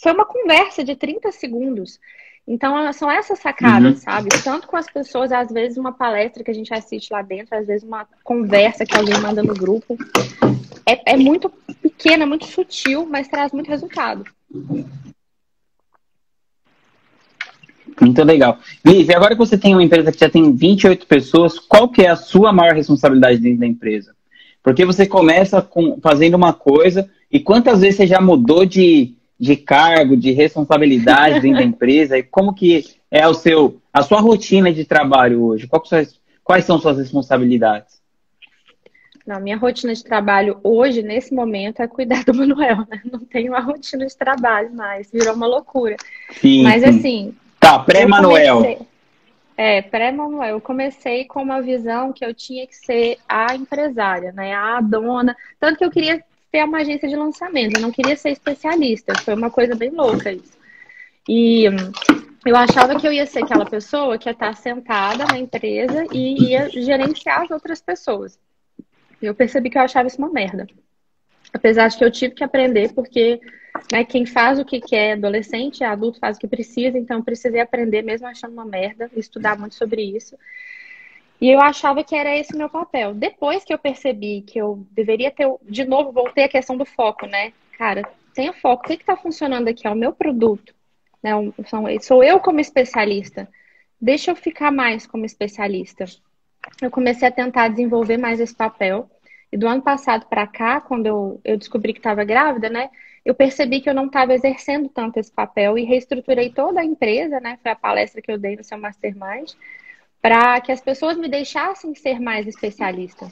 foi 0.00 0.12
uma 0.12 0.26
conversa 0.26 0.84
de 0.84 0.94
30 0.94 1.32
segundos. 1.32 1.98
Então, 2.46 2.92
são 2.92 3.10
essas 3.10 3.38
sacadas, 3.38 3.94
uhum. 3.94 4.00
sabe? 4.00 4.28
Tanto 4.42 4.66
com 4.66 4.76
as 4.76 4.86
pessoas, 4.86 5.30
às 5.30 5.50
vezes 5.50 5.78
uma 5.78 5.92
palestra 5.92 6.42
que 6.42 6.50
a 6.50 6.54
gente 6.54 6.72
assiste 6.74 7.12
lá 7.12 7.22
dentro, 7.22 7.56
às 7.56 7.66
vezes 7.66 7.86
uma 7.86 8.06
conversa 8.24 8.84
que 8.84 8.96
alguém 8.96 9.18
manda 9.20 9.42
no 9.42 9.54
grupo. 9.54 9.96
É, 10.86 11.12
é 11.12 11.16
muito 11.16 11.48
pequena, 11.80 12.26
muito 12.26 12.46
sutil, 12.46 13.06
mas 13.06 13.28
traz 13.28 13.52
muito 13.52 13.68
resultado. 13.68 14.24
Muito 18.00 18.22
legal. 18.24 18.58
Liz, 18.84 19.08
e 19.08 19.14
agora 19.14 19.34
que 19.34 19.38
você 19.38 19.58
tem 19.58 19.74
uma 19.74 19.84
empresa 19.84 20.10
que 20.10 20.18
já 20.18 20.28
tem 20.28 20.54
28 20.54 21.06
pessoas, 21.06 21.58
qual 21.58 21.88
que 21.88 22.02
é 22.02 22.08
a 22.08 22.16
sua 22.16 22.52
maior 22.52 22.74
responsabilidade 22.74 23.38
dentro 23.38 23.60
da 23.60 23.66
empresa? 23.66 24.14
Porque 24.62 24.84
você 24.84 25.06
começa 25.06 25.60
com, 25.62 25.98
fazendo 26.00 26.34
uma 26.34 26.52
coisa 26.52 27.08
e 27.30 27.38
quantas 27.38 27.80
vezes 27.80 27.96
você 27.96 28.06
já 28.06 28.20
mudou 28.20 28.64
de, 28.64 29.14
de 29.40 29.56
cargo, 29.56 30.14
de 30.16 30.32
responsabilidade 30.32 31.40
dentro 31.40 31.60
da 31.60 31.64
empresa? 31.64 32.18
E 32.18 32.22
como 32.22 32.54
que 32.54 32.84
é 33.10 33.26
o 33.26 33.32
seu, 33.32 33.80
a 33.90 34.02
sua 34.02 34.20
rotina 34.20 34.70
de 34.70 34.84
trabalho 34.84 35.42
hoje? 35.42 35.66
Quais, 35.66 36.20
quais 36.44 36.64
são 36.66 36.78
suas 36.78 36.98
responsabilidades? 36.98 37.98
Não, 39.26 39.40
minha 39.40 39.56
rotina 39.56 39.94
de 39.94 40.04
trabalho 40.04 40.58
hoje, 40.62 41.02
nesse 41.02 41.32
momento, 41.32 41.80
é 41.80 41.88
cuidar 41.88 42.24
do 42.24 42.34
Manuel, 42.34 42.78
né? 42.90 43.00
Não 43.10 43.20
tenho 43.20 43.52
uma 43.52 43.60
rotina 43.60 44.06
de 44.06 44.16
trabalho 44.16 44.74
mais, 44.74 45.10
virou 45.10 45.34
uma 45.34 45.46
loucura. 45.46 45.96
Sim, 46.40 46.62
Mas 46.62 46.82
sim. 46.82 46.88
assim. 46.88 47.34
Tá, 47.58 47.78
pré-Manuel. 47.78 48.86
É, 49.56 49.82
pré-Manuel. 49.82 50.56
Eu 50.56 50.60
comecei 50.60 51.26
com 51.26 51.42
uma 51.42 51.60
visão 51.62 52.12
que 52.12 52.24
eu 52.24 52.34
tinha 52.34 52.66
que 52.66 52.74
ser 52.74 53.18
a 53.28 53.54
empresária, 53.54 54.32
né? 54.32 54.54
A 54.54 54.80
dona. 54.80 55.36
Tanto 55.58 55.78
que 55.78 55.84
eu 55.84 55.90
queria 55.90 56.22
ter 56.50 56.64
uma 56.64 56.78
agência 56.78 57.08
de 57.08 57.16
lançamento. 57.16 57.76
Eu 57.76 57.82
não 57.82 57.92
queria 57.92 58.16
ser 58.16 58.30
especialista. 58.30 59.14
Foi 59.22 59.34
uma 59.34 59.50
coisa 59.50 59.74
bem 59.74 59.90
louca 59.90 60.32
isso. 60.32 60.58
E 61.28 61.64
eu 62.44 62.56
achava 62.56 62.98
que 62.98 63.06
eu 63.06 63.12
ia 63.12 63.26
ser 63.26 63.44
aquela 63.44 63.64
pessoa 63.64 64.18
que 64.18 64.28
ia 64.28 64.32
estar 64.32 64.54
sentada 64.56 65.24
na 65.26 65.38
empresa 65.38 66.06
e 66.12 66.50
ia 66.50 66.68
gerenciar 66.70 67.42
as 67.42 67.50
outras 67.50 67.80
pessoas. 67.80 68.38
Eu 69.20 69.34
percebi 69.34 69.68
que 69.68 69.78
eu 69.78 69.82
achava 69.82 70.08
isso 70.08 70.18
uma 70.18 70.30
merda. 70.30 70.66
Apesar 71.52 71.88
de 71.88 71.98
que 71.98 72.04
eu 72.04 72.10
tive 72.10 72.34
que 72.34 72.44
aprender, 72.44 72.92
porque 72.94 73.40
né, 73.92 74.04
quem 74.04 74.24
faz 74.24 74.58
o 74.58 74.64
que 74.64 74.80
quer, 74.80 75.12
adolescente, 75.12 75.84
adulto 75.84 76.18
faz 76.18 76.36
o 76.36 76.40
que 76.40 76.48
precisa, 76.48 76.96
então 76.96 77.18
eu 77.18 77.24
precisei 77.24 77.60
aprender 77.60 78.02
mesmo 78.02 78.26
achando 78.26 78.52
uma 78.52 78.64
merda, 78.64 79.10
estudar 79.16 79.58
muito 79.58 79.74
sobre 79.74 80.02
isso. 80.02 80.36
E 81.40 81.48
eu 81.48 81.60
achava 81.60 82.04
que 82.04 82.14
era 82.14 82.36
esse 82.36 82.54
meu 82.54 82.68
papel. 82.68 83.14
Depois 83.14 83.64
que 83.64 83.72
eu 83.72 83.78
percebi 83.78 84.42
que 84.42 84.58
eu 84.58 84.86
deveria 84.90 85.30
ter, 85.30 85.48
de 85.62 85.84
novo, 85.86 86.12
voltei 86.12 86.44
à 86.44 86.48
questão 86.48 86.76
do 86.76 86.84
foco, 86.84 87.26
né? 87.26 87.52
Cara, 87.78 88.02
tenha 88.34 88.52
foco. 88.52 88.84
O 88.84 88.86
que 88.86 88.92
está 88.94 89.16
funcionando 89.16 89.68
aqui? 89.68 89.86
É 89.86 89.90
o 89.90 89.96
meu 89.96 90.12
produto. 90.12 90.74
Né? 91.22 91.32
Sou 92.02 92.22
eu 92.22 92.40
como 92.40 92.60
especialista. 92.60 93.48
Deixa 93.98 94.30
eu 94.30 94.36
ficar 94.36 94.70
mais 94.70 95.06
como 95.06 95.24
especialista. 95.24 96.04
Eu 96.80 96.90
comecei 96.90 97.26
a 97.26 97.32
tentar 97.32 97.68
desenvolver 97.68 98.18
mais 98.18 98.38
esse 98.38 98.54
papel. 98.54 99.10
E 99.50 99.56
do 99.56 99.66
ano 99.66 99.82
passado 99.82 100.26
para 100.26 100.46
cá, 100.46 100.80
quando 100.80 101.06
eu, 101.06 101.40
eu 101.42 101.56
descobri 101.56 101.94
que 101.94 101.98
estava 102.00 102.22
grávida, 102.22 102.68
né? 102.68 102.90
Eu 103.24 103.34
percebi 103.34 103.80
que 103.80 103.88
eu 103.88 103.94
não 103.94 104.06
estava 104.06 104.34
exercendo 104.34 104.88
tanto 104.90 105.18
esse 105.18 105.32
papel 105.32 105.78
e 105.78 105.84
reestruturei 105.84 106.50
toda 106.50 106.80
a 106.80 106.84
empresa, 106.84 107.40
né? 107.40 107.58
Foi 107.62 107.72
a 107.72 107.76
palestra 107.76 108.20
que 108.20 108.30
eu 108.30 108.38
dei 108.38 108.56
no 108.56 108.62
seu 108.62 108.78
Mastermind 108.78 109.52
para 110.20 110.60
que 110.60 110.72
as 110.72 110.80
pessoas 110.80 111.16
me 111.16 111.28
deixassem 111.28 111.94
ser 111.94 112.20
mais 112.20 112.46
especialista. 112.46 113.28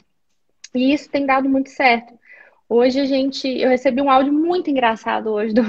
E 0.73 0.93
isso 0.93 1.09
tem 1.09 1.25
dado 1.25 1.49
muito 1.49 1.69
certo. 1.69 2.17
Hoje 2.71 2.99
a 2.99 3.05
gente, 3.05 3.47
eu 3.47 3.67
recebi 3.67 3.99
um 3.99 4.11
áudio 4.11 4.31
muito 4.31 4.69
engraçado 4.69 5.31
hoje 5.31 5.55
do, 5.55 5.63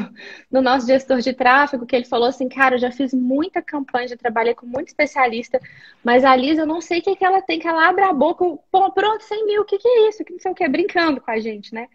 do 0.53 0.61
nosso 0.61 0.87
gestor 0.87 1.21
de 1.21 1.33
tráfego, 1.33 1.87
que 1.87 1.97
ele 1.97 2.05
falou 2.05 2.29
assim, 2.29 2.47
cara, 2.47 2.75
eu 2.75 2.79
já 2.79 2.93
fiz 2.93 3.15
muita 3.15 3.63
campanha, 3.63 4.09
já 4.09 4.17
trabalhei 4.19 4.55
com 4.55 4.67
muito 4.67 4.89
especialista, 4.89 5.59
mas 6.05 6.27
a 6.27 6.37
Liz, 6.37 6.59
eu 6.59 6.67
não 6.67 6.83
sei 6.83 6.99
o 6.99 7.03
que, 7.03 7.17
que 7.17 7.25
ela 7.25 7.41
tem, 7.41 7.59
que 7.59 7.67
ela 7.67 7.89
abre 7.89 8.05
a 8.05 8.13
boca, 8.13 8.45
pô, 8.71 8.93
pronto, 8.93 9.25
100 9.25 9.47
mil, 9.47 9.63
o 9.63 9.65
que, 9.65 9.79
que 9.79 9.89
é 9.89 10.09
isso? 10.11 10.23
Que 10.23 10.33
não 10.33 10.41
sei 10.41 10.53
o 10.53 10.55
que, 10.55 10.69
brincando 10.69 11.23
com 11.23 11.31
a 11.31 11.41
gente, 11.41 11.73
né? 11.75 11.89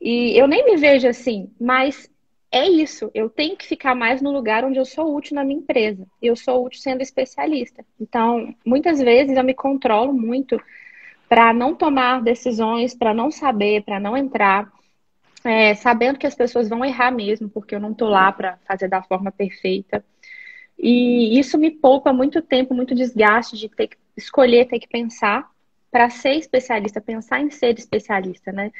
E 0.00 0.38
eu 0.38 0.48
nem 0.48 0.64
me 0.64 0.76
vejo 0.78 1.06
assim, 1.06 1.52
mas 1.60 2.10
é 2.50 2.68
isso. 2.68 3.10
Eu 3.14 3.28
tenho 3.28 3.56
que 3.56 3.66
ficar 3.66 3.94
mais 3.94 4.22
no 4.22 4.30
lugar 4.30 4.64
onde 4.64 4.78
eu 4.78 4.84
sou 4.84 5.14
útil 5.14 5.34
na 5.34 5.44
minha 5.44 5.58
empresa. 5.58 6.06
Eu 6.22 6.36
sou 6.36 6.64
útil 6.64 6.80
sendo 6.80 7.02
especialista. 7.02 7.84
Então, 8.00 8.54
muitas 8.64 9.00
vezes 9.00 9.36
eu 9.36 9.44
me 9.44 9.54
controlo 9.54 10.12
muito 10.12 10.60
para 11.28 11.52
não 11.52 11.74
tomar 11.74 12.22
decisões, 12.22 12.94
para 12.94 13.12
não 13.12 13.30
saber, 13.30 13.82
para 13.82 13.98
não 13.98 14.16
entrar, 14.16 14.70
é, 15.44 15.74
sabendo 15.74 16.18
que 16.18 16.26
as 16.26 16.34
pessoas 16.34 16.68
vão 16.68 16.84
errar 16.84 17.10
mesmo, 17.10 17.48
porque 17.48 17.74
eu 17.74 17.80
não 17.80 17.92
estou 17.92 18.08
lá 18.08 18.30
para 18.32 18.58
fazer 18.66 18.88
da 18.88 19.02
forma 19.02 19.32
perfeita. 19.32 20.04
E 20.78 21.38
isso 21.38 21.58
me 21.58 21.70
poupa 21.70 22.12
muito 22.12 22.42
tempo, 22.42 22.74
muito 22.74 22.94
desgaste 22.94 23.56
de 23.56 23.68
ter 23.68 23.88
que 23.88 23.96
escolher, 24.16 24.66
ter 24.66 24.78
que 24.78 24.88
pensar 24.88 25.50
para 25.90 26.10
ser 26.10 26.34
especialista, 26.34 27.00
pensar 27.00 27.40
em 27.40 27.50
ser 27.50 27.78
especialista, 27.78 28.52
né? 28.52 28.70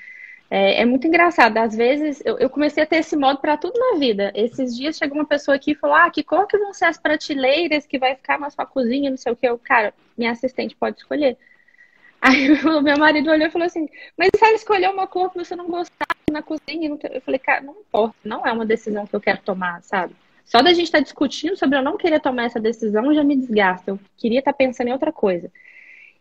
É, 0.50 0.82
é, 0.82 0.84
muito 0.84 1.06
engraçado. 1.06 1.56
Às 1.58 1.74
vezes, 1.74 2.22
eu, 2.24 2.38
eu 2.38 2.48
comecei 2.48 2.82
a 2.82 2.86
ter 2.86 2.96
esse 2.96 3.16
modo 3.16 3.40
para 3.40 3.56
tudo 3.56 3.78
na 3.78 3.98
vida. 3.98 4.32
Esses 4.34 4.76
dias 4.76 4.96
chegou 4.96 5.18
uma 5.18 5.26
pessoa 5.26 5.56
aqui 5.56 5.72
e 5.72 5.74
falou: 5.74 5.96
Ah, 5.96 6.10
que 6.10 6.22
cor 6.22 6.46
que 6.46 6.58
vão 6.58 6.72
ser 6.72 6.86
as 6.86 6.98
prateleiras 6.98 7.86
que 7.86 7.98
vai 7.98 8.14
ficar 8.14 8.38
na 8.38 8.50
sua 8.50 8.64
cozinha, 8.64 9.10
não 9.10 9.16
sei 9.16 9.32
o 9.32 9.36
que. 9.36 9.46
Eu, 9.46 9.58
cara, 9.58 9.92
minha 10.16 10.30
assistente 10.30 10.76
pode 10.76 10.98
escolher. 10.98 11.36
Aí 12.20 12.50
o 12.52 12.80
meu 12.80 12.96
marido 12.98 13.30
olhou 13.30 13.48
e 13.48 13.50
falou 13.50 13.66
assim: 13.66 13.88
Mas 14.16 14.30
se 14.36 14.44
ela 14.44 14.54
escolher 14.54 14.90
uma 14.90 15.06
cor 15.06 15.30
que 15.30 15.38
você 15.38 15.56
não 15.56 15.66
gostar 15.66 16.06
na 16.30 16.42
cozinha? 16.42 16.96
Eu 17.10 17.20
falei: 17.20 17.38
Cara, 17.40 17.60
não 17.62 17.74
importa, 17.74 18.16
não 18.24 18.46
é 18.46 18.52
uma 18.52 18.66
decisão 18.66 19.06
que 19.06 19.14
eu 19.14 19.20
quero 19.20 19.40
tomar, 19.42 19.82
sabe? 19.82 20.14
Só 20.44 20.62
da 20.62 20.72
gente 20.72 20.84
estar 20.84 20.98
tá 20.98 21.04
discutindo 21.04 21.56
sobre 21.56 21.76
eu 21.76 21.82
não 21.82 21.96
querer 21.96 22.20
tomar 22.20 22.44
essa 22.44 22.60
decisão 22.60 23.12
já 23.12 23.24
me 23.24 23.36
desgasta. 23.36 23.90
Eu 23.90 24.00
queria 24.16 24.38
estar 24.38 24.52
tá 24.52 24.56
pensando 24.56 24.88
em 24.88 24.92
outra 24.92 25.12
coisa. 25.12 25.50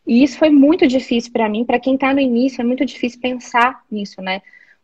E 0.06 0.24
isso 0.24 0.38
foi 0.38 0.50
muito 0.50 0.88
difícil 0.88 1.32
para 1.32 1.50
mim, 1.50 1.66
para 1.66 1.80
quem 1.80 1.96
está 1.96 2.14
no 2.14 2.20
início, 2.20 2.62
é 2.62 2.64
muito 2.64 2.86
difícil 2.86 3.20
pensar 3.20 3.84
nisso, 3.90 4.22
né? 4.22 4.42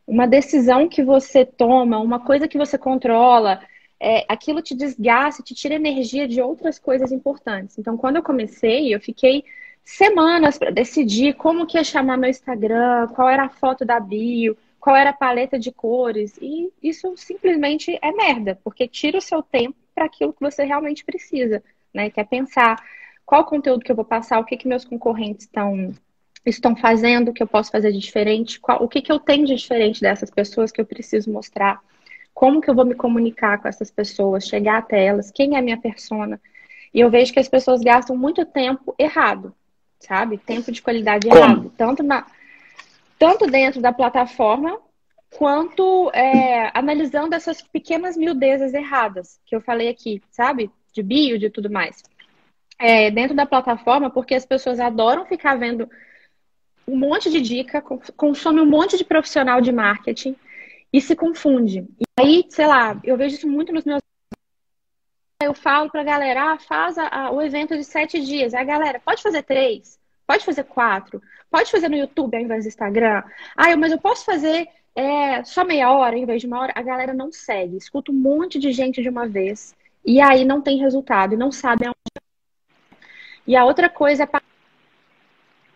Uma 0.07 0.27
decisão 0.27 0.89
que 0.89 1.03
você 1.03 1.45
toma, 1.45 1.99
uma 1.99 2.19
coisa 2.19 2.47
que 2.47 2.57
você 2.57 2.77
controla, 2.77 3.61
é, 3.99 4.25
aquilo 4.27 4.63
te 4.63 4.75
desgasta, 4.75 5.43
te 5.43 5.53
tira 5.53 5.75
energia 5.75 6.27
de 6.27 6.41
outras 6.41 6.79
coisas 6.79 7.11
importantes. 7.11 7.77
Então, 7.77 7.95
quando 7.95 8.15
eu 8.15 8.23
comecei, 8.23 8.93
eu 8.93 8.99
fiquei 8.99 9.43
semanas 9.83 10.57
para 10.57 10.71
decidir 10.71 11.35
como 11.35 11.67
que 11.67 11.77
ia 11.77 11.83
chamar 11.83 12.17
meu 12.17 12.29
Instagram, 12.29 13.07
qual 13.09 13.29
era 13.29 13.45
a 13.45 13.49
foto 13.49 13.85
da 13.85 13.99
bio, 13.99 14.57
qual 14.79 14.95
era 14.95 15.11
a 15.11 15.13
paleta 15.13 15.59
de 15.59 15.71
cores. 15.71 16.35
E 16.41 16.71
isso 16.81 17.13
simplesmente 17.15 17.97
é 18.01 18.11
merda, 18.11 18.59
porque 18.63 18.87
tira 18.87 19.19
o 19.19 19.21
seu 19.21 19.43
tempo 19.43 19.75
para 19.93 20.05
aquilo 20.05 20.33
que 20.33 20.41
você 20.41 20.63
realmente 20.63 21.05
precisa, 21.05 21.63
né? 21.93 22.09
Que 22.09 22.19
é 22.19 22.23
pensar 22.23 22.83
qual 23.25 23.45
conteúdo 23.45 23.83
que 23.83 23.91
eu 23.91 23.95
vou 23.95 24.05
passar, 24.05 24.39
o 24.39 24.45
que, 24.45 24.57
que 24.57 24.67
meus 24.67 24.85
concorrentes 24.85 25.45
estão 25.45 25.93
estão 26.45 26.75
fazendo, 26.75 27.33
que 27.33 27.43
eu 27.43 27.47
posso 27.47 27.71
fazer 27.71 27.91
de 27.91 27.99
diferente, 27.99 28.59
qual, 28.59 28.83
o 28.83 28.87
que, 28.87 29.01
que 29.01 29.11
eu 29.11 29.19
tenho 29.19 29.45
de 29.45 29.55
diferente 29.55 30.01
dessas 30.01 30.31
pessoas 30.31 30.71
que 30.71 30.81
eu 30.81 30.85
preciso 30.85 31.31
mostrar, 31.31 31.79
como 32.33 32.61
que 32.61 32.69
eu 32.69 32.75
vou 32.75 32.85
me 32.85 32.95
comunicar 32.95 33.61
com 33.61 33.67
essas 33.67 33.91
pessoas, 33.91 34.47
chegar 34.47 34.79
até 34.79 35.05
elas, 35.05 35.29
quem 35.29 35.55
é 35.55 35.59
a 35.59 35.61
minha 35.61 35.77
persona. 35.77 36.41
E 36.93 36.99
eu 36.99 37.09
vejo 37.09 37.31
que 37.31 37.39
as 37.39 37.47
pessoas 37.47 37.81
gastam 37.81 38.17
muito 38.17 38.45
tempo 38.45 38.95
errado, 38.97 39.53
sabe? 39.99 40.37
Tempo 40.37 40.71
de 40.71 40.81
qualidade 40.81 41.27
como? 41.27 41.39
errado, 41.39 41.73
tanto 41.77 42.03
na 42.03 42.25
tanto 43.19 43.45
dentro 43.45 43.79
da 43.79 43.93
plataforma 43.93 44.79
quanto 45.37 46.09
é, 46.11 46.71
analisando 46.73 47.35
essas 47.35 47.61
pequenas 47.61 48.17
miudezas 48.17 48.73
erradas 48.73 49.39
que 49.45 49.55
eu 49.55 49.61
falei 49.61 49.89
aqui, 49.89 50.21
sabe? 50.31 50.71
De 50.91 51.03
bio, 51.03 51.37
de 51.37 51.49
tudo 51.49 51.69
mais. 51.69 52.01
É, 52.81 53.11
dentro 53.11 53.35
da 53.35 53.45
plataforma, 53.45 54.09
porque 54.09 54.33
as 54.33 54.45
pessoas 54.45 54.79
adoram 54.79 55.25
ficar 55.25 55.55
vendo 55.55 55.87
um 56.87 56.97
monte 56.97 57.29
de 57.29 57.39
dica, 57.39 57.81
consome 58.17 58.59
um 58.59 58.65
monte 58.65 58.97
de 58.97 59.05
profissional 59.05 59.61
de 59.61 59.71
marketing 59.71 60.35
e 60.91 60.99
se 60.99 61.15
confunde. 61.15 61.87
E 61.99 62.05
aí, 62.19 62.45
sei 62.49 62.67
lá, 62.67 62.99
eu 63.03 63.15
vejo 63.15 63.35
isso 63.35 63.47
muito 63.47 63.71
nos 63.71 63.85
meus. 63.85 64.01
Eu 65.41 65.53
falo 65.53 65.89
pra 65.89 66.03
galera, 66.03 66.53
ah, 66.53 66.59
faz 66.59 66.97
a, 66.97 67.31
o 67.31 67.41
evento 67.41 67.75
de 67.75 67.83
sete 67.83 68.19
dias. 68.19 68.53
A 68.53 68.63
galera, 68.63 68.99
pode 68.99 69.21
fazer 69.21 69.43
três, 69.43 69.99
pode 70.27 70.43
fazer 70.43 70.63
quatro, 70.65 71.21
pode 71.49 71.71
fazer 71.71 71.89
no 71.89 71.95
YouTube 71.95 72.35
ao 72.35 72.43
invés 72.43 72.65
do 72.65 72.67
Instagram. 72.67 73.23
Ah, 73.55 73.75
mas 73.77 73.91
eu 73.91 73.99
posso 73.99 74.25
fazer 74.25 74.67
é, 74.95 75.43
só 75.43 75.63
meia 75.63 75.91
hora 75.91 76.17
em 76.17 76.25
vez 76.25 76.41
de 76.41 76.47
uma 76.47 76.59
hora. 76.59 76.73
A 76.75 76.81
galera 76.81 77.13
não 77.13 77.31
segue, 77.31 77.77
escuta 77.77 78.11
um 78.11 78.15
monte 78.15 78.59
de 78.59 78.71
gente 78.71 79.01
de 79.01 79.09
uma 79.09 79.27
vez 79.27 79.75
e 80.05 80.19
aí 80.19 80.43
não 80.43 80.61
tem 80.61 80.79
resultado 80.79 81.33
e 81.33 81.37
não 81.37 81.51
sabe 81.51 81.85
aonde 81.85 82.10
e 83.45 83.55
a 83.55 83.65
outra 83.65 83.89
coisa 83.89 84.23
é 84.23 84.25
para 84.25 84.41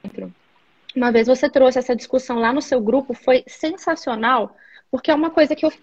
dentro. 0.03 0.33
Uma 0.95 1.11
vez 1.11 1.27
você 1.27 1.49
trouxe 1.49 1.79
essa 1.79 1.95
discussão 1.95 2.39
lá 2.39 2.53
no 2.53 2.61
seu 2.61 2.79
grupo, 2.79 3.13
foi 3.13 3.43
sensacional, 3.47 4.55
porque 4.89 5.11
é 5.11 5.15
uma 5.15 5.29
coisa 5.29 5.55
que 5.55 5.65
eu, 5.65 5.73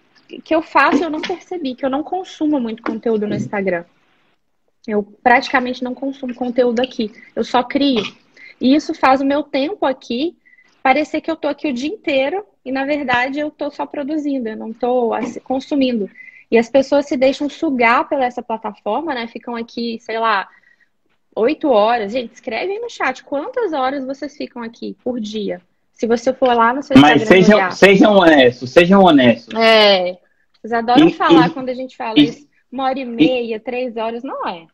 que 0.43 0.55
eu 0.55 0.61
faço 0.61 1.03
eu 1.03 1.09
não 1.09 1.21
percebi, 1.21 1.75
que 1.75 1.85
eu 1.85 1.89
não 1.89 2.03
consumo 2.03 2.59
muito 2.59 2.81
conteúdo 2.81 3.27
no 3.27 3.35
Instagram. 3.35 3.85
Eu 4.87 5.03
praticamente 5.03 5.83
não 5.83 5.93
consumo 5.93 6.33
conteúdo 6.33 6.79
aqui, 6.81 7.11
eu 7.35 7.43
só 7.43 7.63
crio. 7.63 8.03
E 8.59 8.73
isso 8.75 8.93
faz 8.93 9.21
o 9.21 9.25
meu 9.25 9.43
tempo 9.43 9.85
aqui 9.85 10.35
parecer 10.81 11.21
que 11.21 11.31
eu 11.31 11.37
tô 11.37 11.47
aqui 11.47 11.69
o 11.69 11.73
dia 11.73 11.89
inteiro 11.89 12.45
e 12.65 12.71
na 12.71 12.83
verdade 12.83 13.39
eu 13.39 13.49
tô 13.49 13.71
só 13.71 13.85
produzindo, 13.85 14.49
eu 14.49 14.57
não 14.57 14.73
tô 14.73 15.11
consumindo. 15.43 16.09
E 16.51 16.57
as 16.57 16.69
pessoas 16.69 17.07
se 17.07 17.15
deixam 17.15 17.49
sugar 17.49 18.07
pela 18.07 18.25
essa 18.25 18.43
plataforma, 18.43 19.13
né? 19.15 19.25
Ficam 19.27 19.55
aqui, 19.55 19.97
sei 20.01 20.19
lá, 20.19 20.47
Oito 21.35 21.69
horas. 21.69 22.11
Gente, 22.11 22.33
escreve 22.33 22.73
aí 22.73 22.79
no 22.79 22.89
chat 22.89 23.23
quantas 23.23 23.73
horas 23.73 24.05
vocês 24.05 24.35
ficam 24.35 24.61
aqui 24.61 24.95
por 25.03 25.19
dia. 25.19 25.61
Se 25.91 26.07
você 26.07 26.33
for 26.33 26.55
lá 26.55 26.73
no 26.73 26.83
seu 26.83 26.97
Mas 26.97 27.21
Instagram. 27.21 27.37
Mas 27.37 27.45
sejam, 27.45 27.71
sejam 27.71 28.15
honestos, 28.15 28.69
sejam 28.71 29.03
honestos. 29.03 29.53
É. 29.53 30.17
Vocês 30.59 30.73
adoram 30.73 31.07
e, 31.07 31.13
falar 31.13 31.47
e, 31.47 31.51
quando 31.51 31.69
a 31.69 31.73
gente 31.73 31.95
fala 31.95 32.19
e, 32.19 32.23
isso. 32.23 32.47
Uma 32.71 32.85
hora 32.85 32.99
e 32.99 33.05
meia, 33.05 33.59
três 33.59 33.97
horas, 33.97 34.23
não 34.23 34.47
é. 34.47 34.65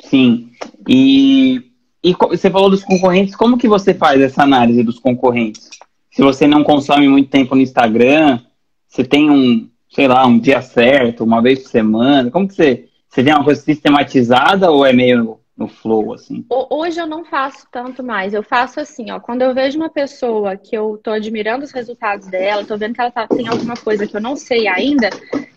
Sim. 0.00 0.50
E, 0.86 1.72
e 2.02 2.14
você 2.14 2.50
falou 2.50 2.70
dos 2.70 2.84
concorrentes, 2.84 3.34
como 3.34 3.58
que 3.58 3.68
você 3.68 3.94
faz 3.94 4.20
essa 4.20 4.42
análise 4.42 4.82
dos 4.82 4.98
concorrentes? 4.98 5.70
Se 6.10 6.22
você 6.22 6.46
não 6.46 6.62
consome 6.64 7.08
muito 7.08 7.30
tempo 7.30 7.54
no 7.54 7.62
Instagram, 7.62 8.40
você 8.86 9.04
tem 9.04 9.30
um, 9.30 9.68
sei 9.90 10.08
lá, 10.08 10.26
um 10.26 10.38
dia 10.38 10.60
certo, 10.60 11.24
uma 11.24 11.40
vez 11.40 11.60
por 11.60 11.68
semana, 11.68 12.30
como 12.30 12.48
que 12.48 12.54
você 12.54 12.87
você 13.08 13.24
tem 13.24 13.32
uma 13.32 13.44
coisa 13.44 13.60
sistematizada 13.60 14.70
ou 14.70 14.84
é 14.84 14.92
meio 14.92 15.40
no 15.56 15.66
flow, 15.66 16.14
assim? 16.14 16.46
Hoje 16.48 17.00
eu 17.00 17.06
não 17.06 17.24
faço 17.24 17.66
tanto 17.72 18.02
mais. 18.02 18.32
Eu 18.32 18.44
faço 18.44 18.78
assim, 18.78 19.10
ó. 19.10 19.18
Quando 19.18 19.42
eu 19.42 19.52
vejo 19.52 19.76
uma 19.76 19.90
pessoa 19.90 20.56
que 20.56 20.76
eu 20.76 21.00
tô 21.02 21.10
admirando 21.10 21.64
os 21.64 21.72
resultados 21.72 22.28
dela, 22.28 22.64
tô 22.64 22.76
vendo 22.76 22.94
que 22.94 23.00
ela 23.00 23.10
tá, 23.10 23.26
tem 23.26 23.48
alguma 23.48 23.74
coisa 23.74 24.06
que 24.06 24.16
eu 24.16 24.20
não 24.20 24.36
sei 24.36 24.68
ainda, 24.68 25.10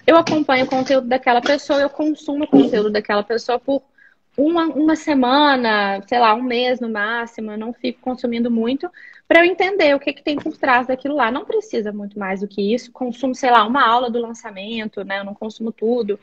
eu 0.08 0.18
acompanho 0.18 0.66
o 0.66 0.70
conteúdo 0.70 1.08
daquela 1.08 1.40
pessoa, 1.40 1.80
eu 1.80 1.90
consumo 1.90 2.46
o 2.46 2.48
conteúdo 2.48 2.90
daquela 2.90 3.22
pessoa 3.22 3.60
por 3.60 3.84
uma, 4.36 4.66
uma 4.66 4.96
semana, 4.96 6.02
sei 6.08 6.20
lá, 6.20 6.34
um 6.34 6.42
mês 6.42 6.80
no 6.80 6.90
máximo. 6.90 7.52
Eu 7.52 7.58
não 7.58 7.72
fico 7.72 8.00
consumindo 8.02 8.50
muito 8.50 8.90
para 9.28 9.46
eu 9.46 9.52
entender 9.52 9.96
o 9.96 10.00
que, 10.00 10.14
que 10.14 10.24
tem 10.24 10.36
por 10.36 10.58
trás 10.58 10.88
daquilo 10.88 11.16
lá. 11.16 11.30
Não 11.30 11.46
precisa 11.46 11.92
muito 11.92 12.18
mais 12.18 12.42
do 12.42 12.48
que 12.48 12.74
isso. 12.74 12.92
Consumo, 12.92 13.36
sei 13.36 13.52
lá, 13.52 13.68
uma 13.68 13.88
aula 13.88 14.10
do 14.10 14.20
lançamento, 14.20 15.04
né? 15.04 15.20
Eu 15.20 15.26
não 15.26 15.36
consumo 15.36 15.72
tudo. 15.72 16.20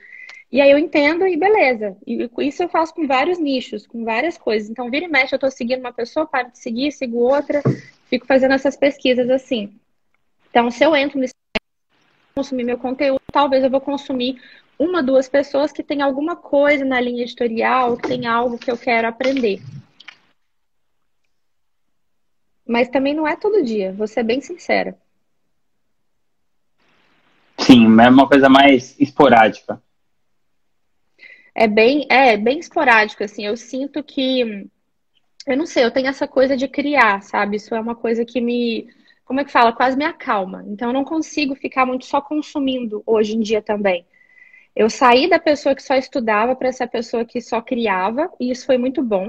E 0.50 0.62
aí 0.62 0.70
eu 0.70 0.78
entendo 0.78 1.26
e 1.26 1.36
beleza. 1.36 1.96
E 2.06 2.28
isso 2.40 2.62
eu 2.62 2.68
faço 2.68 2.94
com 2.94 3.06
vários 3.06 3.38
nichos, 3.38 3.86
com 3.86 4.02
várias 4.04 4.38
coisas. 4.38 4.70
Então, 4.70 4.90
vira 4.90 5.04
e 5.04 5.08
mexe, 5.08 5.34
eu 5.34 5.38
tô 5.38 5.50
seguindo 5.50 5.80
uma 5.80 5.92
pessoa, 5.92 6.26
paro 6.26 6.50
de 6.50 6.58
seguir, 6.58 6.90
sigo 6.90 7.18
outra, 7.18 7.62
fico 8.06 8.26
fazendo 8.26 8.54
essas 8.54 8.76
pesquisas 8.76 9.28
assim. 9.28 9.78
Então, 10.48 10.70
se 10.70 10.82
eu 10.82 10.96
entro 10.96 11.18
nesse 11.18 11.34
consumir 12.34 12.64
meu 12.64 12.78
conteúdo, 12.78 13.20
talvez 13.30 13.62
eu 13.62 13.70
vou 13.70 13.80
consumir 13.80 14.40
uma, 14.78 15.02
duas 15.02 15.28
pessoas 15.28 15.70
que 15.70 15.82
tem 15.82 16.00
alguma 16.00 16.34
coisa 16.36 16.84
na 16.84 17.00
linha 17.00 17.24
editorial, 17.24 17.96
que 17.96 18.08
tem 18.08 18.26
algo 18.26 18.56
que 18.56 18.70
eu 18.70 18.78
quero 18.78 19.08
aprender. 19.08 19.60
Mas 22.66 22.88
também 22.88 23.14
não 23.14 23.26
é 23.26 23.36
todo 23.36 23.64
dia, 23.64 23.92
vou 23.92 24.06
ser 24.06 24.22
bem 24.22 24.40
sincera. 24.40 24.96
Sim, 27.58 27.84
é 28.00 28.08
uma 28.08 28.26
coisa 28.26 28.48
mais 28.48 28.98
esporádica 29.00 29.82
é 31.58 31.66
bem, 31.66 32.06
é 32.08 32.36
bem 32.36 32.60
esporádico, 32.60 33.24
assim. 33.24 33.44
Eu 33.44 33.56
sinto 33.56 34.00
que, 34.02 34.68
eu 35.44 35.56
não 35.56 35.66
sei, 35.66 35.84
eu 35.84 35.90
tenho 35.90 36.06
essa 36.06 36.28
coisa 36.28 36.56
de 36.56 36.68
criar, 36.68 37.20
sabe? 37.22 37.56
Isso 37.56 37.74
é 37.74 37.80
uma 37.80 37.96
coisa 37.96 38.24
que 38.24 38.40
me, 38.40 38.88
como 39.24 39.40
é 39.40 39.44
que 39.44 39.50
fala? 39.50 39.72
Quase 39.72 39.96
me 39.96 40.04
acalma. 40.04 40.64
Então, 40.68 40.90
eu 40.90 40.94
não 40.94 41.04
consigo 41.04 41.56
ficar 41.56 41.84
muito 41.84 42.06
só 42.06 42.20
consumindo 42.20 43.02
hoje 43.04 43.34
em 43.34 43.40
dia 43.40 43.60
também. 43.60 44.06
Eu 44.74 44.88
saí 44.88 45.28
da 45.28 45.40
pessoa 45.40 45.74
que 45.74 45.82
só 45.82 45.96
estudava 45.96 46.54
para 46.54 46.68
essa 46.68 46.86
pessoa 46.86 47.24
que 47.24 47.40
só 47.40 47.60
criava, 47.60 48.30
e 48.38 48.52
isso 48.52 48.64
foi 48.64 48.78
muito 48.78 49.02
bom. 49.02 49.28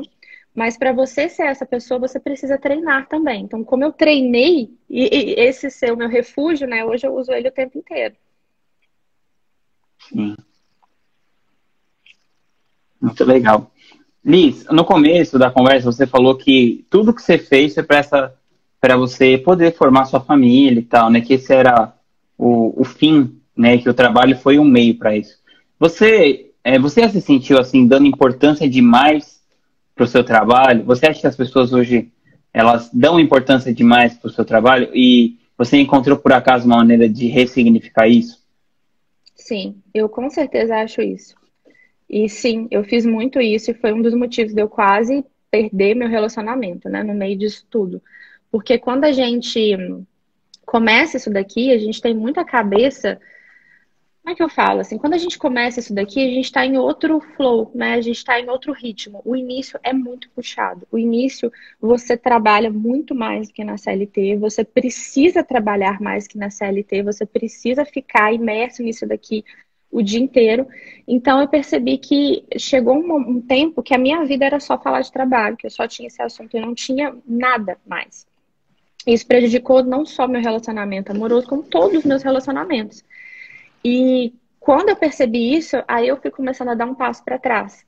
Mas 0.53 0.77
para 0.77 0.93
você 0.93 1.29
ser 1.29 1.47
essa 1.47 1.65
pessoa, 1.65 1.99
você 1.99 2.19
precisa 2.19 2.59
treinar 2.59 3.07
também. 3.07 3.41
Então, 3.41 3.63
como 3.63 3.83
eu 3.83 3.91
treinei, 3.91 4.69
e, 4.87 5.31
e 5.31 5.33
esse 5.39 5.71
ser 5.71 5.91
o 5.91 5.97
meu 5.97 6.07
refúgio, 6.07 6.67
né? 6.67 6.85
Hoje 6.85 7.07
eu 7.07 7.15
uso 7.15 7.31
ele 7.31 7.47
o 7.47 7.51
tempo 7.51 7.75
inteiro. 7.75 8.15
Sim. 10.07 10.35
Muito 13.01 13.23
legal. 13.23 13.71
Liz, 14.23 14.65
no 14.69 14.83
começo 14.83 15.39
da 15.39 15.49
conversa 15.49 15.91
você 15.91 16.05
falou 16.05 16.35
que 16.35 16.85
tudo 16.89 17.13
que 17.13 17.21
você 17.21 17.37
fez 17.37 17.73
foi 17.73 17.83
para 17.83 18.97
você 18.97 19.37
poder 19.37 19.75
formar 19.75 20.05
sua 20.05 20.19
família 20.19 20.79
e 20.79 20.83
tal, 20.83 21.09
né? 21.09 21.21
Que 21.21 21.35
esse 21.35 21.53
era 21.53 21.93
o, 22.37 22.81
o 22.81 22.83
fim, 22.83 23.39
né? 23.55 23.77
Que 23.77 23.89
o 23.89 23.93
trabalho 23.93 24.37
foi 24.37 24.59
um 24.59 24.65
meio 24.65 24.95
para 24.95 25.15
isso. 25.15 25.37
Você, 25.79 26.51
é, 26.63 26.77
você 26.77 27.07
se 27.09 27.21
sentiu 27.21 27.57
assim 27.57 27.87
dando 27.87 28.05
importância 28.05 28.69
demais 28.69 29.39
para 29.95 30.03
o 30.03 30.07
seu 30.07 30.23
trabalho? 30.23 30.83
Você 30.83 31.07
acha 31.07 31.21
que 31.21 31.27
as 31.27 31.35
pessoas 31.35 31.71
hoje 31.71 32.11
elas 32.53 32.89
dão 32.91 33.19
importância 33.19 33.73
demais 33.73 34.15
para 34.15 34.27
o 34.27 34.31
seu 34.31 34.43
trabalho 34.43 34.89
e 34.93 35.37
você 35.57 35.77
encontrou 35.77 36.17
por 36.17 36.33
acaso 36.33 36.65
uma 36.65 36.77
maneira 36.77 37.07
de 37.07 37.27
ressignificar 37.27 38.07
isso? 38.07 38.39
Sim, 39.35 39.81
eu 39.93 40.09
com 40.09 40.29
certeza 40.29 40.75
acho 40.77 41.01
isso. 41.01 41.38
E 42.09 42.27
sim, 42.27 42.67
eu 42.71 42.83
fiz 42.83 43.05
muito 43.05 43.39
isso 43.39 43.69
e 43.69 43.75
foi 43.75 43.93
um 43.93 44.01
dos 44.01 44.15
motivos 44.15 44.53
de 44.53 44.61
eu 44.61 44.67
quase 44.67 45.23
perder 45.51 45.95
meu 45.95 46.09
relacionamento, 46.09 46.89
né, 46.89 47.03
no 47.03 47.13
meio 47.13 47.37
disso 47.37 47.65
tudo. 47.69 48.01
Porque 48.51 48.79
quando 48.79 49.03
a 49.03 49.11
gente 49.11 49.77
começa 50.65 51.17
isso 51.17 51.29
daqui, 51.29 51.71
a 51.71 51.77
gente 51.77 52.01
tem 52.01 52.15
muita 52.15 52.43
cabeça. 52.43 53.19
Como 54.21 54.33
é 54.33 54.35
que 54.35 54.43
eu 54.43 54.49
falo? 54.49 54.79
Assim, 54.79 54.97
quando 54.97 55.13
a 55.13 55.17
gente 55.17 55.37
começa 55.37 55.79
isso 55.79 55.93
daqui, 55.93 56.19
a 56.19 56.29
gente 56.29 56.45
está 56.45 56.65
em 56.65 56.77
outro 56.77 57.19
flow, 57.19 57.71
né? 57.73 57.93
A 57.93 58.01
gente 58.01 58.17
está 58.17 58.39
em 58.39 58.49
outro 58.49 58.73
ritmo. 58.73 59.21
O 59.23 59.35
início 59.35 59.79
é 59.83 59.93
muito 59.93 60.29
puxado. 60.31 60.87
O 60.91 60.97
início 60.97 61.51
você 61.79 62.17
trabalha 62.17 62.71
muito 62.71 63.13
mais 63.15 63.47
do 63.47 63.53
que 63.53 63.63
na 63.63 63.77
CLT, 63.77 64.37
você 64.37 64.63
precisa 64.63 65.43
trabalhar 65.43 66.01
mais 66.01 66.27
que 66.27 66.37
na 66.37 66.49
CLT, 66.49 67.03
você 67.03 67.25
precisa 67.25 67.85
ficar 67.85 68.33
imerso 68.33 68.83
nisso 68.83 69.07
daqui 69.07 69.43
o 69.91 70.01
dia 70.01 70.19
inteiro. 70.19 70.67
Então 71.07 71.41
eu 71.41 71.47
percebi 71.47 71.97
que 71.97 72.43
chegou 72.57 72.95
um, 72.95 73.15
um, 73.15 73.41
tempo 73.41 73.81
que 73.81 73.93
a 73.93 73.97
minha 73.97 74.23
vida 74.25 74.45
era 74.45 74.59
só 74.59 74.77
falar 74.77 75.01
de 75.01 75.11
trabalho, 75.11 75.57
que 75.57 75.65
eu 75.65 75.71
só 75.71 75.87
tinha 75.87 76.07
esse 76.07 76.21
assunto 76.21 76.55
e 76.55 76.59
não 76.59 76.75
tinha 76.75 77.15
nada 77.25 77.77
mais. 77.87 78.27
Isso 79.07 79.25
prejudicou 79.25 79.83
não 79.83 80.05
só 80.05 80.27
meu 80.27 80.41
relacionamento 80.41 81.11
amoroso, 81.11 81.47
como 81.47 81.63
todos 81.63 81.99
os 81.99 82.05
meus 82.05 82.21
relacionamentos. 82.21 83.03
E 83.83 84.33
quando 84.59 84.89
eu 84.89 84.95
percebi 84.95 85.55
isso, 85.55 85.77
aí 85.87 86.07
eu 86.07 86.17
fui 86.17 86.29
começando 86.29 86.69
a 86.69 86.75
dar 86.75 86.85
um 86.85 86.93
passo 86.93 87.23
para 87.23 87.39
trás. 87.39 87.85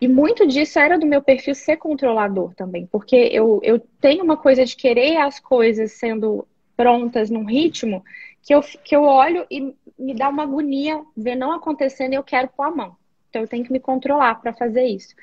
E 0.00 0.06
muito 0.06 0.46
disso 0.46 0.78
era 0.78 0.98
do 0.98 1.06
meu 1.06 1.22
perfil 1.22 1.54
ser 1.54 1.76
controlador 1.76 2.54
também, 2.54 2.86
porque 2.86 3.16
eu, 3.16 3.60
eu 3.62 3.80
tenho 4.00 4.22
uma 4.22 4.36
coisa 4.36 4.64
de 4.64 4.76
querer 4.76 5.16
as 5.16 5.40
coisas 5.40 5.92
sendo 5.92 6.46
prontas 6.76 7.30
num 7.30 7.44
ritmo 7.44 8.04
que 8.44 8.54
eu, 8.54 8.60
que 8.60 8.94
eu 8.94 9.02
olho 9.02 9.46
e 9.50 9.74
me 9.98 10.14
dá 10.14 10.28
uma 10.28 10.42
agonia 10.42 11.02
ver 11.16 11.34
não 11.34 11.52
acontecendo 11.52 12.12
e 12.12 12.16
eu 12.16 12.22
quero 12.22 12.48
pôr 12.48 12.64
a 12.64 12.70
mão. 12.70 12.96
Então 13.30 13.42
eu 13.42 13.48
tenho 13.48 13.64
que 13.64 13.72
me 13.72 13.80
controlar 13.80 14.36
para 14.36 14.52
fazer 14.52 14.84
isso. 14.84 15.14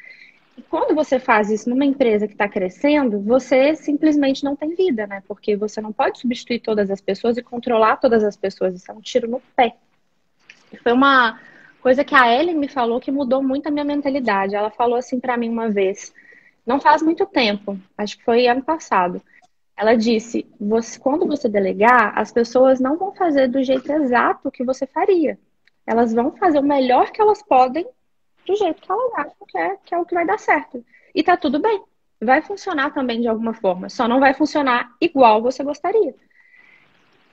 E 0.57 0.61
quando 0.63 0.93
você 0.93 1.19
faz 1.19 1.49
isso 1.49 1.69
numa 1.69 1.85
empresa 1.85 2.27
que 2.27 2.33
está 2.33 2.49
crescendo, 2.49 3.21
você 3.21 3.75
simplesmente 3.75 4.43
não 4.43 4.55
tem 4.55 4.75
vida, 4.75 5.07
né? 5.07 5.23
Porque 5.27 5.55
você 5.55 5.79
não 5.79 5.93
pode 5.93 6.19
substituir 6.19 6.59
todas 6.59 6.89
as 6.89 6.99
pessoas 6.99 7.37
e 7.37 7.43
controlar 7.43 7.97
todas 7.97 8.23
as 8.23 8.35
pessoas. 8.35 8.75
Isso 8.75 8.91
é 8.91 8.93
um 8.93 9.01
tiro 9.01 9.29
no 9.29 9.41
pé. 9.55 9.75
Foi 10.83 10.91
uma 10.91 11.39
coisa 11.81 12.03
que 12.03 12.15
a 12.15 12.27
Ellen 12.33 12.57
me 12.57 12.67
falou 12.67 12.99
que 12.99 13.11
mudou 13.11 13.41
muito 13.41 13.67
a 13.67 13.71
minha 13.71 13.85
mentalidade. 13.85 14.55
Ela 14.55 14.71
falou 14.71 14.97
assim 14.97 15.19
para 15.19 15.37
mim 15.37 15.49
uma 15.49 15.69
vez, 15.69 16.13
não 16.65 16.79
faz 16.79 17.01
muito 17.01 17.25
tempo, 17.25 17.79
acho 17.97 18.17
que 18.17 18.23
foi 18.23 18.47
ano 18.47 18.63
passado. 18.63 19.21
Ela 19.75 19.95
disse: 19.95 20.45
você, 20.59 20.99
quando 20.99 21.25
você 21.25 21.49
delegar, 21.49 22.17
as 22.17 22.31
pessoas 22.31 22.79
não 22.79 22.97
vão 22.97 23.13
fazer 23.13 23.47
do 23.47 23.63
jeito 23.63 23.91
exato 23.91 24.51
que 24.51 24.63
você 24.63 24.85
faria. 24.85 25.39
Elas 25.85 26.13
vão 26.13 26.31
fazer 26.31 26.59
o 26.59 26.63
melhor 26.63 27.11
que 27.11 27.21
elas 27.21 27.41
podem 27.41 27.87
do 28.45 28.55
jeito 28.55 28.81
que 28.81 28.91
elas 28.91 29.13
acham 29.15 29.47
que 29.47 29.57
é, 29.57 29.77
que 29.83 29.95
é 29.95 29.97
o 29.97 30.05
que 30.05 30.13
vai 30.13 30.25
dar 30.25 30.39
certo. 30.39 30.83
E 31.13 31.23
tá 31.23 31.37
tudo 31.37 31.59
bem. 31.59 31.83
Vai 32.19 32.41
funcionar 32.41 32.93
também 32.93 33.21
de 33.21 33.27
alguma 33.27 33.53
forma. 33.53 33.89
Só 33.89 34.07
não 34.07 34.19
vai 34.19 34.33
funcionar 34.33 34.91
igual 35.01 35.41
você 35.41 35.63
gostaria. 35.63 36.13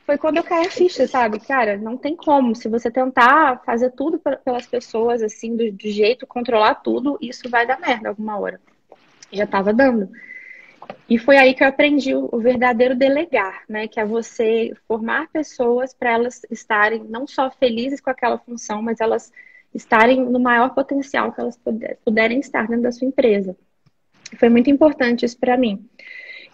Foi 0.07 0.16
quando 0.16 0.39
eu 0.39 0.43
caí 0.45 0.66
a 0.66 0.70
ficha, 0.70 1.07
sabe? 1.07 1.39
Cara, 1.39 1.76
não 1.76 1.99
tem 1.99 2.16
como. 2.16 2.57
Se 2.57 2.66
você 2.66 2.91
tentar 2.91 3.62
fazer 3.66 3.91
tudo 3.91 4.18
pelas 4.18 4.66
pessoas, 4.66 5.22
assim, 5.22 5.55
do, 5.55 5.70
do 5.70 5.89
jeito, 5.89 6.26
controlar 6.26 6.76
tudo, 6.76 7.18
isso 7.20 7.51
vai 7.51 7.66
dar 7.66 7.78
merda 7.78 8.09
alguma 8.09 8.39
hora. 8.39 8.59
Já 9.30 9.47
tava 9.47 9.70
dando. 9.74 10.09
E 11.09 11.18
foi 11.18 11.36
aí 11.36 11.55
que 11.55 11.64
eu 11.64 11.68
aprendi 11.68 12.14
o 12.14 12.39
verdadeiro 12.39 12.95
delegar, 12.95 13.62
né? 13.68 13.89
Que 13.89 13.99
é 13.99 14.05
você 14.05 14.72
formar 14.86 15.28
pessoas 15.28 15.95
para 15.95 16.12
elas 16.12 16.43
estarem 16.51 17.03
não 17.05 17.26
só 17.26 17.51
felizes 17.51 18.01
com 18.01 18.11
aquela 18.11 18.39
função, 18.39 18.82
mas 18.82 19.01
elas 19.01 19.32
estarem 19.74 20.20
no 20.20 20.39
maior 20.39 20.74
potencial 20.74 21.32
que 21.32 21.41
elas 21.41 21.59
puderem 22.05 22.41
estar 22.41 22.66
dentro 22.66 22.82
da 22.82 22.93
sua 22.93 23.09
empresa. 23.09 23.57
Foi 24.39 24.49
muito 24.49 24.68
importante 24.68 25.24
isso 25.24 25.39
para 25.39 25.57
mim. 25.57 25.89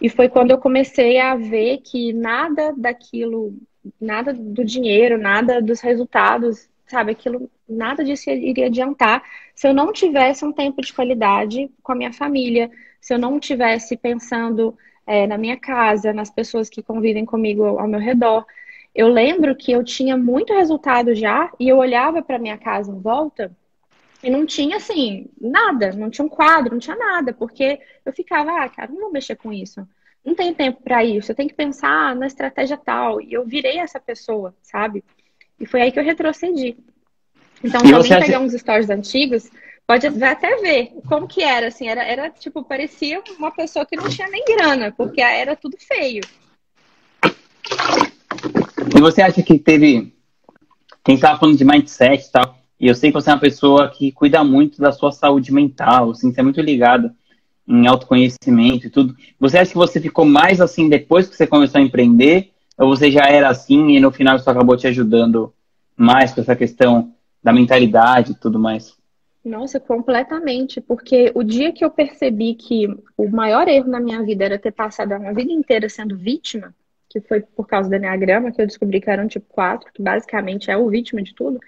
E 0.01 0.09
foi 0.09 0.29
quando 0.29 0.51
eu 0.51 0.57
comecei 0.57 1.19
a 1.19 1.35
ver 1.35 1.79
que 1.79 2.13
nada 2.13 2.73
daquilo, 2.75 3.57
nada 3.99 4.33
do 4.33 4.63
dinheiro, 4.63 5.17
nada 5.17 5.61
dos 5.61 5.81
resultados, 5.81 6.69
sabe, 6.87 7.11
aquilo, 7.11 7.49
nada 7.67 8.03
disso 8.03 8.29
iria 8.29 8.67
adiantar 8.67 9.23
se 9.53 9.67
eu 9.67 9.73
não 9.73 9.91
tivesse 9.93 10.43
um 10.45 10.51
tempo 10.51 10.81
de 10.81 10.93
qualidade 10.93 11.69
com 11.81 11.93
a 11.93 11.95
minha 11.95 12.11
família, 12.11 12.69
se 13.05 13.13
eu 13.13 13.19
não 13.19 13.39
tivesse 13.39 13.95
pensando 13.95 14.75
é, 15.05 15.27
na 15.27 15.37
minha 15.37 15.55
casa, 15.55 16.11
nas 16.11 16.31
pessoas 16.31 16.71
que 16.71 16.81
convivem 16.81 17.23
comigo 17.23 17.63
ao 17.63 17.87
meu 17.87 17.99
redor. 17.99 18.43
Eu 18.95 19.09
lembro 19.09 19.55
que 19.55 19.71
eu 19.71 19.83
tinha 19.83 20.17
muito 20.17 20.51
resultado 20.55 21.13
já 21.13 21.51
e 21.59 21.69
eu 21.69 21.77
olhava 21.77 22.23
para 22.23 22.39
minha 22.39 22.57
casa 22.57 22.91
em 22.91 22.99
volta 22.99 23.55
e 24.23 24.29
não 24.31 24.43
tinha 24.43 24.77
assim 24.77 25.27
nada, 25.39 25.91
não 25.91 26.09
tinha 26.09 26.25
um 26.25 26.29
quadro, 26.29 26.71
não 26.71 26.79
tinha 26.79 26.95
nada, 26.95 27.31
porque 27.31 27.79
eu 28.03 28.11
ficava, 28.11 28.63
ah, 28.63 28.69
cara, 28.69 28.91
não 28.91 29.01
vou 29.01 29.11
mexer 29.11 29.35
com 29.35 29.53
isso. 29.53 29.87
Não 30.25 30.33
tem 30.33 30.51
tempo 30.51 30.81
para 30.81 31.03
isso, 31.05 31.31
eu 31.31 31.35
tenho 31.35 31.49
que 31.49 31.55
pensar 31.55 32.15
na 32.15 32.25
estratégia 32.25 32.75
tal. 32.75 33.21
E 33.21 33.33
eu 33.33 33.45
virei 33.45 33.77
essa 33.77 33.99
pessoa, 33.99 34.55
sabe? 34.63 35.03
E 35.59 35.67
foi 35.67 35.83
aí 35.83 35.91
que 35.91 35.99
eu 35.99 36.03
retrocedi. 36.03 36.75
Então, 37.63 37.81
alguém 37.81 38.19
pegar 38.19 38.39
uns 38.39 38.53
stories 38.53 38.89
antigos, 38.89 39.51
Pode 39.87 40.09
vai 40.09 40.31
até 40.31 40.55
ver 40.57 40.93
como 41.07 41.27
que 41.27 41.43
era, 41.43 41.67
assim, 41.67 41.87
era, 41.87 42.03
era 42.03 42.29
tipo, 42.29 42.63
parecia 42.63 43.21
uma 43.37 43.51
pessoa 43.51 43.85
que 43.85 43.95
não 43.95 44.09
tinha 44.09 44.27
nem 44.27 44.43
grana, 44.43 44.91
porque 44.91 45.21
era 45.21 45.55
tudo 45.55 45.77
feio. 45.77 46.21
E 48.95 48.99
você 48.99 49.21
acha 49.21 49.43
que 49.43 49.59
teve. 49.59 50.13
Quem 51.03 51.15
estava 51.15 51.39
falando 51.39 51.57
de 51.57 51.63
mindset 51.63 52.25
e 52.25 52.31
tal, 52.31 52.57
e 52.79 52.87
eu 52.87 52.95
sei 52.95 53.11
que 53.11 53.13
você 53.13 53.29
é 53.29 53.33
uma 53.33 53.39
pessoa 53.39 53.87
que 53.89 54.11
cuida 54.11 54.43
muito 54.43 54.81
da 54.81 54.91
sua 54.91 55.11
saúde 55.11 55.53
mental, 55.53 56.09
assim, 56.09 56.33
você 56.33 56.39
é 56.39 56.43
muito 56.43 56.59
ligada 56.61 57.15
em 57.67 57.85
autoconhecimento 57.85 58.87
e 58.87 58.89
tudo. 58.89 59.15
Você 59.39 59.57
acha 59.59 59.71
que 59.71 59.77
você 59.77 60.01
ficou 60.01 60.25
mais 60.25 60.59
assim 60.59 60.89
depois 60.89 61.27
que 61.27 61.35
você 61.35 61.45
começou 61.45 61.79
a 61.79 61.83
empreender? 61.83 62.51
Ou 62.77 62.89
você 62.89 63.11
já 63.11 63.27
era 63.27 63.49
assim 63.49 63.91
e 63.91 63.99
no 63.99 64.11
final 64.11 64.35
isso 64.35 64.49
acabou 64.49 64.75
te 64.75 64.87
ajudando 64.87 65.53
mais 65.95 66.33
com 66.33 66.41
essa 66.41 66.55
questão 66.55 67.13
da 67.43 67.53
mentalidade 67.53 68.31
e 68.31 68.35
tudo 68.35 68.59
mais? 68.59 68.95
Nossa, 69.45 69.79
completamente. 69.79 70.81
Porque 70.81 71.31
o 71.35 71.43
dia 71.43 71.71
que 71.71 71.85
eu 71.85 71.91
percebi 71.91 72.55
que 72.55 72.87
o 73.15 73.29
maior 73.29 73.67
erro 73.67 73.87
na 73.87 73.99
minha 73.99 74.23
vida 74.23 74.43
era 74.43 74.57
ter 74.57 74.71
passado 74.71 75.11
a 75.13 75.31
vida 75.31 75.51
inteira 75.51 75.87
sendo 75.87 76.17
vítima, 76.17 76.73
que 77.07 77.21
foi 77.21 77.41
por 77.41 77.67
causa 77.67 77.87
do 77.87 77.95
Enneagrama, 77.95 78.51
que 78.51 78.59
eu 78.59 78.65
descobri 78.65 78.99
que 78.99 79.09
era 79.09 79.23
um 79.23 79.27
tipo 79.27 79.45
4, 79.49 79.93
que 79.93 80.01
basicamente 80.01 80.71
é 80.71 80.75
o 80.75 80.89
vítima 80.89 81.21
de 81.21 81.35
tudo. 81.35 81.59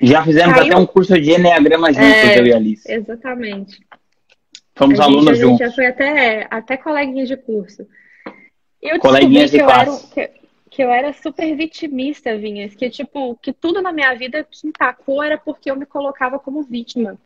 Já 0.00 0.24
fizemos 0.24 0.54
caiu... 0.54 0.72
até 0.72 0.76
um 0.78 0.86
curso 0.86 1.20
de 1.20 1.32
Enneagrama 1.32 1.92
juntos, 1.92 2.08
é, 2.08 2.38
eu 2.38 2.46
e 2.46 2.52
a 2.54 2.56
Alice. 2.56 2.90
Exatamente. 2.90 3.78
Fomos 4.74 4.98
a 4.98 5.04
alunos 5.04 5.36
gente, 5.36 5.40
juntos. 5.40 5.58
já 5.58 5.72
foi 5.72 5.86
até, 5.86 6.46
até 6.50 6.76
coleguinhas 6.78 7.28
de 7.28 7.36
curso. 7.36 7.86
Eu 8.80 8.98
Coleguinhas 8.98 9.50
de 9.50 9.58
que 9.58 9.64
classe. 9.64 10.14
Que, 10.14 10.30
que 10.70 10.82
eu 10.82 10.90
era 10.90 11.12
super 11.12 11.54
vitimista, 11.56 12.36
Vinhas, 12.38 12.74
que 12.74 12.88
tipo, 12.88 13.36
que 13.42 13.52
tudo 13.52 13.82
na 13.82 13.92
minha 13.92 14.14
vida 14.14 14.44
que 14.44 14.68
empacou 14.68 15.22
era 15.22 15.36
porque 15.36 15.70
eu 15.70 15.76
me 15.76 15.84
colocava 15.84 16.38
como 16.38 16.62
vítima. 16.62 17.18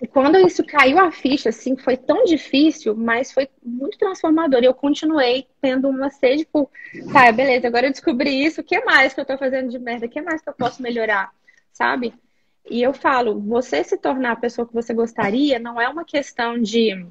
E 0.00 0.06
quando 0.06 0.36
isso 0.36 0.64
caiu 0.64 0.98
a 0.98 1.12
ficha, 1.12 1.48
assim, 1.48 1.76
foi 1.76 1.96
tão 1.96 2.24
difícil, 2.24 2.94
mas 2.94 3.32
foi 3.32 3.48
muito 3.64 3.96
transformador. 3.96 4.60
E 4.62 4.66
eu 4.66 4.74
continuei 4.74 5.46
tendo 5.60 5.88
uma 5.88 6.10
sede 6.10 6.44
por, 6.44 6.68
tá, 7.12 7.30
beleza, 7.32 7.68
agora 7.68 7.86
eu 7.86 7.92
descobri 7.92 8.44
isso, 8.44 8.60
o 8.60 8.64
que 8.64 8.84
mais 8.84 9.14
que 9.14 9.20
eu 9.20 9.24
tô 9.24 9.38
fazendo 9.38 9.70
de 9.70 9.78
merda? 9.78 10.06
O 10.06 10.08
que 10.08 10.20
mais 10.20 10.42
que 10.42 10.48
eu 10.48 10.54
posso 10.54 10.82
melhorar? 10.82 11.30
Sabe? 11.72 12.12
E 12.68 12.82
eu 12.82 12.92
falo, 12.92 13.40
você 13.40 13.82
se 13.82 13.96
tornar 13.96 14.32
a 14.32 14.36
pessoa 14.36 14.66
que 14.66 14.74
você 14.74 14.92
gostaria 14.92 15.58
não 15.58 15.80
é 15.80 15.88
uma 15.88 16.04
questão 16.04 16.60
de 16.60 17.06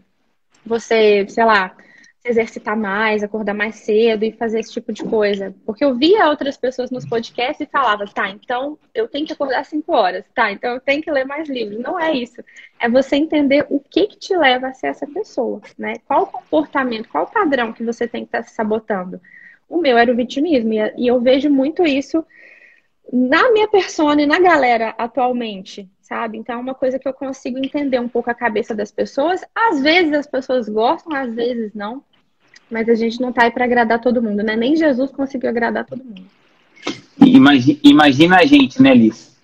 você, 0.66 1.26
sei 1.30 1.46
lá, 1.46 1.76
se 2.22 2.30
exercitar 2.30 2.78
mais, 2.78 3.24
acordar 3.24 3.55
mais 3.55 3.76
cedo 3.76 4.24
e 4.24 4.32
fazer 4.32 4.59
esse 4.59 4.72
tipo 4.72 4.93
de 4.93 5.03
coisa. 5.03 5.55
Porque 5.65 5.84
eu 5.84 5.95
via 5.97 6.30
outras 6.30 6.55
pessoas 6.55 6.91
nos 6.91 7.03
podcasts 7.03 7.59
e 7.59 7.72
falava, 7.72 8.05
tá, 8.05 8.30
então 8.30 8.78
eu 8.93 9.07
tenho 9.07 9.26
que 9.26 9.34
acordar 9.34 9.65
cinco 9.65 9.93
horas, 9.93 10.24
tá, 10.36 10.51
então 10.51 10.76
eu 10.76 10.80
tenho 10.80 11.01
que 11.01 11.11
ler 11.11 11.26
mais 11.26 11.49
livros. 11.49 11.80
Não 11.80 11.99
é 11.99 12.13
isso. 12.13 12.43
É 12.80 12.88
você 12.88 13.15
entender 13.15 13.65
o 13.69 13.80
que 13.80 14.05
que 14.05 14.19
te 14.19 14.38
leva 14.38 14.67
a 14.67 14.74
ser 14.74 14.88
essa 14.88 15.07
pessoa, 15.07 15.61
né? 15.78 15.95
Qual 16.07 16.24
o 16.24 16.28
comportamento, 16.28 17.09
qual 17.09 17.24
o 17.24 17.32
padrão 17.32 17.74
que 17.74 17.84
você 17.84 18.07
tem 18.07 18.22
que 18.24 18.28
estar 18.28 18.43
tá 18.43 18.47
se 18.47 18.53
sabotando. 18.53 19.19
O 19.67 19.80
meu 19.80 19.97
era 19.97 20.11
o 20.11 20.15
vitimismo 20.15 20.74
e 20.74 21.07
eu 21.07 21.19
vejo 21.19 21.49
muito 21.49 21.84
isso 21.84 22.24
na 23.11 23.51
minha 23.51 23.67
persona 23.67 24.22
e 24.22 24.26
na 24.28 24.39
galera 24.39 24.93
atualmente, 24.97 25.89
sabe? 26.01 26.38
Então 26.38 26.55
é 26.55 26.61
uma 26.61 26.76
coisa 26.76 26.99
que 26.99 27.07
eu 27.07 27.13
consigo 27.13 27.57
entender 27.57 27.99
um 27.99 28.07
pouco 28.07 28.30
a 28.30 28.36
cabeça 28.36 28.76
das 28.76 28.91
pessoas. 28.91 29.41
Às 29.55 29.82
vezes 29.82 30.13
as 30.13 30.28
pessoas 30.28 30.69
gostam, 30.69 31.15
às 31.15 31.34
vezes 31.34 31.74
não. 31.74 32.03
Mas 32.72 32.88
a 32.88 32.95
gente 32.95 33.19
não 33.19 33.34
tá 33.34 33.43
aí 33.43 33.51
para 33.51 33.65
agradar 33.65 33.99
todo 33.99 34.24
mundo, 34.24 34.41
né? 34.41 34.55
Nem 34.55 34.78
Jesus 34.78 35.11
conseguiu 35.11 35.49
agradar 35.49 35.86
todo 35.86 36.03
mundo. 36.03 36.26
Imagina, 37.19 37.80
imagina 37.84 38.38
a 38.38 38.45
gente, 38.45 38.82
né, 38.82 38.95
Liz? 38.95 39.38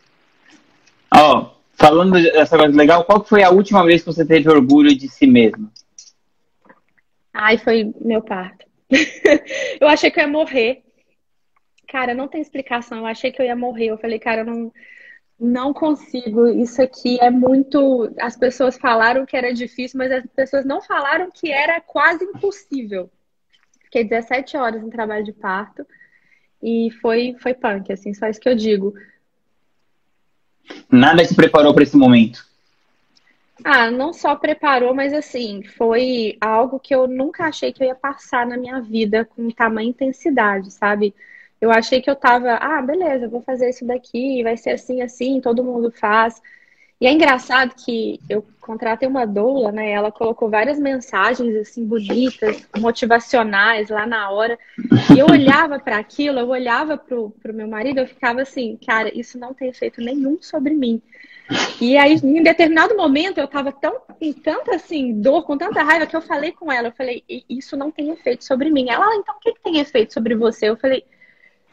Ó, 1.13 1.51
falando 1.73 2.13
dessa 2.13 2.57
coisa 2.57 2.75
legal, 2.75 3.03
qual 3.03 3.23
foi 3.23 3.43
a 3.43 3.51
última 3.51 3.85
vez 3.85 4.01
que 4.01 4.07
você 4.07 4.25
teve 4.25 4.49
orgulho 4.49 4.97
de 4.97 5.09
si 5.09 5.27
mesmo? 5.27 5.69
Ai, 7.33 7.57
foi 7.57 7.93
meu 8.01 8.21
parto. 8.21 8.65
eu 9.79 9.87
achei 9.89 10.09
que 10.09 10.19
eu 10.19 10.23
ia 10.23 10.29
morrer. 10.29 10.83
Cara, 11.87 12.13
não 12.13 12.27
tem 12.27 12.41
explicação. 12.41 12.99
Eu 12.99 13.05
achei 13.05 13.31
que 13.31 13.41
eu 13.41 13.45
ia 13.45 13.55
morrer. 13.55 13.87
Eu 13.87 13.97
falei, 13.97 14.19
cara, 14.19 14.41
eu 14.41 14.45
não, 14.45 14.73
não 15.39 15.73
consigo. 15.73 16.47
Isso 16.47 16.81
aqui 16.81 17.19
é 17.21 17.29
muito. 17.29 18.11
As 18.19 18.35
pessoas 18.35 18.77
falaram 18.77 19.25
que 19.25 19.37
era 19.37 19.53
difícil, 19.53 19.97
mas 19.97 20.11
as 20.11 20.25
pessoas 20.35 20.65
não 20.65 20.81
falaram 20.81 21.29
que 21.29 21.51
era 21.51 21.79
quase 21.79 22.23
impossível. 22.23 23.09
Fiquei 23.87 24.03
17 24.03 24.57
horas 24.57 24.83
em 24.83 24.89
trabalho 24.89 25.23
de 25.23 25.31
parto 25.31 25.87
e 26.61 26.89
foi, 27.01 27.35
foi 27.39 27.53
punk, 27.53 27.91
assim, 27.91 28.13
só 28.13 28.27
isso 28.27 28.39
que 28.39 28.49
eu 28.49 28.55
digo. 28.55 28.93
Nada 30.91 31.25
te 31.25 31.33
preparou 31.33 31.73
para 31.73 31.83
esse 31.83 31.95
momento? 31.95 32.45
Ah, 33.63 33.89
não 33.89 34.11
só 34.13 34.35
preparou, 34.35 34.93
mas 34.93 35.13
assim, 35.13 35.63
foi 35.63 36.37
algo 36.41 36.79
que 36.79 36.93
eu 36.93 37.07
nunca 37.07 37.45
achei 37.45 37.71
que 37.71 37.81
eu 37.81 37.87
ia 37.87 37.95
passar 37.95 38.45
na 38.45 38.57
minha 38.57 38.81
vida 38.81 39.23
com 39.23 39.49
tamanha 39.49 39.89
intensidade, 39.89 40.69
sabe? 40.71 41.15
Eu 41.59 41.71
achei 41.71 42.01
que 42.01 42.09
eu 42.09 42.15
tava, 42.15 42.55
ah, 42.55 42.81
beleza, 42.81 43.29
vou 43.29 43.41
fazer 43.41 43.69
isso 43.69 43.85
daqui, 43.85 44.43
vai 44.43 44.57
ser 44.57 44.71
assim, 44.71 45.01
assim, 45.01 45.39
todo 45.39 45.63
mundo 45.63 45.91
faz. 45.91 46.41
E 46.99 47.05
é 47.05 47.11
engraçado 47.11 47.75
que 47.75 48.19
eu 48.27 48.43
contratei 48.59 49.07
uma 49.07 49.25
doula, 49.25 49.71
né? 49.71 49.91
Ela 49.91 50.11
colocou 50.11 50.49
várias 50.49 50.79
mensagens 50.79 51.55
assim 51.55 51.85
bonitas, 51.85 52.67
motivacionais 52.75 53.89
lá 53.89 54.07
na 54.07 54.31
hora. 54.31 54.57
E 55.15 55.19
eu 55.19 55.27
olhava 55.27 55.79
para 55.79 55.97
aquilo, 55.97 56.39
eu 56.39 56.49
olhava 56.49 56.97
pro, 56.97 57.29
pro 57.41 57.53
meu 57.53 57.67
marido, 57.67 57.99
eu 57.99 58.07
ficava 58.07 58.41
assim, 58.41 58.77
cara, 58.85 59.15
isso 59.17 59.37
não 59.37 59.53
tem 59.53 59.69
efeito 59.69 60.01
nenhum 60.01 60.39
sobre 60.41 60.73
mim. 60.73 61.01
E 61.79 61.95
aí, 61.97 62.15
em 62.15 62.43
determinado 62.43 62.97
momento, 62.97 63.37
eu 63.37 63.47
tava 63.47 63.71
tão 63.71 63.99
com 63.99 64.33
tanta 64.33 64.75
assim 64.75 65.21
dor, 65.21 65.43
com 65.43 65.57
tanta 65.57 65.83
raiva 65.83 66.07
que 66.07 66.15
eu 66.15 66.21
falei 66.21 66.51
com 66.51 66.71
ela, 66.71 66.89
eu 66.89 66.93
falei, 66.93 67.23
isso 67.47 67.77
não 67.77 67.91
tem 67.91 68.09
efeito 68.09 68.43
sobre 68.43 68.69
mim. 68.69 68.89
Ela, 68.89 69.15
então 69.15 69.35
o 69.35 69.39
que, 69.39 69.53
que 69.53 69.61
tem 69.61 69.79
efeito 69.79 70.13
sobre 70.13 70.35
você? 70.35 70.67
Eu 70.67 70.75
falei, 70.75 71.05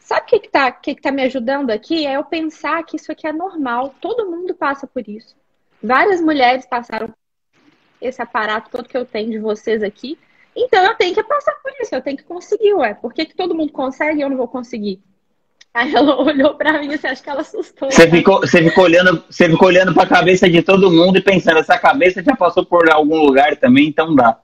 Sabe 0.05 0.21
o 0.21 0.25
que 0.25 0.35
está 0.45 0.71
que 0.71 0.93
que 0.93 1.01
tá 1.01 1.11
me 1.11 1.23
ajudando 1.23 1.71
aqui? 1.71 2.05
É 2.05 2.15
eu 2.15 2.23
pensar 2.23 2.83
que 2.83 2.95
isso 2.95 3.11
aqui 3.11 3.25
é 3.25 3.33
normal. 3.33 3.95
Todo 3.99 4.29
mundo 4.29 4.53
passa 4.53 4.85
por 4.85 5.07
isso. 5.09 5.35
Várias 5.81 6.21
mulheres 6.21 6.63
passaram 6.63 7.11
esse 7.99 8.21
aparato 8.21 8.69
todo 8.69 8.87
que 8.87 8.95
eu 8.95 9.03
tenho 9.03 9.31
de 9.31 9.39
vocês 9.39 9.81
aqui. 9.81 10.15
Então 10.55 10.85
eu 10.85 10.93
tenho 10.93 11.15
que 11.15 11.23
passar 11.23 11.53
por 11.55 11.71
isso, 11.81 11.95
eu 11.95 12.03
tenho 12.03 12.17
que 12.17 12.23
conseguir, 12.23 12.75
ué. 12.75 12.93
Por 12.93 13.15
que, 13.15 13.25
que 13.25 13.35
todo 13.35 13.55
mundo 13.55 13.73
consegue 13.73 14.19
e 14.19 14.21
eu 14.21 14.29
não 14.29 14.37
vou 14.37 14.47
conseguir? 14.47 15.01
Aí 15.73 15.91
ela 15.91 16.15
olhou 16.21 16.53
para 16.53 16.79
mim 16.79 16.93
e 16.93 16.97
você 16.99 17.07
acha 17.07 17.23
que 17.23 17.29
ela 17.31 17.41
assustou. 17.41 17.89
Você 17.89 18.07
ficou, 18.07 18.41
você 18.41 18.61
ficou 18.63 18.83
olhando, 18.83 19.23
você 19.27 19.49
ficou 19.49 19.69
olhando 19.69 19.91
para 19.91 20.03
a 20.03 20.07
cabeça 20.07 20.47
de 20.47 20.61
todo 20.61 20.91
mundo 20.91 21.17
e 21.17 21.21
pensando, 21.21 21.57
essa 21.57 21.79
cabeça 21.79 22.21
já 22.21 22.35
passou 22.35 22.63
por 22.63 22.91
algum 22.91 23.17
lugar 23.17 23.57
também, 23.57 23.87
então 23.87 24.13
dá. 24.13 24.39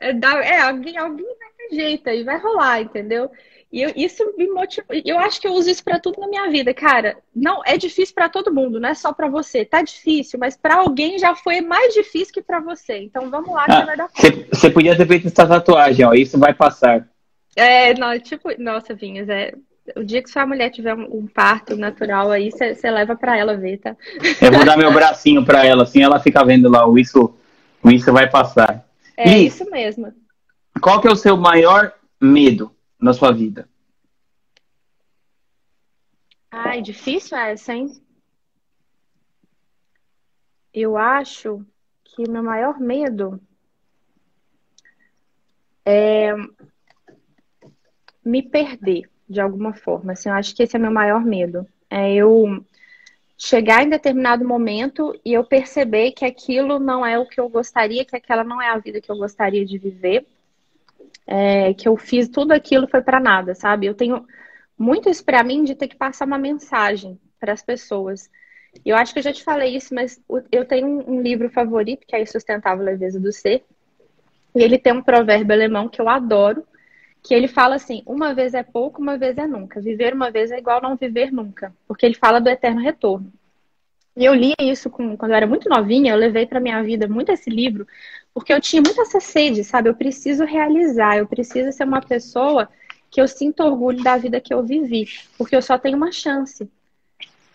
É, 0.00 0.12
dá, 0.12 0.44
é 0.44 0.60
alguém, 0.60 0.96
alguém 0.96 1.26
jeito 1.70 2.08
aí, 2.08 2.22
vai 2.24 2.38
rolar, 2.38 2.80
entendeu? 2.80 3.30
E 3.72 3.82
eu, 3.82 3.92
isso 3.96 4.24
me 4.38 4.48
motiva. 4.48 4.86
Eu 5.04 5.18
acho 5.18 5.40
que 5.40 5.46
eu 5.46 5.52
uso 5.52 5.68
isso 5.68 5.82
para 5.82 5.98
tudo 5.98 6.20
na 6.20 6.28
minha 6.28 6.48
vida, 6.50 6.72
cara. 6.72 7.16
Não 7.34 7.62
é 7.64 7.76
difícil 7.76 8.14
para 8.14 8.28
todo 8.28 8.54
mundo, 8.54 8.78
não 8.80 8.88
é 8.88 8.94
só 8.94 9.12
para 9.12 9.28
você. 9.28 9.64
Tá 9.64 9.82
difícil, 9.82 10.38
mas 10.38 10.56
para 10.56 10.76
alguém 10.76 11.18
já 11.18 11.34
foi 11.34 11.60
mais 11.60 11.92
difícil 11.92 12.32
que 12.32 12.40
para 12.40 12.60
você. 12.60 12.98
Então 12.98 13.28
vamos 13.28 13.50
lá, 13.50 13.66
ah, 13.68 13.84
vai 13.84 13.96
dar 13.96 14.08
Você 14.50 14.70
podia 14.70 14.96
ter 14.96 15.06
feito 15.06 15.26
essa 15.26 15.46
tatuagem, 15.46 16.06
ó. 16.06 16.14
Isso 16.14 16.38
vai 16.38 16.54
passar. 16.54 17.06
É, 17.56 17.92
não, 17.94 18.18
tipo, 18.20 18.50
nossa, 18.58 18.94
Vinhas, 18.94 19.28
é. 19.28 19.52
O 19.96 20.02
dia 20.02 20.22
que 20.22 20.30
sua 20.30 20.44
mulher 20.44 20.70
tiver 20.70 20.94
um, 20.94 21.26
parto 21.26 21.76
natural 21.76 22.32
aí, 22.32 22.50
você 22.50 22.90
leva 22.90 23.14
para 23.14 23.38
ela 23.38 23.56
ver, 23.56 23.78
tá? 23.78 23.96
Eu 24.42 24.50
vou 24.50 24.64
dar 24.64 24.76
meu 24.76 24.90
bracinho 24.94 25.44
para 25.44 25.64
ela, 25.64 25.84
assim, 25.84 26.02
ela 26.02 26.18
fica 26.18 26.44
vendo 26.44 26.68
lá, 26.68 26.88
o 26.88 26.98
isso, 26.98 27.36
o 27.82 27.90
isso 27.90 28.12
vai 28.12 28.28
passar. 28.28 28.84
É 29.16 29.28
Liz, 29.28 29.54
isso 29.54 29.70
mesmo. 29.70 30.12
Qual 30.80 31.00
que 31.00 31.08
é 31.08 31.10
o 31.10 31.16
seu 31.16 31.36
maior 31.36 31.92
medo? 32.20 32.76
na 33.00 33.12
sua 33.12 33.32
vida? 33.32 33.68
Ai, 36.50 36.80
difícil 36.80 37.36
essa, 37.36 37.74
hein? 37.74 37.92
Eu 40.72 40.96
acho 40.96 41.64
que 42.04 42.28
meu 42.28 42.42
maior 42.42 42.78
medo 42.78 43.40
é 45.84 46.34
me 48.24 48.42
perder 48.42 49.08
de 49.28 49.40
alguma 49.40 49.72
forma. 49.74 50.12
Assim, 50.12 50.28
eu 50.28 50.34
acho 50.34 50.54
que 50.54 50.62
esse 50.62 50.76
é 50.76 50.78
meu 50.78 50.90
maior 50.90 51.24
medo. 51.24 51.66
É 51.88 52.12
eu 52.14 52.64
chegar 53.38 53.82
em 53.82 53.90
determinado 53.90 54.46
momento 54.46 55.18
e 55.24 55.32
eu 55.32 55.44
perceber 55.44 56.12
que 56.12 56.24
aquilo 56.24 56.78
não 56.78 57.04
é 57.04 57.18
o 57.18 57.26
que 57.26 57.38
eu 57.38 57.48
gostaria, 57.48 58.04
que 58.04 58.16
aquela 58.16 58.42
não 58.42 58.60
é 58.60 58.68
a 58.68 58.78
vida 58.78 59.00
que 59.00 59.10
eu 59.10 59.16
gostaria 59.16 59.64
de 59.64 59.78
viver 59.78 60.26
é, 61.26 61.74
que 61.74 61.88
eu 61.88 61.96
fiz 61.96 62.28
tudo 62.28 62.52
aquilo 62.52 62.86
foi 62.88 63.02
para 63.02 63.18
nada, 63.18 63.54
sabe? 63.54 63.86
Eu 63.86 63.94
tenho 63.94 64.26
muito 64.78 65.08
isso 65.08 65.24
para 65.24 65.42
mim 65.42 65.64
de 65.64 65.74
ter 65.74 65.88
que 65.88 65.96
passar 65.96 66.26
uma 66.26 66.38
mensagem 66.38 67.18
para 67.40 67.52
as 67.52 67.62
pessoas. 67.62 68.30
Eu 68.84 68.96
acho 68.96 69.12
que 69.12 69.18
eu 69.18 69.22
já 69.22 69.32
te 69.32 69.42
falei 69.42 69.74
isso, 69.74 69.94
mas 69.94 70.20
eu 70.52 70.64
tenho 70.64 70.86
um 70.86 71.20
livro 71.20 71.50
favorito, 71.50 72.06
que 72.06 72.14
é 72.14 72.24
Sustentável 72.24 72.84
Leveza 72.84 73.18
do 73.18 73.32
Ser. 73.32 73.64
E 74.54 74.62
ele 74.62 74.78
tem 74.78 74.92
um 74.92 75.02
provérbio 75.02 75.54
alemão 75.54 75.88
que 75.88 76.00
eu 76.00 76.08
adoro, 76.08 76.64
que 77.22 77.34
ele 77.34 77.48
fala 77.48 77.74
assim: 77.74 78.02
uma 78.06 78.34
vez 78.34 78.54
é 78.54 78.62
pouco, 78.62 79.00
uma 79.00 79.18
vez 79.18 79.36
é 79.38 79.46
nunca. 79.46 79.80
Viver 79.80 80.14
uma 80.14 80.30
vez 80.30 80.50
é 80.50 80.58
igual 80.58 80.80
não 80.80 80.96
viver 80.96 81.32
nunca. 81.32 81.74
Porque 81.88 82.06
ele 82.06 82.14
fala 82.14 82.40
do 82.40 82.48
eterno 82.48 82.80
retorno. 82.80 83.32
E 84.16 84.24
eu 84.24 84.34
li 84.34 84.54
isso 84.58 84.88
com, 84.88 85.16
quando 85.16 85.32
eu 85.32 85.36
era 85.36 85.46
muito 85.46 85.68
novinha, 85.68 86.12
eu 86.12 86.16
levei 86.16 86.46
para 86.46 86.58
minha 86.58 86.82
vida 86.82 87.06
muito 87.06 87.30
esse 87.30 87.50
livro, 87.50 87.86
porque 88.36 88.52
eu 88.52 88.60
tinha 88.60 88.82
muita 88.82 89.00
essa 89.00 89.18
sede, 89.18 89.64
sabe? 89.64 89.88
Eu 89.88 89.94
preciso 89.94 90.44
realizar, 90.44 91.16
eu 91.16 91.26
preciso 91.26 91.72
ser 91.72 91.84
uma 91.84 92.02
pessoa 92.02 92.68
que 93.10 93.18
eu 93.18 93.26
sinto 93.26 93.62
orgulho 93.62 94.02
da 94.02 94.18
vida 94.18 94.38
que 94.42 94.52
eu 94.52 94.62
vivi, 94.62 95.08
porque 95.38 95.56
eu 95.56 95.62
só 95.62 95.78
tenho 95.78 95.96
uma 95.96 96.12
chance. 96.12 96.70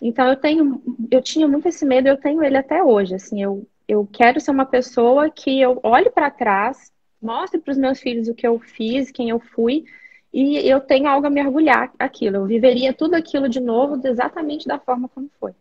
Então 0.01 0.27
eu 0.27 0.35
tenho, 0.35 0.81
eu 1.11 1.21
tinha 1.21 1.47
muito 1.47 1.67
esse 1.67 1.85
medo, 1.85 2.07
eu 2.07 2.17
tenho 2.17 2.43
ele 2.43 2.57
até 2.57 2.83
hoje, 2.83 3.13
assim, 3.13 3.43
eu, 3.43 3.63
eu 3.87 4.09
quero 4.11 4.41
ser 4.41 4.49
uma 4.49 4.65
pessoa 4.65 5.29
que 5.29 5.61
eu 5.61 5.79
olhe 5.83 6.09
para 6.09 6.31
trás, 6.31 6.91
mostre 7.21 7.59
para 7.59 7.73
os 7.73 7.77
meus 7.77 7.99
filhos 7.99 8.27
o 8.27 8.33
que 8.33 8.47
eu 8.47 8.57
fiz, 8.57 9.11
quem 9.11 9.29
eu 9.29 9.39
fui, 9.39 9.85
e 10.33 10.67
eu 10.67 10.79
tenho 10.79 11.07
algo 11.07 11.27
a 11.27 11.29
me 11.29 11.45
orgulhar 11.45 11.91
aquilo. 11.99 12.37
Eu 12.37 12.45
viveria 12.47 12.91
tudo 12.91 13.13
aquilo 13.13 13.47
de 13.47 13.59
novo, 13.59 14.01
exatamente 14.03 14.67
da 14.67 14.79
forma 14.79 15.07
como 15.09 15.29
foi. 15.39 15.51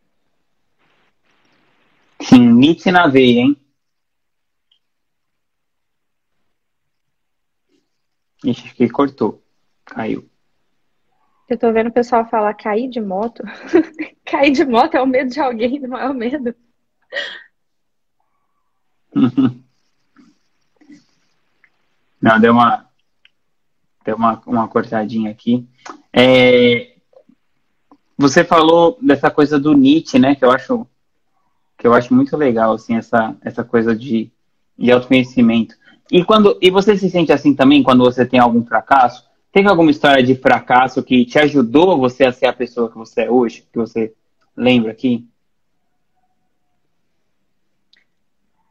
Sim, 2.23 2.55
Nietzsche 2.55 2.91
na 2.91 3.07
veia, 3.07 3.41
hein? 3.41 3.57
Ixi, 8.45 8.67
acho 8.67 8.75
que 8.75 8.89
cortou. 8.89 9.43
Caiu. 9.85 10.29
Eu 11.49 11.59
tô 11.59 11.73
vendo 11.73 11.89
o 11.89 11.93
pessoal 11.93 12.29
falar 12.29 12.55
cair 12.55 12.89
de 12.89 13.01
moto. 13.01 13.43
cair 14.25 14.53
de 14.53 14.65
moto 14.65 14.95
é 14.95 15.03
o 15.03 15.07
medo 15.07 15.31
de 15.31 15.41
alguém, 15.41 15.81
não 15.81 15.99
é 15.99 16.09
o 16.09 16.15
medo. 16.15 16.55
Não, 22.21 22.39
deu 22.39 22.53
uma. 22.53 22.87
Deu 24.05 24.15
uma, 24.15 24.43
uma 24.47 24.69
cortadinha 24.69 25.31
aqui. 25.31 25.67
É, 26.13 26.97
você 28.17 28.45
falou 28.45 28.99
dessa 29.01 29.31
coisa 29.31 29.59
do 29.59 29.73
Nietzsche, 29.73 30.19
né? 30.19 30.35
Que 30.35 30.45
eu 30.45 30.51
acho 30.51 30.87
que 31.79 31.87
eu 31.87 31.95
acho 31.95 32.13
muito 32.15 32.37
legal, 32.37 32.75
assim, 32.75 32.97
essa, 32.97 33.35
essa 33.41 33.65
coisa 33.65 33.97
de, 33.97 34.31
de 34.77 34.93
autoconhecimento. 34.93 35.75
E 36.11 36.25
quando 36.25 36.59
e 36.61 36.71
você 36.71 36.97
se 36.97 37.09
sente 37.09 37.33
assim 37.33 37.55
também 37.55 37.83
quando 37.83 38.05
você 38.05 38.27
tem 38.27 38.41
algum 38.41 38.65
fracasso? 38.65 39.29
Teve 39.53 39.69
alguma 39.69 39.91
história 39.91 40.23
de 40.23 40.35
fracasso 40.35 41.03
que 41.03 41.25
te 41.25 41.39
ajudou 41.39 41.99
você 41.99 42.25
a 42.25 42.33
ser 42.33 42.47
a 42.47 42.53
pessoa 42.53 42.91
que 42.91 42.97
você 42.97 43.23
é 43.23 43.31
hoje, 43.31 43.67
que 43.73 43.79
você 43.79 44.13
lembra 44.57 44.93
aqui? 44.93 45.27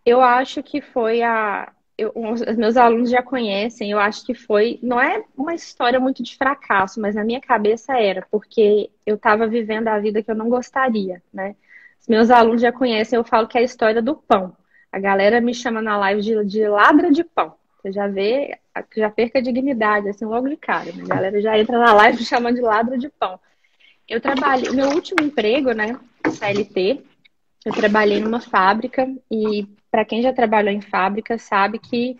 Eu 0.05 0.21
acho 0.21 0.63
que 0.63 0.81
foi 0.81 1.21
a 1.21 1.71
eu, 1.99 2.13
os 2.15 2.41
meus 2.55 2.77
alunos 2.77 3.09
já 3.09 3.21
conhecem, 3.21 3.91
eu 3.91 3.99
acho 3.99 4.25
que 4.25 4.33
foi, 4.33 4.79
não 4.81 5.01
é 5.01 5.21
uma 5.37 5.53
história 5.53 5.99
muito 5.99 6.23
de 6.23 6.37
fracasso, 6.37 7.01
mas 7.01 7.15
na 7.15 7.25
minha 7.25 7.41
cabeça 7.41 7.99
era, 7.99 8.25
porque 8.31 8.89
eu 9.05 9.15
estava 9.15 9.45
vivendo 9.47 9.89
a 9.89 9.99
vida 9.99 10.23
que 10.23 10.31
eu 10.31 10.35
não 10.35 10.47
gostaria, 10.47 11.21
né? 11.33 11.57
Os 11.99 12.07
meus 12.07 12.31
alunos 12.31 12.61
já 12.61 12.71
conhecem, 12.71 13.17
eu 13.17 13.23
falo 13.25 13.47
que 13.47 13.57
é 13.57 13.61
a 13.61 13.65
história 13.65 14.01
do 14.01 14.15
pão. 14.15 14.55
A 14.91 14.99
galera 14.99 15.39
me 15.39 15.53
chama 15.53 15.81
na 15.81 15.97
live 15.97 16.21
de, 16.21 16.45
de 16.45 16.67
ladra 16.67 17.11
de 17.11 17.23
pão. 17.23 17.55
Você 17.77 17.91
já 17.91 18.07
vê, 18.07 18.57
já 18.95 19.09
perca 19.09 19.39
a 19.39 19.41
dignidade, 19.41 20.09
assim, 20.09 20.25
logo 20.25 20.49
de 20.49 20.57
cara. 20.57 20.91
Né? 20.91 21.03
A 21.03 21.07
galera 21.07 21.41
já 21.41 21.57
entra 21.57 21.77
na 21.77 21.93
live 21.93 22.23
chamando 22.25 22.55
de 22.55 22.61
ladra 22.61 22.97
de 22.97 23.09
pão. 23.09 23.39
Eu 24.07 24.19
trabalhei, 24.19 24.71
meu 24.71 24.89
último 24.89 25.23
emprego, 25.23 25.71
né, 25.71 25.97
CLT, 26.27 27.03
eu 27.63 27.73
trabalhei 27.73 28.19
numa 28.19 28.41
fábrica 28.41 29.07
e 29.29 29.67
para 29.91 30.03
quem 30.03 30.21
já 30.21 30.33
trabalhou 30.33 30.73
em 30.73 30.81
fábrica 30.81 31.37
sabe 31.37 31.77
que 31.77 32.17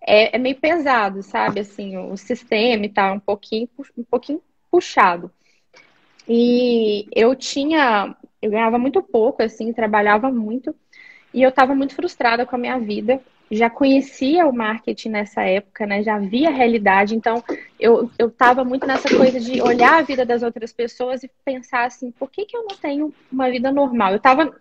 é, 0.00 0.34
é, 0.34 0.38
meio 0.38 0.56
pesado, 0.56 1.22
sabe? 1.22 1.60
Assim, 1.60 1.96
o 1.96 2.16
sistema 2.16 2.84
e 2.84 2.88
tal, 2.88 3.14
um 3.14 3.20
pouquinho, 3.20 3.68
um 3.96 4.02
pouquinho 4.02 4.42
puxado. 4.70 5.30
E 6.28 7.06
eu 7.14 7.36
tinha 7.36 8.16
eu 8.42 8.50
ganhava 8.50 8.78
muito 8.78 9.02
pouco, 9.02 9.42
assim, 9.42 9.72
trabalhava 9.72 10.30
muito. 10.30 10.74
E 11.32 11.42
eu 11.42 11.50
estava 11.50 11.74
muito 11.74 11.94
frustrada 11.94 12.44
com 12.44 12.56
a 12.56 12.58
minha 12.58 12.78
vida. 12.78 13.20
Já 13.50 13.68
conhecia 13.68 14.46
o 14.46 14.52
marketing 14.52 15.10
nessa 15.10 15.42
época, 15.42 15.86
né? 15.86 16.02
Já 16.02 16.18
via 16.18 16.48
a 16.48 16.52
realidade. 16.52 17.14
Então, 17.14 17.42
eu 17.78 18.10
estava 18.18 18.64
muito 18.64 18.86
nessa 18.86 19.08
coisa 19.16 19.40
de 19.40 19.60
olhar 19.60 19.98
a 19.98 20.02
vida 20.02 20.24
das 20.24 20.42
outras 20.42 20.72
pessoas 20.72 21.22
e 21.22 21.30
pensar 21.44 21.84
assim, 21.84 22.10
por 22.12 22.30
que, 22.30 22.44
que 22.46 22.56
eu 22.56 22.62
não 22.62 22.76
tenho 22.76 23.12
uma 23.30 23.50
vida 23.50 23.72
normal? 23.72 24.12
Eu 24.12 24.18
estava 24.18 24.54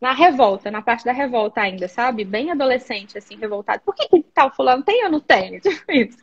na 0.00 0.12
revolta, 0.12 0.70
na 0.70 0.82
parte 0.82 1.04
da 1.04 1.12
revolta 1.12 1.60
ainda, 1.60 1.88
sabe? 1.88 2.24
Bem 2.24 2.50
adolescente, 2.50 3.18
assim, 3.18 3.36
revoltado. 3.36 3.82
Por 3.84 3.94
que, 3.94 4.08
que 4.08 4.22
tal 4.34 4.54
fulano 4.54 4.82
tem 4.82 5.04
ou 5.04 5.10
não 5.10 5.20
tem? 5.20 5.58
Tipo. 5.60 6.16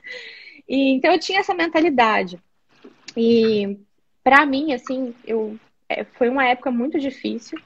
E, 0.68 0.94
então, 0.94 1.12
eu 1.12 1.20
tinha 1.20 1.40
essa 1.40 1.54
mentalidade. 1.54 2.40
E, 3.18 3.78
para 4.24 4.46
mim, 4.46 4.74
assim, 4.74 5.14
eu 5.26 5.58
é, 5.90 6.04
foi 6.04 6.30
uma 6.30 6.46
época 6.46 6.72
muito 6.72 7.00
difícil. 7.00 7.60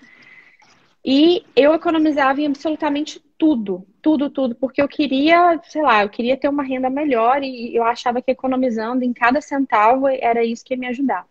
E 1.09 1.45
eu 1.55 1.73
economizava 1.73 2.41
em 2.41 2.47
absolutamente 2.47 3.23
tudo, 3.37 3.87
tudo, 4.01 4.29
tudo, 4.29 4.55
porque 4.55 4.81
eu 4.81 4.89
queria, 4.89 5.57
sei 5.63 5.81
lá, 5.81 6.03
eu 6.03 6.09
queria 6.09 6.35
ter 6.35 6.49
uma 6.49 6.63
renda 6.63 6.89
melhor 6.89 7.41
e 7.41 7.73
eu 7.73 7.85
achava 7.85 8.21
que 8.21 8.29
economizando 8.29 9.05
em 9.05 9.13
cada 9.13 9.39
centavo 9.39 10.09
era 10.09 10.43
isso 10.43 10.65
que 10.65 10.73
ia 10.73 10.77
me 10.77 10.87
ajudar. 10.87 11.25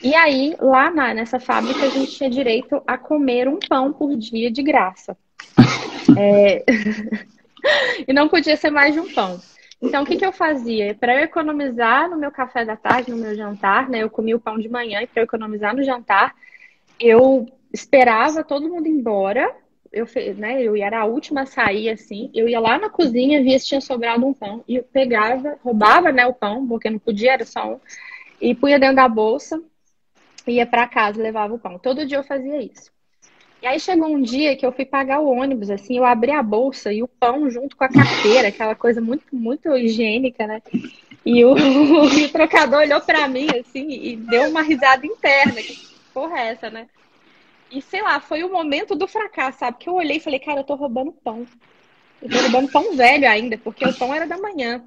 E 0.00 0.14
aí, 0.14 0.54
lá 0.60 0.88
na, 0.88 1.12
nessa 1.12 1.40
fábrica, 1.40 1.84
a 1.84 1.88
gente 1.88 2.12
tinha 2.12 2.30
direito 2.30 2.80
a 2.86 2.96
comer 2.96 3.48
um 3.48 3.58
pão 3.58 3.92
por 3.92 4.16
dia 4.16 4.52
de 4.52 4.62
graça. 4.62 5.18
É... 6.18 6.64
e 8.06 8.12
não 8.12 8.28
podia 8.28 8.56
ser 8.56 8.70
mais 8.70 8.94
de 8.94 9.00
um 9.00 9.12
pão. 9.12 9.40
Então, 9.82 10.04
o 10.04 10.06
que, 10.06 10.16
que 10.16 10.24
eu 10.24 10.32
fazia? 10.32 10.94
Para 10.94 11.16
eu 11.16 11.24
economizar 11.24 12.08
no 12.08 12.16
meu 12.16 12.30
café 12.30 12.64
da 12.64 12.76
tarde, 12.76 13.10
no 13.10 13.16
meu 13.16 13.34
jantar, 13.34 13.88
né? 13.88 14.04
Eu 14.04 14.08
comia 14.08 14.36
o 14.36 14.40
pão 14.40 14.56
de 14.56 14.68
manhã 14.68 15.02
e 15.02 15.06
para 15.08 15.24
economizar 15.24 15.74
no 15.74 15.82
jantar, 15.82 16.32
eu 16.98 17.46
esperava 17.76 18.42
todo 18.42 18.68
mundo 18.68 18.88
embora. 18.88 19.54
Eu, 19.92 20.06
né, 20.36 20.62
eu 20.62 20.74
era 20.76 21.00
a 21.00 21.04
última 21.04 21.42
a 21.42 21.46
sair, 21.46 21.90
assim. 21.90 22.30
Eu 22.34 22.48
ia 22.48 22.58
lá 22.58 22.78
na 22.78 22.90
cozinha, 22.90 23.42
via 23.42 23.58
se 23.58 23.66
tinha 23.66 23.80
sobrado 23.80 24.26
um 24.26 24.34
pão. 24.34 24.64
E 24.66 24.76
eu 24.76 24.82
pegava, 24.82 25.58
roubava 25.62 26.10
né, 26.10 26.26
o 26.26 26.34
pão, 26.34 26.66
porque 26.66 26.90
não 26.90 26.98
podia, 26.98 27.34
era 27.34 27.44
só 27.44 27.74
um. 27.74 27.80
E 28.40 28.54
punha 28.54 28.78
dentro 28.78 28.96
da 28.96 29.08
bolsa, 29.08 29.62
ia 30.46 30.66
para 30.66 30.88
casa, 30.88 31.22
levava 31.22 31.54
o 31.54 31.58
pão. 31.58 31.78
Todo 31.78 32.06
dia 32.06 32.18
eu 32.18 32.24
fazia 32.24 32.60
isso. 32.60 32.90
E 33.62 33.66
aí 33.66 33.80
chegou 33.80 34.08
um 34.08 34.20
dia 34.20 34.54
que 34.54 34.66
eu 34.66 34.72
fui 34.72 34.84
pagar 34.84 35.20
o 35.20 35.30
ônibus, 35.30 35.70
assim, 35.70 35.96
eu 35.96 36.04
abri 36.04 36.30
a 36.30 36.42
bolsa 36.42 36.92
e 36.92 37.02
o 37.02 37.08
pão 37.08 37.48
junto 37.50 37.74
com 37.74 37.84
a 37.84 37.88
carteira, 37.88 38.48
aquela 38.48 38.74
coisa 38.74 39.00
muito, 39.00 39.24
muito 39.34 39.74
higiênica, 39.76 40.46
né? 40.46 40.62
E 41.24 41.44
o, 41.44 41.56
e 41.56 42.26
o 42.26 42.28
trocador 42.30 42.80
olhou 42.80 43.00
para 43.00 43.26
mim, 43.26 43.48
assim, 43.58 43.88
e 43.88 44.16
deu 44.16 44.50
uma 44.50 44.62
risada 44.62 45.06
interna. 45.06 45.54
Que 45.54 45.74
porra 46.12 46.38
é 46.38 46.48
essa, 46.48 46.70
né? 46.70 46.86
E 47.70 47.82
sei 47.82 48.02
lá, 48.02 48.20
foi 48.20 48.44
o 48.44 48.52
momento 48.52 48.94
do 48.94 49.08
fracasso, 49.08 49.58
sabe? 49.58 49.78
Que 49.78 49.88
eu 49.88 49.94
olhei 49.94 50.18
e 50.18 50.20
falei, 50.20 50.38
cara, 50.38 50.60
eu 50.60 50.64
tô 50.64 50.74
roubando 50.74 51.12
pão. 51.12 51.46
Eu 52.22 52.30
tô 52.30 52.38
roubando 52.38 52.70
pão 52.70 52.96
velho 52.96 53.28
ainda, 53.28 53.58
porque 53.58 53.86
o 53.86 53.94
pão 53.94 54.14
era 54.14 54.26
da 54.26 54.38
manhã. 54.38 54.84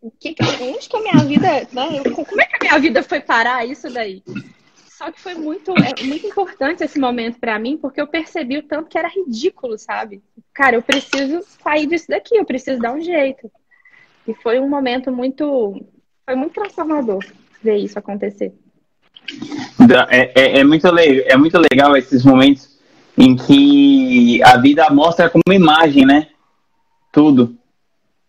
O 0.00 0.10
que, 0.10 0.34
onde 0.60 0.88
que 0.88 0.96
a 0.96 1.00
minha 1.00 1.24
vida, 1.24 1.48
né? 1.72 2.02
Como 2.14 2.40
é 2.40 2.46
que 2.46 2.56
a 2.56 2.60
minha 2.60 2.78
vida 2.78 3.02
foi 3.02 3.20
parar 3.20 3.66
isso 3.66 3.92
daí? 3.92 4.22
Só 4.96 5.10
que 5.12 5.20
foi 5.20 5.34
muito, 5.34 5.72
é, 5.72 6.02
muito 6.04 6.26
importante 6.26 6.82
esse 6.82 6.98
momento 6.98 7.38
para 7.38 7.58
mim, 7.58 7.76
porque 7.76 8.00
eu 8.00 8.06
percebi 8.06 8.56
o 8.56 8.62
tanto 8.62 8.88
que 8.88 8.96
era 8.96 9.08
ridículo, 9.08 9.78
sabe? 9.78 10.22
Cara, 10.54 10.76
eu 10.76 10.82
preciso 10.82 11.42
sair 11.62 11.86
disso 11.86 12.06
daqui, 12.08 12.36
eu 12.36 12.46
preciso 12.46 12.80
dar 12.80 12.94
um 12.94 13.00
jeito. 13.00 13.50
E 14.26 14.32
foi 14.34 14.58
um 14.58 14.68
momento 14.68 15.12
muito. 15.12 15.84
Foi 16.24 16.34
muito 16.34 16.54
transformador 16.54 17.24
ver 17.62 17.76
isso 17.76 17.98
acontecer. 17.98 18.54
É, 20.10 20.32
é, 20.34 20.60
é, 20.60 20.64
muito, 20.64 20.86
é 20.86 21.36
muito 21.36 21.58
legal 21.58 21.96
esses 21.96 22.24
momentos 22.24 22.76
em 23.16 23.36
que 23.36 24.42
a 24.42 24.56
vida 24.58 24.88
mostra 24.90 25.30
como 25.30 25.42
imagem, 25.50 26.04
né? 26.04 26.28
Tudo. 27.12 27.56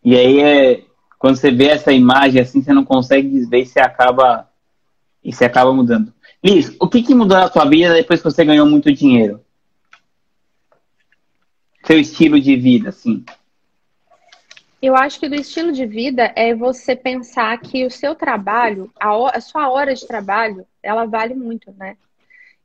E 0.03 0.15
aí 0.15 0.39
é. 0.39 0.83
Quando 1.19 1.35
você 1.35 1.49
vê 1.49 1.69
essa 1.69 1.91
imagem 1.91 2.39
assim, 2.39 2.61
você 2.61 2.71
não 2.71 2.85
consegue 2.85 3.27
desver 3.27 3.61
e 3.61 3.65
você 3.65 3.79
acaba. 3.79 4.47
E 5.23 5.33
você 5.33 5.45
acaba 5.45 5.73
mudando. 5.73 6.13
Liz, 6.43 6.75
o 6.79 6.87
que, 6.87 7.01
que 7.01 7.15
mudou 7.15 7.37
na 7.37 7.51
sua 7.51 7.65
vida 7.65 7.93
depois 7.93 8.21
que 8.21 8.29
você 8.29 8.45
ganhou 8.45 8.65
muito 8.65 8.93
dinheiro? 8.93 9.41
Seu 11.83 11.99
estilo 11.99 12.39
de 12.39 12.55
vida, 12.55 12.89
assim. 12.89 13.25
Eu 14.81 14.95
acho 14.95 15.19
que 15.19 15.27
do 15.27 15.35
estilo 15.35 15.71
de 15.71 15.85
vida 15.85 16.31
é 16.35 16.53
você 16.53 16.95
pensar 16.95 17.57
que 17.59 17.85
o 17.85 17.89
seu 17.89 18.13
trabalho, 18.13 18.91
a, 18.99 19.37
a 19.37 19.41
sua 19.41 19.69
hora 19.69 19.93
de 19.95 20.05
trabalho, 20.05 20.65
ela 20.87 21.05
vale 21.05 21.35
muito, 21.35 21.71
né? 21.73 21.97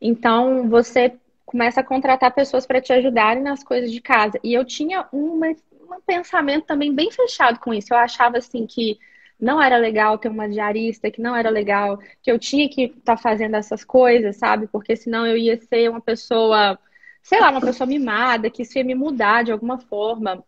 Então 0.00 0.68
você 0.68 1.14
começa 1.44 1.80
a 1.80 1.84
contratar 1.84 2.34
pessoas 2.34 2.66
para 2.66 2.80
te 2.80 2.92
ajudarem 2.92 3.42
nas 3.42 3.62
coisas 3.62 3.90
de 3.92 4.00
casa. 4.00 4.38
E 4.42 4.54
eu 4.54 4.64
tinha 4.64 5.06
uma, 5.12 5.48
um 5.48 6.00
pensamento 6.06 6.66
também 6.66 6.94
bem 6.94 7.10
fechado 7.10 7.58
com 7.60 7.74
isso. 7.74 7.92
Eu 7.92 7.98
achava 7.98 8.38
assim 8.38 8.66
que 8.66 8.98
não 9.38 9.60
era 9.60 9.76
legal 9.76 10.16
ter 10.18 10.28
uma 10.28 10.48
diarista, 10.48 11.10
que 11.10 11.20
não 11.20 11.34
era 11.36 11.50
legal, 11.50 11.98
que 12.22 12.30
eu 12.30 12.38
tinha 12.38 12.68
que 12.68 12.84
estar 12.84 13.16
tá 13.16 13.22
fazendo 13.22 13.56
essas 13.56 13.84
coisas, 13.84 14.36
sabe? 14.36 14.68
Porque 14.68 14.96
senão 14.96 15.26
eu 15.26 15.36
ia 15.36 15.60
ser 15.60 15.90
uma 15.90 16.00
pessoa, 16.00 16.78
sei 17.22 17.40
lá, 17.40 17.50
uma 17.50 17.60
pessoa 17.60 17.86
mimada, 17.86 18.48
que 18.48 18.62
isso 18.62 18.78
ia 18.78 18.84
me 18.84 18.94
mudar 18.94 19.42
de 19.42 19.52
alguma 19.52 19.78
forma. 19.78 20.44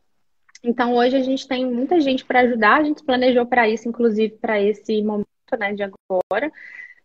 Então 0.63 0.95
hoje 0.95 1.17
a 1.17 1.23
gente 1.23 1.47
tem 1.47 1.67
muita 1.67 2.01
gente 2.01 2.25
para 2.25 2.41
ajudar, 2.41 2.81
a 2.81 2.85
gente 2.85 3.05
planejou 3.05 3.45
para 3.45 3.69
isso, 3.69 3.89
inclusive 3.89 4.37
para 4.41 4.61
esse 4.63 5.03
momento, 5.03 5.27
né, 5.59 5.75
de 5.75 5.83
agora. 5.83 6.51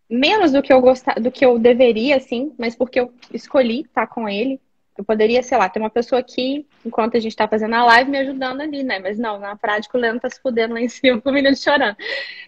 Menos 0.10 0.51
do 0.51 0.62
que 0.62 0.74
eu 0.74 0.82
gostar, 0.82 1.20
do 1.20 1.32
que 1.32 1.45
eu 1.45 1.60
deveria, 1.60 2.18
assim, 2.18 2.53
mas 2.57 2.76
porque 2.76 2.99
eu 2.99 3.14
escolhi 3.32 3.82
estar 3.82 4.07
tá 4.07 4.14
com 4.14 4.28
ele, 4.28 4.60
eu 4.99 5.05
poderia, 5.05 5.41
sei 5.41 5.57
lá, 5.57 5.70
ter 5.70 5.80
uma 5.80 5.89
pessoa 5.89 6.20
aqui, 6.20 6.68
enquanto 6.86 7.16
a 7.16 7.22
gente 7.22 7.34
tá 7.34 7.47
fazendo 7.47 7.74
a 7.74 7.86
live, 7.86 8.12
me 8.12 8.18
ajudando 8.18 8.60
ali, 8.60 8.84
né? 8.84 8.99
Mas 8.99 9.18
não, 9.18 9.39
na 9.39 9.55
prática 9.55 9.97
o 9.97 10.01
Leandro 10.01 10.20
tá 10.20 10.30
se 10.30 10.41
fudendo 10.41 10.74
lá 10.74 10.82
em 10.82 10.89
cima 10.89 11.22
com 11.22 11.30
o 11.30 11.34
menino 11.34 11.55
chorando. 11.55 11.95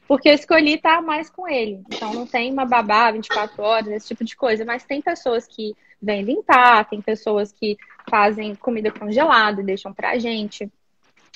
Porque 0.06 0.28
eu 0.28 0.34
escolhi 0.34 0.74
estar 0.74 1.02
mais 1.02 1.30
com 1.30 1.48
ele. 1.48 1.82
Então 1.90 2.14
não 2.14 2.28
tem 2.28 2.52
uma 2.52 2.66
babá 2.66 3.10
24 3.12 3.64
horas, 3.64 3.88
esse 3.88 4.10
tipo 4.10 4.26
de 4.26 4.36
coisa. 4.36 4.66
Mas 4.66 4.84
tem 4.84 5.02
pessoas 5.02 5.48
que 5.48 5.74
vêm 6.02 6.24
limpar, 6.24 6.90
tem 6.90 7.00
pessoas 7.00 7.54
que 7.54 7.78
fazem 8.10 8.54
comida 8.56 8.92
congelada 8.92 9.62
e 9.62 9.66
deixam 9.66 9.94
pra 9.94 10.20
gente. 10.20 10.70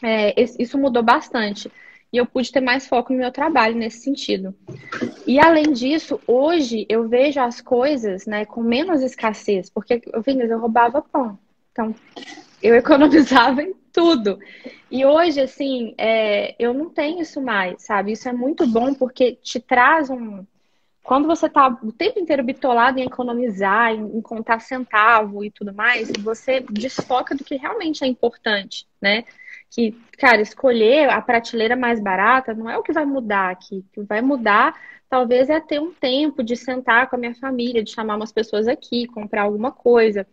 É, 0.03 0.33
isso 0.59 0.77
mudou 0.77 1.01
bastante 1.01 1.71
e 2.15 2.17
eu 2.17 2.25
pude 2.25 2.49
ter 2.49 2.61
mais 2.61 2.87
foco 2.87 3.11
no 3.11 3.19
meu 3.19 3.29
trabalho 3.29 3.75
nesse 3.75 3.99
sentido. 3.99 4.55
E 5.27 5.37
além 5.37 5.73
disso, 5.73 6.17
hoje 6.25 6.85
eu 6.87 7.09
vejo 7.09 7.41
as 7.41 7.59
coisas, 7.59 8.25
né, 8.25 8.45
com 8.45 8.63
menos 8.63 9.01
escassez, 9.01 9.69
porque 9.69 10.01
eu 10.13 10.23
eu 10.25 10.59
roubava 10.59 11.01
pão. 11.01 11.37
Então, 11.73 11.93
eu 12.63 12.73
economizava 12.79 13.61
em 13.61 13.73
tudo. 13.91 14.39
E 14.89 15.05
hoje, 15.05 15.41
assim, 15.41 15.93
é, 15.97 16.55
eu 16.57 16.73
não 16.73 16.89
tenho 16.89 17.21
isso 17.21 17.41
mais, 17.41 17.83
sabe? 17.83 18.13
Isso 18.13 18.29
é 18.29 18.33
muito 18.33 18.65
bom 18.65 18.93
porque 18.93 19.33
te 19.33 19.59
traz 19.59 20.09
um. 20.09 20.45
Quando 21.03 21.27
você 21.27 21.49
tá 21.49 21.67
o 21.83 21.91
tempo 21.91 22.17
inteiro 22.17 22.43
bitolado 22.43 22.97
em 22.97 23.03
economizar, 23.03 23.91
em, 23.91 24.17
em 24.17 24.21
contar 24.21 24.61
centavo 24.61 25.43
e 25.43 25.51
tudo 25.51 25.73
mais, 25.73 26.09
você 26.19 26.61
desfoca 26.61 27.35
do 27.35 27.43
que 27.43 27.57
realmente 27.57 28.05
é 28.05 28.07
importante, 28.07 28.87
né? 29.01 29.25
Que, 29.69 29.91
cara, 30.17 30.41
escolher 30.41 31.09
a 31.09 31.21
prateleira 31.21 31.75
mais 31.75 31.99
barata 31.99 32.53
não 32.53 32.69
é 32.69 32.77
o 32.77 32.83
que 32.83 32.93
vai 32.93 33.05
mudar 33.05 33.51
aqui. 33.51 33.79
O 33.79 33.93
que 33.93 34.01
vai 34.01 34.21
mudar, 34.21 34.73
talvez, 35.09 35.49
é 35.49 35.59
ter 35.59 35.79
um 35.79 35.91
tempo 35.91 36.43
de 36.43 36.55
sentar 36.55 37.09
com 37.09 37.15
a 37.15 37.19
minha 37.19 37.35
família, 37.35 37.83
de 37.83 37.91
chamar 37.91 38.15
umas 38.15 38.31
pessoas 38.31 38.67
aqui, 38.67 39.07
comprar 39.07 39.43
alguma 39.43 39.71
coisa. 39.71 40.25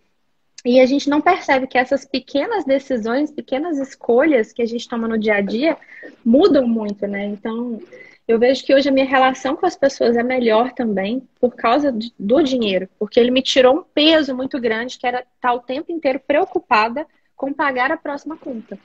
E 0.65 0.81
a 0.81 0.87
gente 0.87 1.11
não 1.11 1.21
percebe 1.21 1.67
que 1.67 1.77
essas 1.77 2.05
pequenas 2.05 2.65
decisões, 2.65 3.33
pequenas 3.33 3.79
escolhas 3.79 4.53
que 4.53 4.63
a 4.63 4.67
gente 4.67 4.89
toma 4.89 5.09
no 5.09 5.19
dia 5.19 5.35
a 5.35 5.41
dia 5.41 5.77
mudam 6.25 6.69
muito, 6.69 7.05
né? 7.09 7.25
Então, 7.27 7.81
eu 8.29 8.39
vejo 8.39 8.65
que 8.65 8.73
hoje 8.73 8.89
a 8.89 8.93
minha 8.93 9.07
relação 9.07 9.57
com 9.57 9.67
as 9.67 9.75
pessoas 9.75 10.17
é 10.17 10.23
melhor 10.23 10.73
também 10.73 11.29
por 11.41 11.57
causa 11.57 11.93
do 12.17 12.43
dinheiro, 12.43 12.89
porque 12.97 13.19
ele 13.19 13.33
me 13.33 13.43
tirou 13.43 13.79
um 13.79 13.83
peso 13.83 14.37
muito 14.37 14.61
grande 14.61 14.99
que 14.99 15.07
era 15.07 15.27
estar 15.35 15.53
o 15.53 15.61
tempo 15.61 15.91
inteiro 15.91 16.21
preocupada 16.21 17.07
com 17.35 17.53
pagar 17.53 17.91
a 17.91 17.97
próxima 17.97 18.37
conta. 18.37 18.79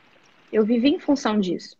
Eu 0.51 0.65
vivi 0.65 0.89
em 0.89 0.99
função 0.99 1.39
disso. 1.39 1.75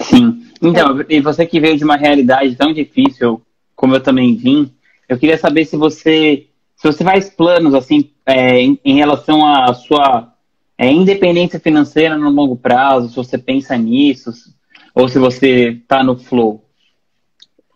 Sim. 0.00 0.46
Então, 0.60 1.04
e 1.08 1.20
você 1.20 1.46
que 1.46 1.60
veio 1.60 1.76
de 1.76 1.84
uma 1.84 1.96
realidade 1.96 2.54
tão 2.56 2.72
difícil, 2.72 3.42
como 3.74 3.94
eu 3.94 4.02
também 4.02 4.36
vim, 4.36 4.72
eu 5.08 5.18
queria 5.18 5.38
saber 5.38 5.64
se 5.64 5.76
você, 5.76 6.48
se 6.76 6.86
você 6.86 7.04
faz 7.04 7.30
planos 7.30 7.74
assim 7.74 8.10
é, 8.24 8.60
em, 8.60 8.78
em, 8.84 8.96
relação 8.96 9.46
à 9.46 9.72
sua 9.72 10.34
é, 10.76 10.90
independência 10.90 11.60
financeira 11.60 12.16
no 12.16 12.30
longo 12.30 12.56
prazo, 12.56 13.08
se 13.08 13.16
você 13.16 13.38
pensa 13.38 13.76
nisso, 13.76 14.32
ou 14.94 15.08
se 15.08 15.18
você 15.18 15.70
está 15.70 16.02
no 16.02 16.18
flow. 16.18 16.64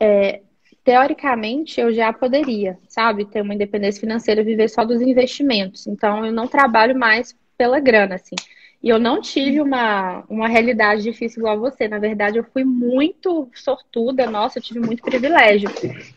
É, 0.00 0.40
teoricamente, 0.82 1.80
eu 1.80 1.92
já 1.92 2.12
poderia, 2.12 2.78
sabe, 2.88 3.26
ter 3.26 3.42
uma 3.42 3.54
independência 3.54 4.00
financeira, 4.00 4.42
viver 4.42 4.68
só 4.68 4.84
dos 4.84 5.00
investimentos. 5.00 5.86
Então, 5.86 6.24
eu 6.24 6.32
não 6.32 6.48
trabalho 6.48 6.98
mais 6.98 7.36
pela 7.60 7.78
grana, 7.78 8.14
assim. 8.14 8.36
E 8.82 8.88
eu 8.88 8.98
não 8.98 9.20
tive 9.20 9.60
uma, 9.60 10.24
uma 10.30 10.48
realidade 10.48 11.02
difícil 11.02 11.40
igual 11.40 11.56
a 11.56 11.70
você. 11.70 11.86
Na 11.86 11.98
verdade, 11.98 12.38
eu 12.38 12.44
fui 12.44 12.64
muito 12.64 13.50
sortuda, 13.54 14.30
nossa, 14.30 14.58
eu 14.58 14.62
tive 14.62 14.80
muito 14.80 15.02
privilégio. 15.02 15.68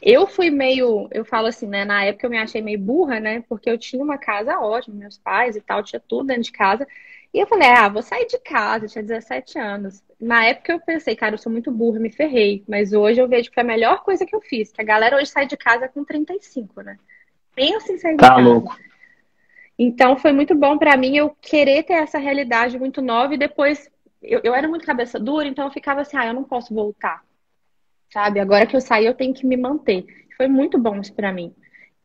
Eu 0.01 0.25
fui 0.25 0.49
meio, 0.49 1.09
eu 1.11 1.25
falo 1.25 1.47
assim, 1.47 1.67
né? 1.67 1.83
Na 1.83 2.05
época 2.05 2.25
eu 2.25 2.29
me 2.29 2.37
achei 2.37 2.61
meio 2.61 2.79
burra, 2.79 3.19
né? 3.19 3.43
Porque 3.49 3.69
eu 3.69 3.77
tinha 3.77 4.01
uma 4.01 4.17
casa 4.17 4.57
ótima, 4.57 4.95
meus 4.95 5.17
pais 5.17 5.57
e 5.57 5.61
tal, 5.61 5.83
tinha 5.83 5.99
tudo 5.99 6.27
dentro 6.27 6.43
de 6.43 6.53
casa. 6.53 6.87
E 7.33 7.39
eu 7.39 7.47
falei, 7.47 7.67
ah, 7.67 7.89
vou 7.89 8.01
sair 8.01 8.25
de 8.25 8.37
casa, 8.37 8.85
eu 8.85 8.89
tinha 8.89 9.03
17 9.03 9.59
anos. 9.59 10.01
Na 10.17 10.45
época 10.45 10.71
eu 10.71 10.79
pensei, 10.79 11.13
cara, 11.13 11.33
eu 11.33 11.39
sou 11.39 11.51
muito 11.51 11.69
burra, 11.73 11.99
me 11.99 12.09
ferrei. 12.09 12.63
Mas 12.69 12.93
hoje 12.93 13.19
eu 13.19 13.27
vejo 13.27 13.49
que 13.49 13.55
foi 13.55 13.63
a 13.63 13.67
melhor 13.67 14.01
coisa 14.01 14.25
que 14.25 14.33
eu 14.33 14.39
fiz, 14.39 14.71
que 14.71 14.81
a 14.81 14.85
galera 14.85 15.17
hoje 15.17 15.29
sai 15.29 15.45
de 15.45 15.57
casa 15.57 15.89
com 15.89 16.05
35, 16.05 16.81
né? 16.83 16.97
Pensa 17.53 17.91
em 17.91 17.97
sair 17.97 18.13
de 18.13 18.21
tá 18.21 18.29
casa. 18.29 18.41
Louco. 18.41 18.77
Então 19.77 20.17
foi 20.17 20.31
muito 20.31 20.53
bom 20.55 20.77
para 20.77 20.95
mim 20.95 21.17
eu 21.17 21.35
querer 21.41 21.83
ter 21.83 21.93
essa 21.93 22.19
realidade 22.19 22.77
muito 22.77 23.01
nova 23.01 23.33
e 23.33 23.37
depois 23.37 23.89
eu, 24.23 24.39
eu 24.43 24.53
era 24.55 24.67
muito 24.67 24.85
cabeça 24.85 25.19
dura, 25.19 25.47
então 25.47 25.65
eu 25.65 25.71
ficava 25.71 26.01
assim, 26.01 26.15
ah, 26.15 26.27
eu 26.27 26.33
não 26.33 26.43
posso 26.43 26.73
voltar. 26.73 27.21
Sabe? 28.11 28.39
Agora 28.39 28.65
que 28.65 28.75
eu 28.75 28.81
saí, 28.81 29.05
eu 29.05 29.15
tenho 29.15 29.33
que 29.33 29.45
me 29.45 29.57
manter. 29.57 30.05
Foi 30.37 30.47
muito 30.47 30.77
bom 30.77 30.99
isso 30.99 31.13
para 31.13 31.33
mim. 31.33 31.53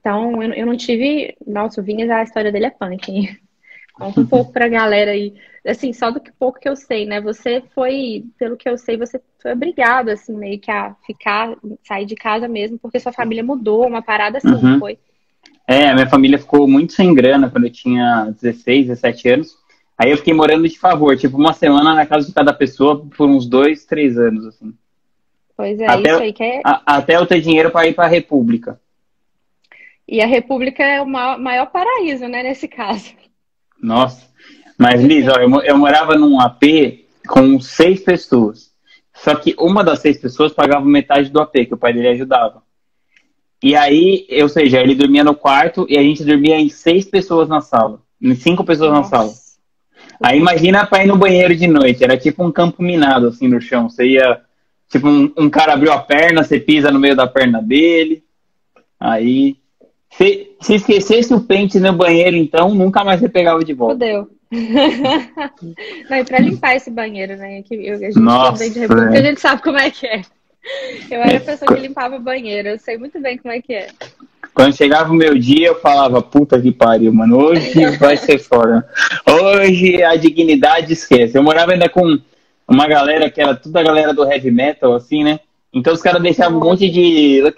Então, 0.01 0.43
eu, 0.43 0.53
eu 0.55 0.67
não 0.67 0.77
tive. 0.77 1.37
Nossa, 1.47 1.81
o 1.81 1.85
Vinhas, 1.85 2.09
a 2.09 2.23
história 2.23 2.51
dele 2.51 2.67
é 2.67 2.71
punk. 2.71 3.39
Conta 3.93 4.21
um 4.21 4.27
pouco 4.27 4.53
pra 4.53 4.69
galera 4.69 5.11
aí. 5.11 5.35
Assim, 5.67 5.93
só 5.93 6.11
do 6.11 6.21
que 6.21 6.33
pouco 6.33 6.59
que 6.59 6.69
eu 6.69 6.77
sei, 6.77 7.05
né? 7.05 7.21
Você 7.21 7.63
foi, 7.75 8.25
pelo 8.39 8.57
que 8.57 8.69
eu 8.69 8.79
sei, 8.79 8.97
você 8.97 9.21
foi 9.43 9.53
obrigado, 9.53 10.09
assim, 10.09 10.35
meio 10.35 10.59
que 10.59 10.71
a 10.71 10.95
ficar, 11.05 11.55
sair 11.87 12.07
de 12.07 12.15
casa 12.15 12.49
mesmo, 12.49 12.79
porque 12.79 13.01
sua 13.01 13.13
família 13.13 13.43
mudou, 13.43 13.87
uma 13.87 14.01
parada 14.01 14.39
assim, 14.39 14.49
uhum. 14.49 14.79
foi? 14.79 14.99
É, 15.71 15.91
a 15.91 15.95
minha 15.95 16.09
família 16.09 16.39
ficou 16.39 16.67
muito 16.67 16.95
sem 16.95 17.13
grana 17.13 17.51
quando 17.51 17.65
eu 17.65 17.71
tinha 17.71 18.35
16, 18.41 18.87
17 18.87 19.29
anos. 19.29 19.59
Aí 19.99 20.11
eu 20.11 20.17
fiquei 20.17 20.33
morando 20.33 20.67
de 20.67 20.79
favor, 20.79 21.15
tipo, 21.15 21.37
uma 21.37 21.53
semana 21.53 21.95
na 21.95 22.07
casa 22.07 22.27
de 22.27 22.33
cada 22.33 22.55
pessoa 22.55 23.05
por 23.15 23.29
uns 23.29 23.47
dois, 23.47 23.85
três 23.85 24.17
anos, 24.17 24.47
assim. 24.47 24.73
Pois 25.55 25.79
é, 25.79 25.87
até, 25.87 26.11
isso 26.11 26.23
aí 26.23 26.33
que 26.33 26.43
é... 26.43 26.63
A, 26.65 26.97
até 26.97 27.17
eu 27.17 27.27
ter 27.27 27.43
dinheiro 27.43 27.71
para 27.71 27.87
ir 27.87 27.93
para 27.93 28.07
a 28.07 28.09
República. 28.09 28.81
E 30.07 30.23
a 30.23 30.27
República 30.27 30.83
é 30.83 31.03
o 31.03 31.07
maior 31.07 31.67
paraíso, 31.67 32.27
né, 32.29 32.43
nesse 32.43 32.67
caso. 32.67 33.13
Nossa. 33.83 34.27
Mas, 34.79 35.03
Liz, 35.03 35.29
ó, 35.29 35.35
eu, 35.35 35.51
eu 35.63 35.77
morava 35.77 36.17
num 36.17 36.41
AP 36.41 36.63
com 37.27 37.61
seis 37.61 38.01
pessoas. 38.01 38.73
Só 39.13 39.35
que 39.35 39.55
uma 39.59 39.85
das 39.85 39.99
seis 39.99 40.17
pessoas 40.17 40.53
pagava 40.53 40.87
metade 40.87 41.29
do 41.29 41.41
AP, 41.41 41.53
que 41.67 41.75
o 41.75 41.79
pai 41.79 41.93
dele 41.93 42.09
ajudava. 42.09 42.63
E 43.63 43.75
aí, 43.75 44.27
ou 44.41 44.49
seja, 44.49 44.81
ele 44.81 44.95
dormia 44.95 45.25
no 45.25 45.35
quarto 45.35 45.87
e 45.89 45.99
a 45.99 46.03
gente 46.03 46.25
dormia 46.25 46.61
em 46.61 46.69
seis 46.69 47.05
pessoas 47.05 47.49
na 47.49 47.61
sala. 47.61 48.01
Em 48.21 48.35
cinco 48.35 48.65
pessoas 48.65 48.93
Nossa. 48.93 49.11
na 49.11 49.17
sala. 49.17 49.33
Aí 50.23 50.39
imagina 50.39 50.87
pra 50.87 51.05
ir 51.05 51.07
no 51.07 51.17
banheiro 51.17 51.55
de 51.55 51.67
noite. 51.67 52.03
Era 52.03 52.17
tipo 52.17 52.45
um 52.45 52.53
campo 52.53 52.83
minado, 52.83 53.29
assim, 53.29 53.49
no 53.49 53.61
chão. 53.61 53.89
Você 53.89 54.07
ia. 54.07 54.41
Tipo, 54.89 55.09
um, 55.09 55.33
um 55.37 55.51
cara 55.51 55.75
abriu 55.75 55.93
a 55.93 55.99
perna, 55.99 56.43
você 56.43 56.59
pisa 56.59 56.91
no 56.91 56.99
meio 56.99 57.15
da 57.15 57.27
perna 57.27 57.61
dele. 57.61 58.23
Aí. 58.99 59.57
Se, 60.11 60.51
se 60.61 60.75
esquecesse 60.77 61.35
o 61.35 61.41
pente 61.41 61.79
no 61.79 61.93
banheiro, 61.93 62.35
então, 62.35 62.75
nunca 62.75 63.05
mais 63.05 63.21
você 63.21 63.29
pegava 63.29 63.63
de 63.63 63.75
volta. 63.75 63.95
Fudeu. 63.95 64.31
Não, 66.09 66.17
e 66.17 66.25
pra 66.25 66.39
limpar 66.39 66.77
esse 66.77 66.91
banheiro, 66.91 67.37
né? 67.37 67.63
Que 67.63 67.75
eu, 67.75 67.97
a 67.97 67.99
gente 67.99 68.19
Nossa, 68.19 68.65
é. 68.65 68.69
a 69.19 69.23
gente 69.23 69.41
sabe 69.41 69.63
como 69.63 69.79
é 69.79 69.91
que 69.91 70.07
é. 70.07 70.23
Eu 71.11 71.21
era 71.21 71.39
a 71.39 71.41
pessoa 71.41 71.75
que 71.75 71.81
limpava 71.81 72.17
o 72.17 72.21
banheiro, 72.21 72.69
eu 72.69 72.79
sei 72.79 72.99
muito 72.99 73.21
bem 73.21 73.39
como 73.39 73.53
é 73.53 73.61
que 73.61 73.75
é. 73.75 73.89
Quando 74.55 74.77
chegava 74.77 75.13
o 75.13 75.17
meu 75.17 75.39
dia, 75.39 75.69
eu 75.69 75.81
falava, 75.81 76.21
puta 76.21 76.61
que 76.61 76.73
pariu, 76.73 77.13
mano, 77.13 77.39
hoje 77.39 77.87
vai 77.99 78.17
ser 78.17 78.39
fora. 78.39 78.87
Hoje 79.27 80.03
a 80.03 80.17
dignidade 80.17 80.93
esquece. 80.93 81.39
Eu 81.39 81.43
morava 81.43 81.73
ainda 81.73 81.89
com 81.89 82.19
uma 82.67 82.87
galera 82.87 83.31
que 83.31 83.41
era 83.41 83.55
toda 83.55 83.81
a 83.81 83.85
galera 83.85 84.13
do 84.13 84.31
heavy 84.31 84.51
metal, 84.51 84.95
assim, 84.95 85.25
né? 85.25 85.41
Então 85.73 85.93
os 85.93 86.03
caras 86.03 86.23
deixavam 86.23 86.59
um 86.59 86.65
monte 86.65 86.91
de 86.91 87.55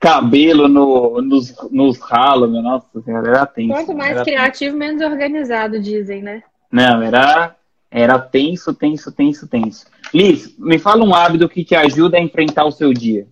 cabelo 0.00 0.68
no, 0.68 1.20
nos, 1.22 1.54
nos 1.70 1.98
ralos, 1.98 2.50
meu 2.50 2.62
nossa 2.62 2.86
era 3.06 3.46
tenso. 3.46 3.72
Quanto 3.72 3.94
mais 3.94 4.20
criativo, 4.22 4.76
tenso. 4.76 4.78
menos 4.78 5.02
organizado, 5.02 5.80
dizem, 5.80 6.22
né? 6.22 6.42
Não, 6.70 7.02
era, 7.02 7.54
era 7.92 8.18
tenso, 8.18 8.72
tenso, 8.72 9.12
tenso, 9.12 9.46
tenso. 9.46 9.86
Liz, 10.14 10.56
me 10.58 10.78
fala 10.78 11.04
um 11.04 11.14
hábito 11.14 11.46
que 11.46 11.62
te 11.62 11.74
ajuda 11.74 12.16
a 12.16 12.20
enfrentar 12.20 12.64
o 12.64 12.72
seu 12.72 12.90
dia. 12.90 13.28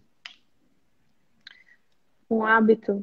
Um 2.30 2.44
hábito. 2.44 3.02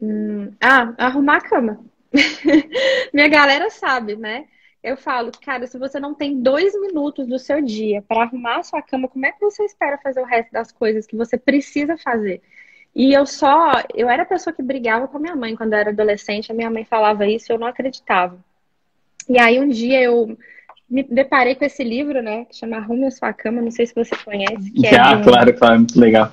Hum, 0.00 0.54
ah, 0.58 0.94
arrumar 0.96 1.36
a 1.36 1.40
cama. 1.42 1.84
Minha 3.12 3.28
galera 3.28 3.68
sabe, 3.68 4.16
né? 4.16 4.46
Eu 4.82 4.96
falo, 4.96 5.30
cara, 5.44 5.66
se 5.66 5.78
você 5.78 6.00
não 6.00 6.14
tem 6.14 6.42
dois 6.42 6.72
minutos 6.80 7.26
do 7.26 7.38
seu 7.38 7.60
dia 7.62 8.02
para 8.02 8.22
arrumar 8.22 8.60
a 8.60 8.62
sua 8.62 8.80
cama, 8.80 9.08
como 9.08 9.26
é 9.26 9.30
que 9.30 9.40
você 9.40 9.62
espera 9.64 9.98
fazer 9.98 10.22
o 10.22 10.26
resto 10.26 10.50
das 10.50 10.72
coisas 10.72 11.06
que 11.06 11.16
você 11.16 11.36
precisa 11.36 11.98
fazer? 11.98 12.42
E 12.94 13.12
eu 13.12 13.26
só, 13.26 13.72
eu 13.94 14.08
era 14.08 14.22
a 14.22 14.26
pessoa 14.26 14.54
que 14.54 14.62
brigava 14.62 15.06
com 15.06 15.18
a 15.18 15.20
minha 15.20 15.36
mãe 15.36 15.54
quando 15.54 15.74
eu 15.74 15.78
era 15.78 15.90
adolescente, 15.90 16.50
a 16.50 16.54
minha 16.54 16.70
mãe 16.70 16.84
falava 16.84 17.26
isso 17.26 17.52
e 17.52 17.54
eu 17.54 17.58
não 17.58 17.66
acreditava. 17.66 18.42
E 19.28 19.38
aí 19.38 19.60
um 19.60 19.68
dia 19.68 20.00
eu 20.00 20.36
me 20.88 21.02
deparei 21.02 21.54
com 21.54 21.64
esse 21.64 21.82
livro, 21.82 22.22
né, 22.22 22.44
que 22.44 22.56
chama 22.56 22.76
Arrume 22.76 23.06
a 23.06 23.10
Sua 23.10 23.32
Cama, 23.32 23.62
não 23.62 23.70
sei 23.70 23.86
se 23.86 23.94
você 23.94 24.14
conhece. 24.24 24.70
Que 24.72 24.86
é 24.86 25.16
um... 25.16 25.22
claro, 25.22 25.54
claro, 25.54 25.76
muito 25.78 25.98
legal. 25.98 26.32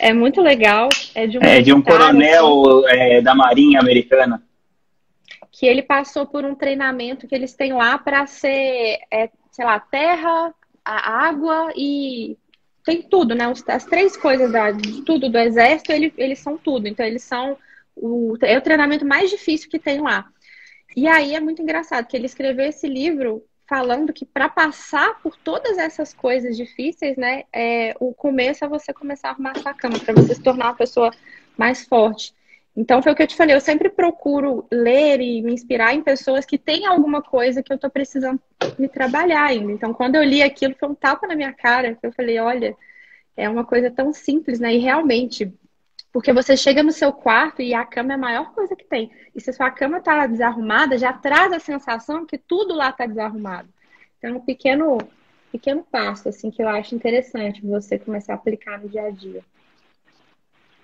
É 0.00 0.12
muito 0.12 0.40
legal. 0.40 0.88
É 1.14 1.26
de 1.26 1.38
um, 1.38 1.42
é 1.42 1.60
de 1.60 1.72
um 1.72 1.82
coronel 1.82 2.86
é, 2.88 3.20
da 3.20 3.34
Marinha 3.34 3.80
Americana. 3.80 4.42
Que 5.50 5.66
ele 5.66 5.82
passou 5.82 6.26
por 6.26 6.44
um 6.44 6.54
treinamento 6.54 7.26
que 7.26 7.34
eles 7.34 7.54
têm 7.54 7.72
lá 7.72 7.98
para 7.98 8.26
ser, 8.26 8.98
é, 9.10 9.28
sei 9.50 9.64
lá, 9.64 9.80
terra, 9.80 10.54
a 10.84 11.26
água 11.26 11.72
e 11.74 12.36
tem 12.84 13.02
tudo, 13.02 13.34
né? 13.34 13.52
As 13.66 13.84
três 13.84 14.16
coisas 14.16 14.52
da, 14.52 14.70
de 14.70 15.02
tudo 15.02 15.28
do 15.28 15.38
exército, 15.38 15.92
ele, 15.92 16.12
eles 16.16 16.38
são 16.38 16.56
tudo. 16.56 16.86
Então, 16.86 17.04
eles 17.04 17.22
são 17.22 17.56
o, 17.96 18.36
é 18.42 18.56
o 18.56 18.62
treinamento 18.62 19.04
mais 19.04 19.30
difícil 19.30 19.68
que 19.68 19.78
tem 19.78 20.00
lá. 20.00 20.26
E 20.96 21.06
aí 21.06 21.34
é 21.34 21.40
muito 21.40 21.62
engraçado 21.62 22.06
que 22.06 22.16
ele 22.16 22.26
escreveu 22.26 22.66
esse 22.66 22.86
livro 22.86 23.44
falando 23.68 24.12
que 24.12 24.24
para 24.24 24.48
passar 24.48 25.20
por 25.22 25.36
todas 25.36 25.76
essas 25.76 26.14
coisas 26.14 26.56
difíceis, 26.56 27.16
né, 27.18 27.44
é, 27.52 27.94
o 28.00 28.14
começo 28.14 28.64
é 28.64 28.68
você 28.68 28.94
começar 28.94 29.28
a 29.28 29.30
arrumar 29.32 29.52
a 29.52 29.60
sua 29.60 29.74
cama, 29.74 29.98
para 29.98 30.14
você 30.14 30.34
se 30.34 30.42
tornar 30.42 30.68
uma 30.68 30.74
pessoa 30.74 31.10
mais 31.56 31.84
forte. 31.84 32.34
Então 32.74 33.02
foi 33.02 33.12
o 33.12 33.14
que 33.14 33.22
eu 33.22 33.26
te 33.26 33.36
falei, 33.36 33.54
eu 33.54 33.60
sempre 33.60 33.90
procuro 33.90 34.66
ler 34.72 35.20
e 35.20 35.42
me 35.42 35.52
inspirar 35.52 35.94
em 35.94 36.02
pessoas 36.02 36.46
que 36.46 36.56
têm 36.56 36.86
alguma 36.86 37.20
coisa 37.20 37.62
que 37.62 37.70
eu 37.70 37.74
estou 37.74 37.90
precisando 37.90 38.40
me 38.78 38.88
trabalhar 38.88 39.44
ainda. 39.44 39.70
Então 39.72 39.92
quando 39.92 40.14
eu 40.14 40.22
li 40.22 40.42
aquilo, 40.42 40.74
foi 40.78 40.88
um 40.88 40.94
tapa 40.94 41.26
na 41.26 41.36
minha 41.36 41.52
cara, 41.52 41.98
eu 42.02 42.12
falei, 42.12 42.38
olha, 42.38 42.74
é 43.36 43.48
uma 43.48 43.64
coisa 43.64 43.90
tão 43.90 44.12
simples, 44.12 44.60
né? 44.60 44.74
E 44.74 44.78
realmente 44.78 45.52
porque 46.18 46.32
você 46.32 46.56
chega 46.56 46.82
no 46.82 46.90
seu 46.90 47.12
quarto 47.12 47.62
e 47.62 47.72
a 47.72 47.84
cama 47.84 48.10
é 48.10 48.14
a 48.16 48.18
maior 48.18 48.50
coisa 48.52 48.74
que 48.74 48.82
tem. 48.82 49.08
E 49.36 49.40
se 49.40 49.52
sua 49.52 49.70
cama 49.70 49.98
está 49.98 50.26
desarrumada, 50.26 50.98
já 50.98 51.12
traz 51.12 51.52
a 51.52 51.60
sensação 51.60 52.26
que 52.26 52.36
tudo 52.36 52.74
lá 52.74 52.90
está 52.90 53.06
desarrumado. 53.06 53.68
Então, 54.18 54.36
um 54.36 54.40
pequeno, 54.40 54.98
pequeno 55.52 55.86
passo 55.88 56.28
assim 56.28 56.50
que 56.50 56.60
eu 56.60 56.68
acho 56.68 56.92
interessante 56.92 57.64
você 57.64 58.00
começar 58.00 58.32
a 58.32 58.34
aplicar 58.34 58.80
no 58.80 58.88
dia 58.88 59.04
a 59.04 59.10
dia. 59.10 59.44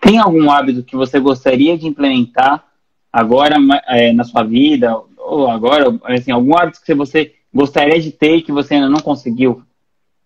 Tem 0.01 0.21
algum 0.21 0.49
hábito 0.53 0.85
que 0.85 0.95
você 0.95 1.19
gostaria 1.19 1.77
de 1.77 1.89
implementar 1.89 2.65
agora 3.13 3.57
é, 3.89 4.13
na 4.13 4.23
sua 4.23 4.45
vida 4.45 4.97
ou 5.19 5.51
agora, 5.51 5.99
assim, 6.05 6.31
algum 6.31 6.57
hábito 6.57 6.81
que 6.81 6.95
você 6.95 7.35
gostaria 7.53 8.01
de 8.01 8.13
ter 8.13 8.37
e 8.37 8.43
que 8.43 8.53
você 8.53 8.75
ainda 8.75 8.89
não 8.89 9.01
conseguiu 9.01 9.65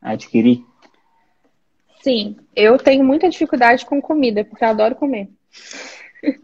adquirir? 0.02 0.67
Sim, 2.08 2.36
eu 2.56 2.78
tenho 2.78 3.04
muita 3.04 3.28
dificuldade 3.28 3.84
com 3.84 4.00
comida, 4.00 4.42
porque 4.42 4.64
eu 4.64 4.68
adoro 4.68 4.94
comer. 4.94 5.28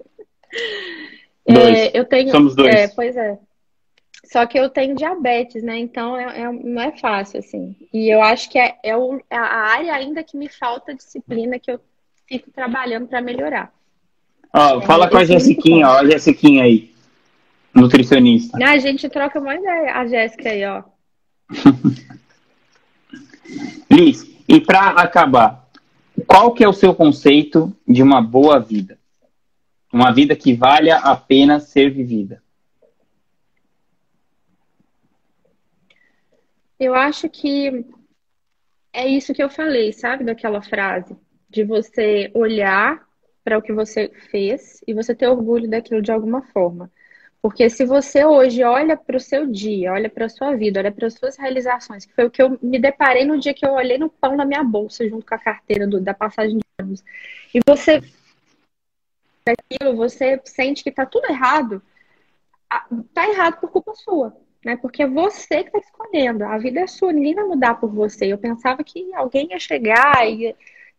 Dois. 1.48 1.78
É, 1.78 1.90
eu 1.94 2.04
tenho, 2.04 2.30
Somos 2.30 2.54
dois. 2.54 2.74
É, 2.74 2.88
pois 2.88 3.16
é. 3.16 3.38
Só 4.24 4.44
que 4.46 4.58
eu 4.58 4.68
tenho 4.68 4.94
diabetes, 4.94 5.62
né? 5.62 5.78
Então 5.78 6.18
é, 6.18 6.40
é, 6.40 6.52
não 6.52 6.82
é 6.82 6.92
fácil, 6.98 7.40
assim. 7.40 7.74
E 7.92 8.08
eu 8.08 8.22
acho 8.22 8.50
que 8.50 8.58
é, 8.58 8.76
é, 8.82 8.96
o, 8.96 9.20
é 9.30 9.36
a 9.36 9.42
área 9.42 9.94
ainda 9.94 10.22
que 10.22 10.36
me 10.36 10.48
falta 10.48 10.94
disciplina 10.94 11.58
que 11.58 11.70
eu 11.70 11.80
fico 12.26 12.50
trabalhando 12.50 13.06
para 13.06 13.20
melhorar. 13.20 13.72
Ó, 14.52 14.80
fala 14.82 15.08
com 15.08 15.18
a 15.18 15.24
Jessiquinha, 15.24 15.88
ó, 15.88 15.98
a 15.98 16.06
Jessiquinha 16.06 16.64
aí. 16.64 16.92
Nutricionista. 17.74 18.58
A 18.62 18.78
gente 18.78 19.08
troca 19.08 19.40
uma 19.40 19.54
ideia, 19.54 19.94
a 19.94 20.06
Jéssica 20.06 20.50
aí, 20.50 20.64
ó. 20.64 20.82
Liz, 23.90 24.33
e 24.54 24.60
para 24.60 24.90
acabar, 24.90 25.68
qual 26.28 26.54
que 26.54 26.62
é 26.62 26.68
o 26.68 26.72
seu 26.72 26.94
conceito 26.94 27.76
de 27.86 28.04
uma 28.04 28.22
boa 28.22 28.60
vida? 28.60 28.96
Uma 29.92 30.12
vida 30.12 30.36
que 30.36 30.54
valha 30.54 30.98
a 30.98 31.16
pena 31.16 31.58
ser 31.58 31.90
vivida? 31.90 32.40
Eu 36.78 36.94
acho 36.94 37.28
que 37.28 37.84
é 38.92 39.08
isso 39.08 39.34
que 39.34 39.42
eu 39.42 39.50
falei, 39.50 39.92
sabe, 39.92 40.22
daquela 40.22 40.62
frase 40.62 41.16
de 41.50 41.64
você 41.64 42.30
olhar 42.32 43.04
para 43.42 43.58
o 43.58 43.62
que 43.62 43.72
você 43.72 44.08
fez 44.30 44.80
e 44.86 44.94
você 44.94 45.16
ter 45.16 45.26
orgulho 45.26 45.68
daquilo 45.68 46.00
de 46.00 46.12
alguma 46.12 46.42
forma. 46.42 46.90
Porque 47.44 47.68
se 47.68 47.84
você 47.84 48.24
hoje 48.24 48.64
olha 48.64 48.96
para 48.96 49.18
o 49.18 49.20
seu 49.20 49.46
dia, 49.46 49.92
olha 49.92 50.08
para 50.08 50.24
a 50.24 50.28
sua 50.30 50.56
vida, 50.56 50.80
olha 50.80 50.90
para 50.90 51.08
as 51.08 51.12
suas 51.12 51.36
realizações, 51.36 52.06
que 52.06 52.14
foi 52.14 52.24
o 52.24 52.30
que 52.30 52.40
eu 52.40 52.58
me 52.62 52.78
deparei 52.78 53.26
no 53.26 53.38
dia 53.38 53.52
que 53.52 53.66
eu 53.66 53.72
olhei 53.72 53.98
no 53.98 54.08
pão 54.08 54.34
na 54.34 54.46
minha 54.46 54.64
bolsa, 54.64 55.06
junto 55.06 55.26
com 55.26 55.34
a 55.34 55.38
carteira 55.38 55.86
do, 55.86 56.00
da 56.00 56.14
passagem 56.14 56.56
de 56.56 56.64
ônibus, 56.80 57.04
e 57.52 57.60
você 57.66 58.00
aquilo, 59.46 59.94
você 59.94 60.40
sente 60.46 60.82
que 60.82 60.88
está 60.88 61.04
tudo 61.04 61.26
errado, 61.26 61.82
está 63.06 63.28
errado 63.28 63.60
por 63.60 63.70
culpa 63.70 63.94
sua, 63.94 64.34
né? 64.64 64.78
Porque 64.78 65.02
é 65.02 65.06
você 65.06 65.64
que 65.64 65.76
está 65.76 65.80
escolhendo, 65.80 66.44
a 66.46 66.56
vida 66.56 66.80
é 66.80 66.86
sua, 66.86 67.12
ninguém 67.12 67.34
vai 67.34 67.44
mudar 67.44 67.74
por 67.74 67.90
você. 67.90 68.24
Eu 68.24 68.38
pensava 68.38 68.82
que 68.82 69.12
alguém 69.12 69.50
ia 69.50 69.58
chegar 69.58 70.26
e 70.26 70.56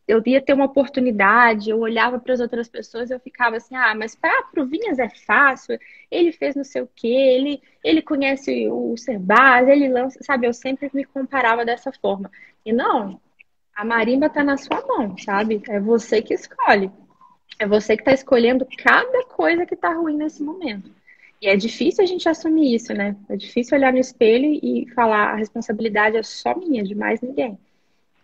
eu 0.08 0.22
ia 0.26 0.42
ter 0.42 0.54
uma 0.54 0.66
oportunidade, 0.66 1.70
eu 1.70 1.80
olhava 1.80 2.20
para 2.20 2.34
as 2.34 2.40
outras 2.40 2.68
pessoas 2.68 3.10
eu 3.10 3.20
ficava 3.20 3.58
assim, 3.58 3.76
ah, 3.76 3.96
mas 3.96 4.16
para 4.16 4.46
o 4.58 4.66
Vinhas 4.66 5.00
é 5.00 5.10
fácil, 5.10 5.80
ele 6.12 6.32
fez 6.32 6.56
não 6.56 6.64
sei 6.64 6.84
o 6.84 6.90
quê, 6.96 7.08
ele, 7.08 7.62
ele 7.84 8.02
conhece 8.02 8.68
o 8.70 8.96
Serbaz, 8.98 9.68
ele 9.68 9.88
lança, 9.88 10.20
sabe? 10.22 10.48
Eu 10.48 10.54
sempre 10.54 10.90
me 10.94 11.04
comparava 11.04 11.66
dessa 11.66 11.92
forma. 11.92 12.32
E 12.66 12.72
não, 12.72 13.20
a 13.76 13.84
marimba 13.84 14.28
está 14.28 14.44
na 14.44 14.58
sua 14.58 14.86
mão, 14.88 15.18
sabe? 15.18 15.62
É 15.68 15.80
você 15.80 16.22
que 16.22 16.34
escolhe. 16.34 16.92
É 17.58 17.68
você 17.68 17.96
que 17.96 18.02
está 18.02 18.14
escolhendo 18.14 18.68
cada 18.78 19.26
coisa 19.26 19.66
que 19.66 19.76
está 19.76 19.94
ruim 19.94 20.18
nesse 20.18 20.44
momento. 20.44 20.92
E 21.42 21.48
é 21.48 21.56
difícil 21.56 22.04
a 22.04 22.08
gente 22.08 22.28
assumir 22.28 22.76
isso, 22.76 22.94
né? 22.94 23.16
É 23.30 23.36
difícil 23.36 23.78
olhar 23.78 23.92
no 23.92 24.00
espelho 24.00 24.60
e 24.64 24.88
falar 24.94 25.32
a 25.32 25.36
responsabilidade 25.36 26.18
é 26.18 26.24
só 26.24 26.56
minha, 26.56 26.84
de 26.84 26.96
mais 26.96 27.22
ninguém. 27.22 27.58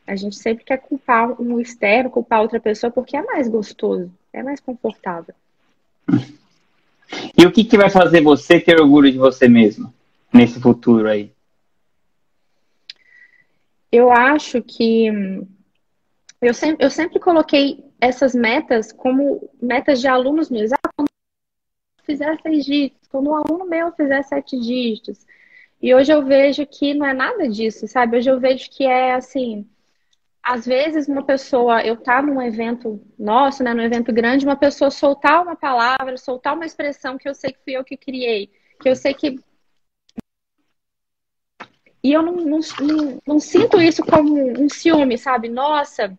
A 0.06 0.16
gente 0.16 0.36
sempre 0.36 0.64
quer 0.64 0.78
culpar 0.78 1.40
um 1.42 1.60
externo, 1.60 2.10
culpar 2.10 2.42
outra 2.42 2.60
pessoa, 2.60 2.92
porque 2.92 3.16
é 3.16 3.22
mais 3.22 3.48
gostoso, 3.48 4.12
é 4.34 4.44
mais 4.44 4.60
confortável. 4.60 5.34
E 7.38 7.46
o 7.46 7.52
que, 7.52 7.64
que 7.64 7.78
vai 7.78 7.90
fazer 7.90 8.22
você 8.22 8.60
ter 8.60 8.80
orgulho 8.80 9.12
de 9.12 9.18
você 9.18 9.48
mesmo 9.48 9.94
nesse 10.34 10.60
futuro 10.60 11.08
aí? 11.08 11.32
Eu 13.92 14.12
acho 14.12 14.62
que 14.62 15.08
eu 16.42 16.54
sempre, 16.54 16.86
eu 16.86 16.90
sempre 16.90 17.20
coloquei 17.20 17.84
essas 18.00 18.34
metas 18.34 18.92
como 18.92 19.50
metas 19.62 20.02
de 20.02 20.08
alunos 20.08 20.50
meus. 20.50 20.72
Ah, 20.72 20.90
quando 20.96 21.08
eu 21.10 22.06
fizer 22.06 22.40
seis 22.42 22.66
dígitos, 22.66 23.08
quando 23.10 23.30
um 23.30 23.36
aluno 23.36 23.66
meu 23.66 23.92
fizer 23.92 24.24
sete 24.24 24.60
dígitos. 24.60 25.26
E 25.82 25.94
hoje 25.94 26.12
eu 26.12 26.26
vejo 26.26 26.66
que 26.66 26.94
não 26.94 27.06
é 27.06 27.14
nada 27.14 27.48
disso, 27.50 27.88
sabe? 27.88 28.18
Hoje 28.18 28.30
eu 28.30 28.40
vejo 28.40 28.70
que 28.70 28.86
é 28.86 29.14
assim, 29.14 29.68
às 30.44 30.66
vezes 30.66 31.08
uma 31.08 31.24
pessoa, 31.24 31.82
eu 31.82 31.94
estar 31.94 32.18
tá 32.18 32.22
num 32.22 32.42
evento 32.42 33.02
nosso, 33.18 33.64
né, 33.64 33.74
num 33.74 33.84
evento 33.84 34.12
grande, 34.12 34.46
uma 34.46 34.56
pessoa 34.56 34.90
soltar 34.90 35.44
uma 35.44 35.56
palavra, 35.56 36.18
soltar 36.18 36.56
uma 36.56 36.66
expressão 36.66 37.18
que 37.18 37.30
eu 37.30 37.36
sei 37.36 37.52
que 37.52 37.64
fui 37.64 37.74
eu 37.74 37.84
que 37.84 37.96
criei, 37.96 38.52
que 38.80 38.90
eu 38.90 38.96
sei 38.96 39.14
que 39.14 39.40
e 42.04 42.12
eu 42.14 42.24
não, 42.24 42.34
não, 42.34 42.60
não, 42.80 43.22
não 43.28 43.40
sinto 43.40 43.80
isso 43.80 44.04
como 44.04 44.36
um 44.60 44.68
ciúme, 44.68 45.20
sabe? 45.20 45.48
Nossa, 45.48 46.18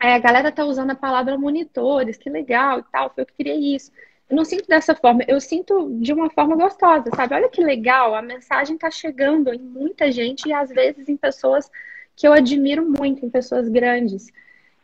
é, 0.00 0.14
a 0.14 0.18
galera 0.18 0.52
tá 0.52 0.64
usando 0.64 0.90
a 0.90 0.94
palavra 0.94 1.38
monitores, 1.38 2.18
que 2.18 2.28
legal 2.28 2.80
e 2.80 2.84
tal, 2.92 3.10
foi 3.14 3.22
eu 3.22 3.26
que 3.26 3.32
criei 3.34 3.74
isso. 3.74 3.90
Eu 4.28 4.36
não 4.36 4.44
sinto 4.44 4.66
dessa 4.66 4.94
forma, 4.94 5.22
eu 5.26 5.40
sinto 5.40 5.98
de 6.00 6.12
uma 6.12 6.28
forma 6.28 6.54
gostosa, 6.54 7.10
sabe? 7.14 7.34
Olha 7.34 7.48
que 7.48 7.62
legal, 7.64 8.14
a 8.14 8.20
mensagem 8.20 8.76
tá 8.76 8.90
chegando 8.90 9.54
em 9.54 9.58
muita 9.58 10.12
gente 10.12 10.48
e 10.48 10.52
às 10.52 10.68
vezes 10.68 11.08
em 11.08 11.16
pessoas 11.16 11.70
que 12.16 12.26
eu 12.26 12.32
admiro 12.32 12.90
muito 12.90 13.24
em 13.24 13.30
pessoas 13.30 13.68
grandes. 13.68 14.32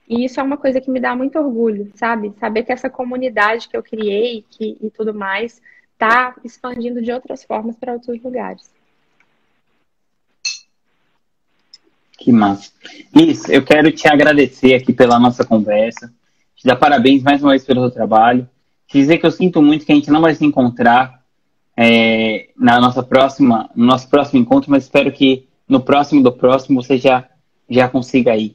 E 0.07 0.27
isso 0.27 0.39
é 0.39 0.43
uma 0.43 0.59
coisa 0.59 0.81
que 0.81 0.91
me 0.91 1.01
dá 1.01 1.17
muito 1.17 1.39
orgulho, 1.39 1.91
sabe? 1.95 2.35
Saber 2.39 2.65
que 2.65 2.73
essa 2.73 2.91
comunidade 2.91 3.69
que 3.69 3.77
eu 3.77 3.83
criei 3.83 4.45
que, 4.51 4.77
e 4.81 4.91
tudo 4.91 5.15
mais 5.15 5.63
está 5.95 6.35
expandindo 6.45 7.01
de 7.01 7.11
outras 7.11 7.43
formas 7.43 7.75
para 7.77 7.95
outros 7.95 8.23
lugares. 8.23 8.71
Que 12.19 12.31
massa. 12.31 12.71
Isso, 13.15 13.51
eu 13.51 13.65
quero 13.65 13.91
te 13.91 14.07
agradecer 14.07 14.75
aqui 14.75 14.93
pela 14.93 15.19
nossa 15.19 15.45
conversa, 15.45 16.13
te 16.55 16.67
dar 16.67 16.77
parabéns 16.77 17.23
mais 17.23 17.43
uma 17.43 17.51
vez 17.51 17.65
pelo 17.65 17.81
seu 17.81 17.91
trabalho, 17.91 18.49
te 18.87 18.99
dizer 18.99 19.19
que 19.19 19.27
eu 19.27 19.31
sinto 19.31 19.63
muito 19.63 19.87
que 19.87 19.93
a 19.93 19.95
gente 19.95 20.11
não 20.11 20.21
vai 20.21 20.35
se 20.35 20.45
encontrar 20.45 21.23
é, 21.77 22.51
na 22.57 22.79
nossa 22.81 23.03
próxima, 23.03 23.71
no 23.75 23.87
nosso 23.87 24.09
próximo 24.09 24.41
encontro, 24.41 24.71
mas 24.71 24.85
espero 24.85 25.11
que 25.11 25.49
no 25.73 25.81
próximo 25.81 26.23
do 26.23 26.31
próximo 26.31 26.83
você 26.83 26.99
já, 26.99 27.27
já 27.69 27.89
consiga 27.89 28.37
ir. 28.37 28.55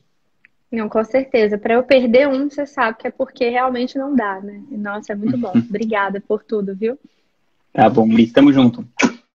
Não, 0.72 0.88
com 0.88 1.04
certeza. 1.04 1.58
Para 1.58 1.74
eu 1.74 1.84
perder 1.84 2.28
um, 2.28 2.50
você 2.50 2.66
sabe 2.66 2.98
que 3.00 3.08
é 3.08 3.12
porque 3.12 3.50
realmente 3.50 3.98
não 3.98 4.16
dá, 4.16 4.40
né? 4.40 4.62
Nossa, 4.70 5.14
é 5.14 5.16
muito 5.16 5.38
bom. 5.38 5.52
Obrigada 5.68 6.22
por 6.22 6.44
tudo, 6.44 6.76
viu? 6.76 7.00
Tá 7.74 7.90
bom, 7.90 8.08
Liz. 8.08 8.32
Tamo 8.32 8.54
junto. 8.54 8.86